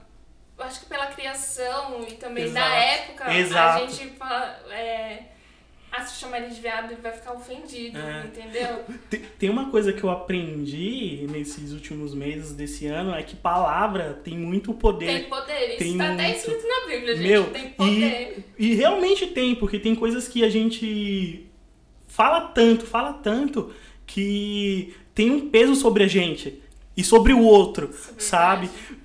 acho 0.59 0.81
que 0.81 0.85
pela 0.85 1.07
criação 1.07 2.05
e 2.07 2.13
também 2.13 2.45
da 2.53 2.61
Exato. 2.61 2.75
época, 3.01 3.33
Exato. 3.33 3.83
a 3.83 3.87
gente 3.87 4.07
fala, 4.15 4.59
é, 4.71 5.23
ah, 5.91 6.05
se 6.05 6.19
chamar 6.19 6.39
ele 6.41 6.53
de 6.53 6.59
viado, 6.61 6.91
ele 6.91 7.01
vai 7.01 7.11
ficar 7.11 7.33
ofendido, 7.33 7.97
É. 7.97 8.25
entendeu? 8.25 8.83
Tem- 9.09 9.21
Tem 9.39 9.49
uma 9.49 9.69
coisa 9.71 9.91
que 9.93 10.03
eu 10.03 10.09
aprendi 10.09 11.25
nesses 11.31 11.71
últimos 11.71 12.13
meses 12.13 12.53
desse 12.53 12.85
ano 12.87 13.13
é 13.13 13.23
que 13.23 13.35
palavra 13.35 14.13
tem 14.23 14.37
muito 14.37 14.73
poder. 14.73 15.05
Tem 15.07 15.23
poder, 15.29 15.69
isso 15.69 15.77
Tem 15.79 15.97
tá 15.97 16.13
até 16.13 16.23
muito. 16.23 16.37
escrito 16.37 16.67
na 16.67 16.85
Bíblia, 16.87 17.15
gente, 17.15 17.27
Meu, 17.27 17.43
tem 17.51 17.69
poder. 17.69 18.45
E 18.57 18.73
realmente 18.75 19.27
tem, 19.27 19.55
porque 19.55 19.79
tem 19.79 19.95
coisas 19.95 20.27
que 20.27 20.43
a 20.43 20.49
gente 20.49 21.45
fala 22.07 22.41
tanto, 22.41 22.85
fala 22.85 23.13
tanto, 23.13 23.71
que 24.05 24.93
tem 25.15 25.31
um 25.31 25.49
peso 25.49 25.75
sobre 25.75 26.03
a 26.03 26.07
gente 26.07 26.61
e 26.95 27.03
sobre 27.03 27.33
o 27.33 27.41
outro, 27.41 27.89
Isso 27.89 28.13
é 28.17 28.21
sabe? 28.21 28.67
verdade. 28.67 28.97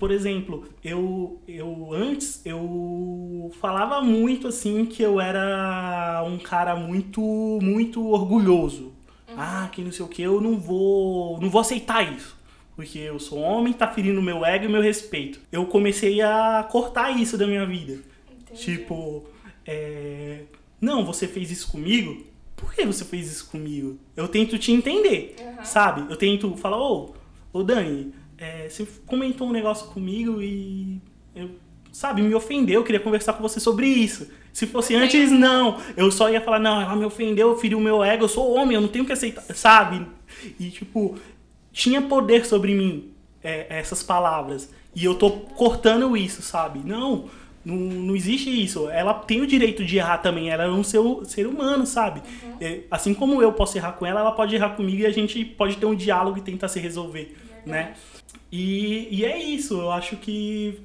Por 0.00 0.10
exemplo, 0.10 0.66
eu, 0.82 1.38
eu 1.46 1.90
antes 1.92 2.40
eu 2.46 3.52
falava 3.60 4.00
muito 4.00 4.48
assim 4.48 4.86
que 4.86 5.02
eu 5.02 5.20
era 5.20 6.24
um 6.26 6.38
cara 6.38 6.74
muito 6.74 7.20
muito 7.60 8.08
orgulhoso. 8.08 8.94
Ah, 9.36 9.68
que 9.70 9.82
não 9.82 9.92
sei 9.92 10.02
o 10.02 10.08
que, 10.08 10.22
eu 10.22 10.40
não 10.40 10.58
vou, 10.58 11.38
não 11.38 11.50
vou 11.50 11.60
aceitar 11.60 12.02
isso. 12.16 12.34
Porque 12.74 12.98
eu 12.98 13.18
sou 13.18 13.40
homem, 13.40 13.74
tá 13.74 13.86
ferindo 13.88 14.22
meu 14.22 14.42
ego 14.42 14.64
e 14.64 14.68
meu 14.68 14.80
respeito. 14.80 15.38
Eu 15.52 15.66
comecei 15.66 16.22
a 16.22 16.66
cortar 16.70 17.10
isso 17.10 17.36
da 17.36 17.46
minha 17.46 17.66
vida. 17.66 17.98
Entendi. 18.40 18.58
Tipo, 18.58 19.26
é... 19.66 20.44
não, 20.80 21.04
você 21.04 21.28
fez 21.28 21.50
isso 21.50 21.70
comigo? 21.70 22.24
Por 22.56 22.72
que 22.74 22.86
você 22.86 23.04
fez 23.04 23.30
isso 23.30 23.50
comigo? 23.50 23.98
Eu 24.16 24.26
tento 24.28 24.58
te 24.58 24.72
entender, 24.72 25.36
Aham. 25.38 25.64
sabe? 25.64 26.10
Eu 26.10 26.16
tento 26.16 26.56
falar, 26.56 26.78
ô, 26.78 27.14
ô 27.52 27.62
Dani, 27.62 28.14
é, 28.40 28.68
você 28.68 28.86
comentou 29.06 29.48
um 29.48 29.52
negócio 29.52 29.88
comigo 29.88 30.40
e 30.40 30.98
eu, 31.36 31.50
sabe, 31.92 32.22
me 32.22 32.34
ofendeu, 32.34 32.80
eu 32.80 32.84
queria 32.84 33.00
conversar 33.00 33.34
com 33.34 33.42
você 33.42 33.60
sobre 33.60 33.86
isso. 33.86 34.28
Se 34.52 34.66
fosse 34.66 34.96
antes, 34.96 35.30
não. 35.30 35.78
Eu 35.96 36.10
só 36.10 36.28
ia 36.30 36.40
falar, 36.40 36.58
não, 36.58 36.80
ela 36.80 36.96
me 36.96 37.04
ofendeu, 37.04 37.56
feriu 37.56 37.78
o 37.78 37.80
meu 37.80 38.02
ego, 38.02 38.24
eu 38.24 38.28
sou 38.28 38.52
homem, 38.52 38.74
eu 38.74 38.80
não 38.80 38.88
tenho 38.88 39.04
que 39.04 39.12
aceitar, 39.12 39.42
sabe? 39.54 40.06
E, 40.58 40.70
tipo, 40.70 41.16
tinha 41.72 42.02
poder 42.02 42.46
sobre 42.46 42.74
mim 42.74 43.12
é, 43.44 43.66
essas 43.68 44.02
palavras. 44.02 44.72
E 44.94 45.04
eu 45.04 45.14
tô 45.14 45.30
cortando 45.30 46.16
isso, 46.16 46.42
sabe? 46.42 46.80
Não, 46.84 47.26
não, 47.64 47.76
não 47.76 48.16
existe 48.16 48.50
isso. 48.50 48.88
Ela 48.88 49.14
tem 49.14 49.40
o 49.40 49.46
direito 49.46 49.84
de 49.84 49.98
errar 49.98 50.18
também. 50.18 50.50
Ela 50.50 50.64
é 50.64 50.68
um 50.68 50.82
ser, 50.82 51.00
ser 51.26 51.46
humano, 51.46 51.86
sabe? 51.86 52.22
É, 52.60 52.80
assim 52.90 53.14
como 53.14 53.40
eu 53.40 53.52
posso 53.52 53.78
errar 53.78 53.92
com 53.92 54.04
ela, 54.04 54.20
ela 54.20 54.32
pode 54.32 54.54
errar 54.54 54.70
comigo 54.70 55.02
e 55.02 55.06
a 55.06 55.12
gente 55.12 55.44
pode 55.44 55.76
ter 55.76 55.86
um 55.86 55.94
diálogo 55.94 56.38
e 56.38 56.40
tentar 56.40 56.68
se 56.68 56.80
resolver, 56.80 57.36
né? 57.64 57.94
E, 58.50 59.08
e 59.10 59.24
é 59.24 59.38
isso. 59.38 59.80
Eu 59.80 59.90
acho 59.90 60.16
que 60.16 60.80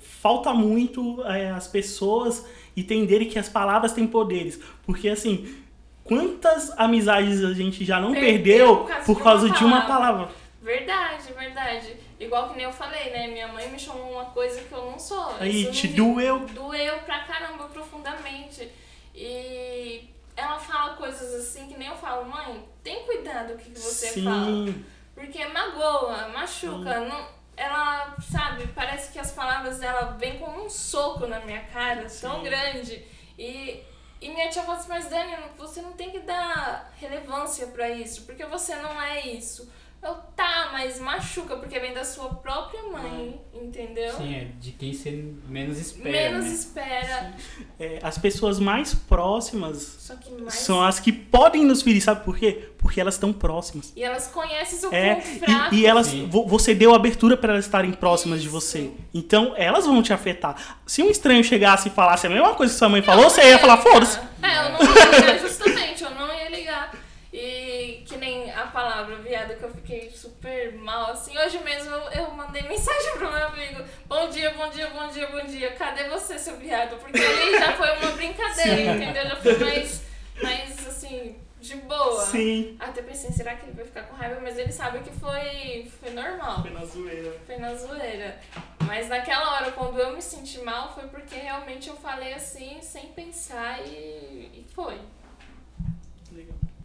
falta 0.00 0.52
muito 0.52 1.22
é, 1.24 1.50
as 1.50 1.66
pessoas 1.66 2.44
entenderem 2.76 3.28
que 3.28 3.38
as 3.38 3.48
palavras 3.48 3.92
têm 3.92 4.06
poderes. 4.06 4.60
Porque, 4.84 5.08
assim, 5.08 5.62
quantas 6.04 6.70
amizades 6.78 7.44
a 7.44 7.52
gente 7.52 7.84
já 7.84 8.00
não 8.00 8.12
Perdeu 8.12 8.76
perdeu, 8.76 8.76
por 8.76 8.86
causa 8.88 9.04
por 9.06 9.16
de 9.16 9.22
causa 9.22 9.46
uma 9.46 9.56
de 9.56 9.64
uma 9.64 9.80
palavra. 9.82 10.26
palavra? 10.26 10.34
Verdade, 10.62 11.32
verdade. 11.32 11.96
Igual 12.20 12.50
que 12.50 12.56
nem 12.56 12.64
eu 12.64 12.72
falei, 12.72 13.10
né? 13.10 13.28
Minha 13.28 13.48
mãe 13.48 13.70
me 13.70 13.78
chamou 13.78 14.12
uma 14.12 14.26
coisa 14.26 14.60
que 14.60 14.72
eu 14.72 14.90
não 14.90 14.98
sou. 14.98 15.34
Aí, 15.38 15.62
Isso 15.62 15.72
te 15.72 15.88
me 15.88 15.94
doeu. 15.94 16.40
Doeu 16.40 16.98
pra 16.98 17.20
caramba, 17.20 17.64
profundamente. 17.68 18.68
E 19.14 20.10
ela 20.36 20.58
fala 20.58 20.94
coisas 20.94 21.34
assim 21.34 21.68
que 21.68 21.78
nem 21.78 21.88
eu 21.88 21.96
falo, 21.96 22.28
mãe, 22.28 22.62
tem 22.82 23.04
cuidado 23.04 23.54
o 23.54 23.56
que, 23.56 23.70
que 23.70 23.78
você 23.78 24.20
fala. 24.22 24.74
Porque 25.18 25.44
magoa, 25.46 26.28
machuca. 26.28 27.00
Não, 27.00 27.28
ela, 27.56 28.14
sabe, 28.20 28.68
parece 28.68 29.12
que 29.12 29.18
as 29.18 29.32
palavras 29.32 29.80
dela 29.80 30.16
vêm 30.16 30.38
como 30.38 30.64
um 30.64 30.70
soco 30.70 31.26
na 31.26 31.40
minha 31.40 31.60
cara, 31.64 32.06
tão 32.20 32.36
Sim. 32.36 32.42
grande. 32.44 33.04
E, 33.36 33.82
e 34.20 34.28
minha 34.28 34.48
tia 34.48 34.62
fala 34.62 34.78
assim, 34.78 34.88
mas 34.88 35.06
Dani, 35.08 35.36
você 35.56 35.82
não 35.82 35.92
tem 35.94 36.12
que 36.12 36.20
dar 36.20 36.92
relevância 37.00 37.66
pra 37.66 37.90
isso, 37.90 38.26
porque 38.26 38.44
você 38.44 38.76
não 38.76 39.02
é 39.02 39.26
isso. 39.26 39.68
Eu, 40.00 40.14
tá, 40.36 40.68
mas 40.72 41.00
machuca, 41.00 41.56
porque 41.56 41.76
vem 41.80 41.92
da 41.92 42.04
sua 42.04 42.28
própria 42.34 42.84
mãe, 42.84 43.40
entendeu? 43.52 44.12
Sim, 44.16 44.32
é 44.32 44.44
de 44.60 44.70
quem 44.70 44.92
você 44.94 45.10
menos 45.48 45.76
espera, 45.76 46.10
Menos 46.30 46.44
né? 46.44 46.50
espera. 46.52 47.34
É, 47.80 47.98
as 48.00 48.16
pessoas 48.16 48.60
mais 48.60 48.94
próximas 48.94 49.96
Só 49.98 50.14
que 50.14 50.30
mais. 50.30 50.54
são 50.54 50.80
as 50.84 51.00
que 51.00 51.10
podem 51.10 51.64
nos 51.64 51.82
ferir, 51.82 52.00
sabe 52.00 52.24
por 52.24 52.38
quê? 52.38 52.70
Porque 52.78 53.00
elas 53.00 53.14
estão 53.14 53.32
próximas. 53.32 53.92
E 53.96 54.02
elas 54.04 54.28
conhecem 54.28 54.78
seu 54.78 54.92
É, 54.92 55.16
ponto 55.16 55.26
fraco. 55.40 55.74
e, 55.74 55.80
e 55.80 55.86
elas, 55.86 56.06
Sim. 56.06 56.28
você 56.46 56.76
deu 56.76 56.94
abertura 56.94 57.36
para 57.36 57.54
elas 57.54 57.64
estarem 57.64 57.90
próximas 57.92 58.40
de 58.40 58.46
Isso. 58.46 58.54
você. 58.54 58.92
Então, 59.12 59.52
elas 59.56 59.84
vão 59.84 60.00
te 60.00 60.12
afetar. 60.12 60.78
Se 60.86 61.02
um 61.02 61.10
estranho 61.10 61.42
chegasse 61.42 61.88
e 61.88 61.90
falasse 61.90 62.24
a 62.24 62.30
mesma 62.30 62.54
coisa 62.54 62.72
que 62.72 62.78
sua 62.78 62.88
mãe 62.88 63.02
falou, 63.02 63.28
você 63.28 63.42
ia 63.42 63.58
falar, 63.58 63.78
foda-se. 63.78 64.18
É, 64.42 64.58
eu 64.64 64.72
não 64.72 64.80
ia 64.80 65.10
ligar, 65.20 65.38
justamente, 65.40 66.04
eu 66.04 66.10
não 66.10 66.32
ia 66.32 66.48
ligar. 66.50 66.94
E 67.32 68.02
que 68.06 68.16
nem 68.16 68.50
a 68.52 68.66
palavra 68.66 69.16
viado 69.16 69.47
que 69.58 69.64
eu 69.64 69.70
fiquei 69.74 70.10
super 70.10 70.72
mal, 70.74 71.10
assim. 71.10 71.36
Hoje 71.36 71.58
mesmo 71.58 71.90
eu, 71.90 72.10
eu 72.12 72.30
mandei 72.30 72.62
mensagem 72.62 73.12
pro 73.12 73.30
meu 73.30 73.46
amigo. 73.46 73.84
Bom 74.06 74.28
dia, 74.30 74.52
bom 74.54 74.68
dia, 74.70 74.88
bom 74.90 75.08
dia, 75.08 75.26
bom 75.26 75.44
dia. 75.44 75.72
Cadê 75.72 76.08
você, 76.08 76.38
seu 76.38 76.56
viado? 76.56 76.96
Porque 76.98 77.18
ali 77.18 77.58
já 77.58 77.76
foi 77.76 77.90
uma 77.98 78.12
brincadeira, 78.12 78.94
entendeu? 78.94 79.26
Já 79.26 79.36
foi 79.36 79.58
mais, 79.58 80.02
mais 80.42 80.86
assim, 80.86 81.36
de 81.60 81.76
boa. 81.76 82.24
Sim. 82.24 82.76
Até 82.78 83.02
pensei, 83.02 83.30
será 83.32 83.56
que 83.56 83.66
ele 83.66 83.72
vai 83.72 83.84
ficar 83.84 84.04
com 84.04 84.14
raiva? 84.14 84.40
Mas 84.40 84.56
ele 84.56 84.72
sabe 84.72 85.00
que 85.00 85.10
foi, 85.10 85.90
foi 86.00 86.10
normal. 86.10 86.62
Foi 86.62 86.70
na 86.70 86.84
zoeira. 86.84 87.36
Foi 87.44 87.56
na 87.58 87.74
zoeira. 87.74 88.40
Mas 88.86 89.08
naquela 89.08 89.56
hora, 89.56 89.72
quando 89.72 89.98
eu 89.98 90.14
me 90.14 90.22
senti 90.22 90.60
mal, 90.60 90.94
foi 90.94 91.08
porque 91.08 91.34
realmente 91.34 91.88
eu 91.88 91.96
falei 91.96 92.32
assim, 92.32 92.80
sem 92.80 93.08
pensar 93.08 93.84
e, 93.86 94.50
e 94.54 94.66
foi. 94.72 94.98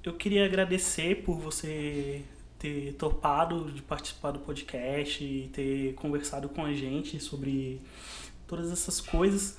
Eu 0.04 0.14
queria 0.16 0.46
agradecer 0.46 1.24
por 1.24 1.38
você 1.38 2.26
ter 2.64 2.94
topado 2.94 3.70
de 3.70 3.82
participar 3.82 4.32
do 4.32 4.40
podcast 4.40 5.22
e 5.22 5.50
ter 5.52 5.94
conversado 5.96 6.48
com 6.48 6.64
a 6.64 6.74
gente 6.74 7.20
sobre 7.20 7.82
todas 8.48 8.72
essas 8.72 9.02
coisas. 9.02 9.58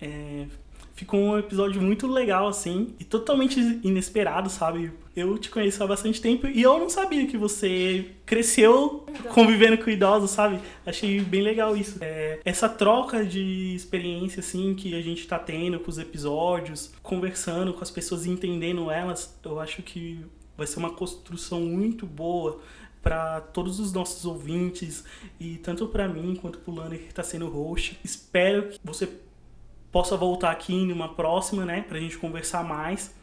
É, 0.00 0.46
ficou 0.94 1.18
um 1.18 1.36
episódio 1.36 1.82
muito 1.82 2.06
legal, 2.06 2.46
assim, 2.46 2.94
e 3.00 3.04
totalmente 3.04 3.58
inesperado, 3.82 4.48
sabe? 4.48 4.92
Eu 5.16 5.36
te 5.36 5.50
conheço 5.50 5.82
há 5.82 5.86
bastante 5.88 6.20
tempo 6.20 6.46
e 6.46 6.62
eu 6.62 6.78
não 6.78 6.88
sabia 6.88 7.26
que 7.26 7.36
você 7.36 8.12
cresceu 8.24 9.04
convivendo 9.32 9.76
com 9.78 9.90
idosos, 9.90 10.30
sabe? 10.30 10.60
Achei 10.86 11.20
bem 11.22 11.42
legal 11.42 11.76
isso. 11.76 11.98
É, 12.00 12.38
essa 12.44 12.68
troca 12.68 13.24
de 13.24 13.74
experiência, 13.74 14.38
assim, 14.38 14.76
que 14.76 14.94
a 14.94 15.02
gente 15.02 15.26
tá 15.26 15.40
tendo 15.40 15.80
com 15.80 15.90
os 15.90 15.98
episódios, 15.98 16.92
conversando 17.02 17.74
com 17.74 17.82
as 17.82 17.90
pessoas 17.90 18.26
e 18.26 18.30
entendendo 18.30 18.92
elas, 18.92 19.36
eu 19.44 19.58
acho 19.58 19.82
que 19.82 20.24
vai 20.56 20.66
ser 20.66 20.78
uma 20.78 20.90
construção 20.90 21.60
muito 21.60 22.06
boa 22.06 22.60
para 23.02 23.40
todos 23.40 23.78
os 23.78 23.92
nossos 23.92 24.24
ouvintes 24.24 25.04
e 25.38 25.58
tanto 25.58 25.86
para 25.88 26.08
mim 26.08 26.34
quanto 26.34 26.58
pro 26.58 26.74
Lander 26.74 26.98
que 26.98 27.12
tá 27.12 27.22
sendo 27.22 27.48
host. 27.48 27.98
Espero 28.02 28.70
que 28.70 28.80
você 28.82 29.08
possa 29.92 30.16
voltar 30.16 30.50
aqui 30.50 30.86
numa 30.86 31.14
próxima, 31.14 31.64
né, 31.64 31.82
pra 31.82 32.00
gente 32.00 32.16
conversar 32.16 32.64
mais, 32.64 33.14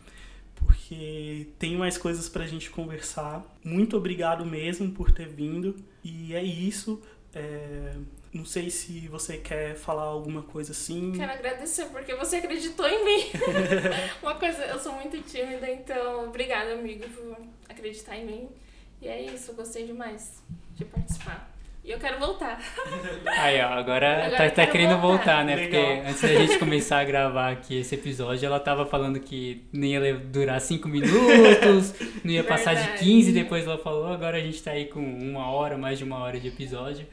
porque 0.55 1.47
tem 1.57 1.75
mais 1.75 1.97
coisas 1.97 2.29
pra 2.29 2.45
gente 2.45 2.69
conversar. 2.69 3.43
Muito 3.63 3.97
obrigado 3.97 4.45
mesmo 4.45 4.91
por 4.91 5.11
ter 5.11 5.27
vindo 5.27 5.75
e 6.03 6.35
é 6.35 6.43
isso. 6.43 7.01
É, 7.33 7.95
Não 8.33 8.45
sei 8.45 8.69
se 8.69 9.07
você 9.09 9.37
quer 9.37 9.75
falar 9.75 10.03
alguma 10.03 10.41
coisa 10.41 10.71
assim. 10.71 11.11
Quero 11.11 11.31
agradecer 11.33 11.85
porque 11.87 12.15
você 12.15 12.37
acreditou 12.37 12.87
em 12.87 13.03
mim. 13.03 13.25
Uma 14.23 14.35
coisa, 14.35 14.63
eu 14.63 14.79
sou 14.79 14.93
muito 14.93 15.21
tímida, 15.23 15.69
então 15.69 16.27
obrigada, 16.29 16.73
amigo, 16.73 17.07
por 17.09 17.37
acreditar 17.67 18.15
em 18.17 18.25
mim. 18.25 18.49
E 19.01 19.07
é 19.09 19.21
isso, 19.21 19.53
gostei 19.53 19.85
demais 19.85 20.41
de 20.75 20.85
participar. 20.85 21.50
E 21.83 21.89
eu 21.89 21.97
quero 21.97 22.19
voltar. 22.19 22.59
Aí, 23.39 23.59
ó, 23.59 23.69
agora, 23.69 24.25
Agora 24.27 24.49
tá, 24.51 24.65
tá 24.65 24.67
querendo 24.67 24.99
voltar, 24.99 25.37
voltar. 25.37 25.45
né? 25.45 25.55
Legal. 25.55 25.83
Porque 25.83 26.09
antes 26.09 26.21
da 26.21 26.27
gente 26.27 26.59
começar 26.59 26.99
a 26.99 27.03
gravar 27.03 27.51
aqui 27.51 27.79
esse 27.79 27.95
episódio, 27.95 28.45
ela 28.45 28.59
tava 28.59 28.85
falando 28.85 29.19
que 29.19 29.65
não 29.73 29.85
ia 29.85 30.13
durar 30.13 30.61
5 30.61 30.87
minutos, 30.87 31.95
não 32.23 32.31
ia 32.31 32.43
passar 32.43 32.75
de 32.75 32.81
Verdade. 32.81 33.03
15, 33.03 33.31
depois 33.31 33.65
ela 33.65 33.79
falou, 33.79 34.07
agora 34.13 34.37
a 34.37 34.41
gente 34.41 34.61
tá 34.61 34.71
aí 34.71 34.85
com 34.85 34.99
uma 34.99 35.49
hora, 35.49 35.75
mais 35.75 35.97
de 35.97 36.03
uma 36.03 36.19
hora 36.19 36.39
de 36.39 36.49
episódio. 36.49 37.07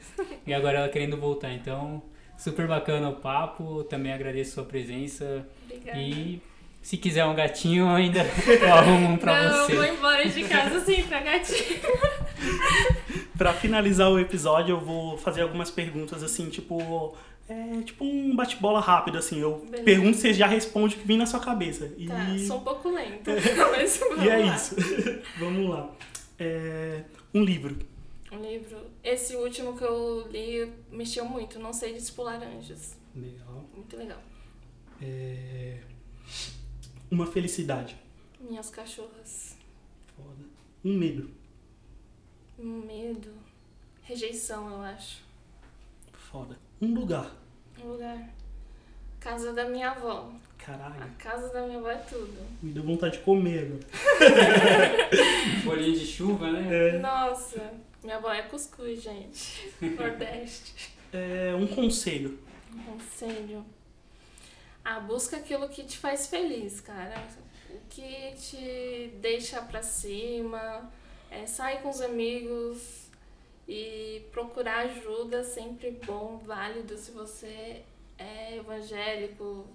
E 0.45 0.53
agora 0.53 0.77
ela 0.77 0.89
querendo 0.89 1.17
voltar. 1.17 1.51
Então, 1.51 2.03
super 2.37 2.67
bacana 2.67 3.09
o 3.09 3.15
papo, 3.15 3.83
também 3.85 4.13
agradeço 4.13 4.51
a 4.51 4.53
sua 4.55 4.65
presença. 4.65 5.47
Obrigada. 5.65 5.97
E 5.99 6.41
se 6.81 6.97
quiser 6.97 7.25
um 7.25 7.35
gatinho, 7.35 7.87
ainda 7.89 8.19
eu 8.47 8.73
arrumo 8.73 9.09
um 9.09 9.17
pra 9.17 9.49
não, 9.49 9.65
você. 9.65 9.75
vou 9.75 9.85
embora 9.85 10.27
de 10.27 10.43
casa 10.45 10.79
sem 10.81 11.03
pra 11.03 11.19
gatinho. 11.21 11.79
Pra 13.37 13.53
finalizar 13.53 14.09
o 14.11 14.19
episódio, 14.19 14.73
eu 14.75 14.79
vou 14.81 15.17
fazer 15.17 15.41
algumas 15.41 15.71
perguntas 15.71 16.21
assim, 16.23 16.49
tipo. 16.49 17.15
É 17.47 17.81
tipo 17.83 18.03
um 18.03 18.35
bate-bola 18.35 18.79
rápido, 18.81 19.17
assim. 19.17 19.39
Eu 19.39 19.59
Beleza. 19.59 19.83
pergunto 19.83 20.17
e 20.17 20.21
você 20.21 20.33
já 20.33 20.45
responde 20.45 20.95
o 20.95 20.99
que 20.99 21.07
vem 21.07 21.17
na 21.17 21.25
sua 21.25 21.39
cabeça. 21.39 21.91
E, 21.97 22.05
Tá, 22.05 22.37
sou 22.45 22.57
um 22.57 22.63
pouco 22.63 22.89
lenta. 22.89 23.31
Mas 23.71 23.97
vamos 23.97 24.23
e 24.23 24.29
é 24.29 24.37
lá. 24.37 24.55
isso. 24.55 24.75
Vamos 25.39 25.69
lá. 25.69 25.89
É, 26.37 27.01
um 27.33 27.41
livro. 27.43 27.77
Um 28.31 28.41
livro. 28.41 28.77
Esse 29.03 29.35
último 29.35 29.75
que 29.75 29.83
eu 29.83 30.27
li 30.29 30.71
mexeu 30.91 31.23
muito. 31.25 31.57
Não 31.59 31.71
sei 31.73 31.93
de 31.93 32.21
Laranjas. 32.21 32.97
Legal. 33.15 33.63
Muito 33.73 33.97
legal. 33.97 34.21
É, 35.01 35.77
uma 37.11 37.25
felicidade. 37.25 37.95
Minhas 38.39 38.69
cachorras. 38.69 39.55
Foda. 40.15 40.45
Um 40.83 40.93
medo. 40.93 41.29
Um 42.57 42.81
medo. 42.85 43.33
Rejeição, 44.03 44.69
eu 44.71 44.81
acho. 44.81 45.21
Foda. 46.13 46.57
Um 46.81 46.93
lugar. 46.93 47.31
Um 47.83 47.89
lugar. 47.93 48.29
Casa 49.19 49.53
da 49.53 49.65
minha 49.65 49.91
avó. 49.91 50.31
A 50.59 50.63
Caralho. 50.63 51.11
casa 51.17 51.49
da 51.53 51.65
minha 51.65 51.79
avó 51.79 51.89
é 51.89 51.97
tudo. 51.97 52.37
Me 52.61 52.71
deu 52.71 52.83
vontade 52.83 53.17
de 53.17 53.23
comer 53.23 53.65
agora. 53.65 53.79
Folhinha 55.63 55.97
de 55.97 56.05
chuva, 56.05 56.51
né? 56.51 56.97
Nossa, 56.99 57.73
minha 58.03 58.17
avó 58.17 58.31
é 58.31 58.43
cuscuz, 58.43 59.01
gente. 59.01 59.71
Nordeste. 59.81 60.91
É, 61.11 61.55
um 61.55 61.65
conselho. 61.67 62.37
Um 62.73 62.83
Conselho. 62.83 63.65
Ah, 64.91 64.99
busca 64.99 65.37
aquilo 65.37 65.69
que 65.69 65.83
te 65.83 65.99
faz 65.99 66.25
feliz, 66.25 66.81
cara. 66.81 67.23
O 67.69 67.77
que 67.91 68.33
te 68.35 69.13
deixa 69.21 69.61
pra 69.61 69.83
cima. 69.83 70.91
É, 71.29 71.45
sai 71.45 71.79
com 71.83 71.91
os 71.91 72.01
amigos 72.01 73.07
e 73.67 74.25
procurar 74.31 74.87
ajuda 74.87 75.43
sempre 75.43 75.91
bom, 75.91 76.39
válido 76.43 76.97
se 76.97 77.11
você 77.11 77.83
é 78.17 78.57
evangélico 78.57 79.67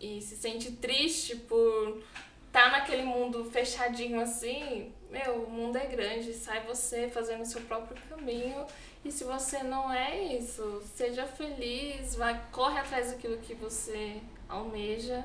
e 0.00 0.20
se 0.20 0.34
sente 0.34 0.72
triste 0.72 1.36
por 1.36 2.02
estar 2.48 2.72
naquele 2.72 3.04
mundo 3.04 3.44
fechadinho 3.44 4.20
assim. 4.20 4.92
Meu, 5.12 5.44
o 5.44 5.48
mundo 5.48 5.78
é 5.78 5.86
grande, 5.86 6.34
sai 6.34 6.66
você 6.66 7.08
fazendo 7.08 7.42
o 7.42 7.46
seu 7.46 7.60
próprio 7.60 7.96
caminho. 8.08 8.66
E 9.04 9.12
se 9.12 9.22
você 9.22 9.62
não 9.62 9.92
é 9.92 10.34
isso, 10.34 10.82
seja 10.96 11.24
feliz, 11.24 12.16
vai, 12.16 12.44
corre 12.50 12.80
atrás 12.80 13.12
daquilo 13.12 13.38
que 13.38 13.54
você 13.54 14.20
almeja. 14.48 15.24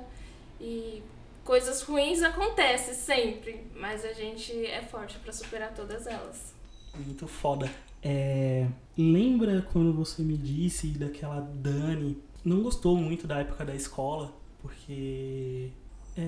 E 0.60 1.02
coisas 1.44 1.82
ruins 1.82 2.22
acontecem 2.22 2.94
sempre, 2.94 3.66
mas 3.76 4.06
a 4.06 4.14
gente 4.14 4.66
é 4.66 4.82
forte 4.82 5.18
pra 5.20 5.34
superar 5.34 5.74
todas 5.74 6.06
elas. 6.08 6.54
Muito 6.96 7.28
foda. 7.28 7.70
É, 8.04 8.68
lembra 8.98 9.62
quando 9.72 9.94
você 9.94 10.22
me 10.22 10.38
disse 10.38 10.88
daquela 10.90 11.40
Dani? 11.40 12.18
Não 12.44 12.62
gostou 12.64 12.96
muito 12.98 13.28
da 13.28 13.40
época 13.40 13.64
da 13.64 13.76
escola, 13.76 14.34
porque 14.62 15.70
é, 16.18 16.22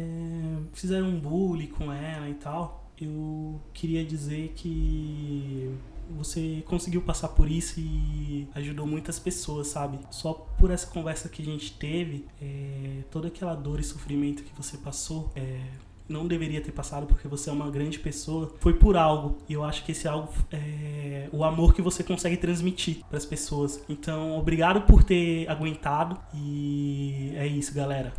fizeram 0.74 1.08
um 1.08 1.20
bullying 1.20 1.68
com 1.68 1.92
ela 1.92 2.30
e 2.30 2.36
tal. 2.36 2.92
Eu 3.00 3.60
queria 3.74 4.06
dizer 4.06 4.54
que 4.56 5.76
você 6.10 6.64
conseguiu 6.68 7.02
passar 7.02 7.30
por 7.30 7.50
isso 7.50 7.80
e 7.80 8.48
ajudou 8.56 8.86
muitas 8.86 9.20
pessoas, 9.20 9.68
sabe? 9.68 10.00
Só 10.10 10.34
por 10.34 10.72
essa 10.72 10.88
conversa 10.88 11.30
que 11.30 11.42
a 11.42 11.46
gente 11.46 11.74
teve, 11.74 12.26
é, 12.42 13.04
toda 13.10 13.28
aquela 13.28 13.56
dor 13.56 13.80
e 13.80 13.84
sofrimento 13.84 14.44
que 14.44 14.56
você 14.56 14.78
passou, 14.78 15.32
é, 15.36 15.60
não 16.08 16.28
deveria 16.28 16.62
ter 16.62 16.72
passado 16.72 17.08
porque 17.08 17.28
você 17.28 17.50
é 17.50 17.54
uma 17.54 17.70
grande 17.70 18.00
pessoa, 18.00 18.54
foi 18.60 18.74
por 18.74 18.98
algo. 18.98 19.38
E 19.48 19.54
eu 19.54 19.64
acho 19.64 19.84
que 19.86 19.92
esse 19.92 20.08
algo 20.08 20.32
é 20.52 21.30
o 21.32 21.44
amor 21.44 21.74
que 21.74 21.82
você 21.82 22.04
consegue 22.04 22.38
transmitir 22.38 23.04
para 23.08 23.18
as 23.18 23.26
pessoas. 23.26 23.84
Então, 23.88 24.38
obrigado 24.38 24.82
por 24.82 25.04
ter 25.04 25.50
aguentado 25.50 26.18
e 26.34 27.34
é 27.36 27.48
isso, 27.48 27.74
galera. 27.74 28.14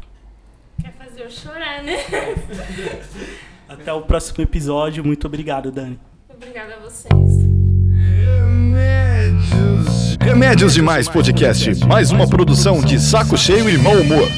Quer 0.81 0.93
fazer 0.93 1.23
eu 1.23 1.31
chorar, 1.31 1.83
né? 1.83 1.97
Até 3.69 3.93
o 3.93 4.03
próximo 4.03 4.43
episódio. 4.43 5.05
Muito 5.05 5.27
obrigado, 5.27 5.71
Dani. 5.71 5.99
Obrigada 6.29 6.75
a 6.75 6.79
vocês. 6.81 7.64
Remédios 10.21 10.75
Demais 10.75 11.09
Podcast, 11.09 11.85
mais 11.87 12.11
uma 12.11 12.27
produção 12.27 12.81
de 12.81 12.99
Saco 13.01 13.37
Cheio 13.37 13.69
e 13.69 13.79
Mau 13.79 13.95
Humor. 13.95 14.29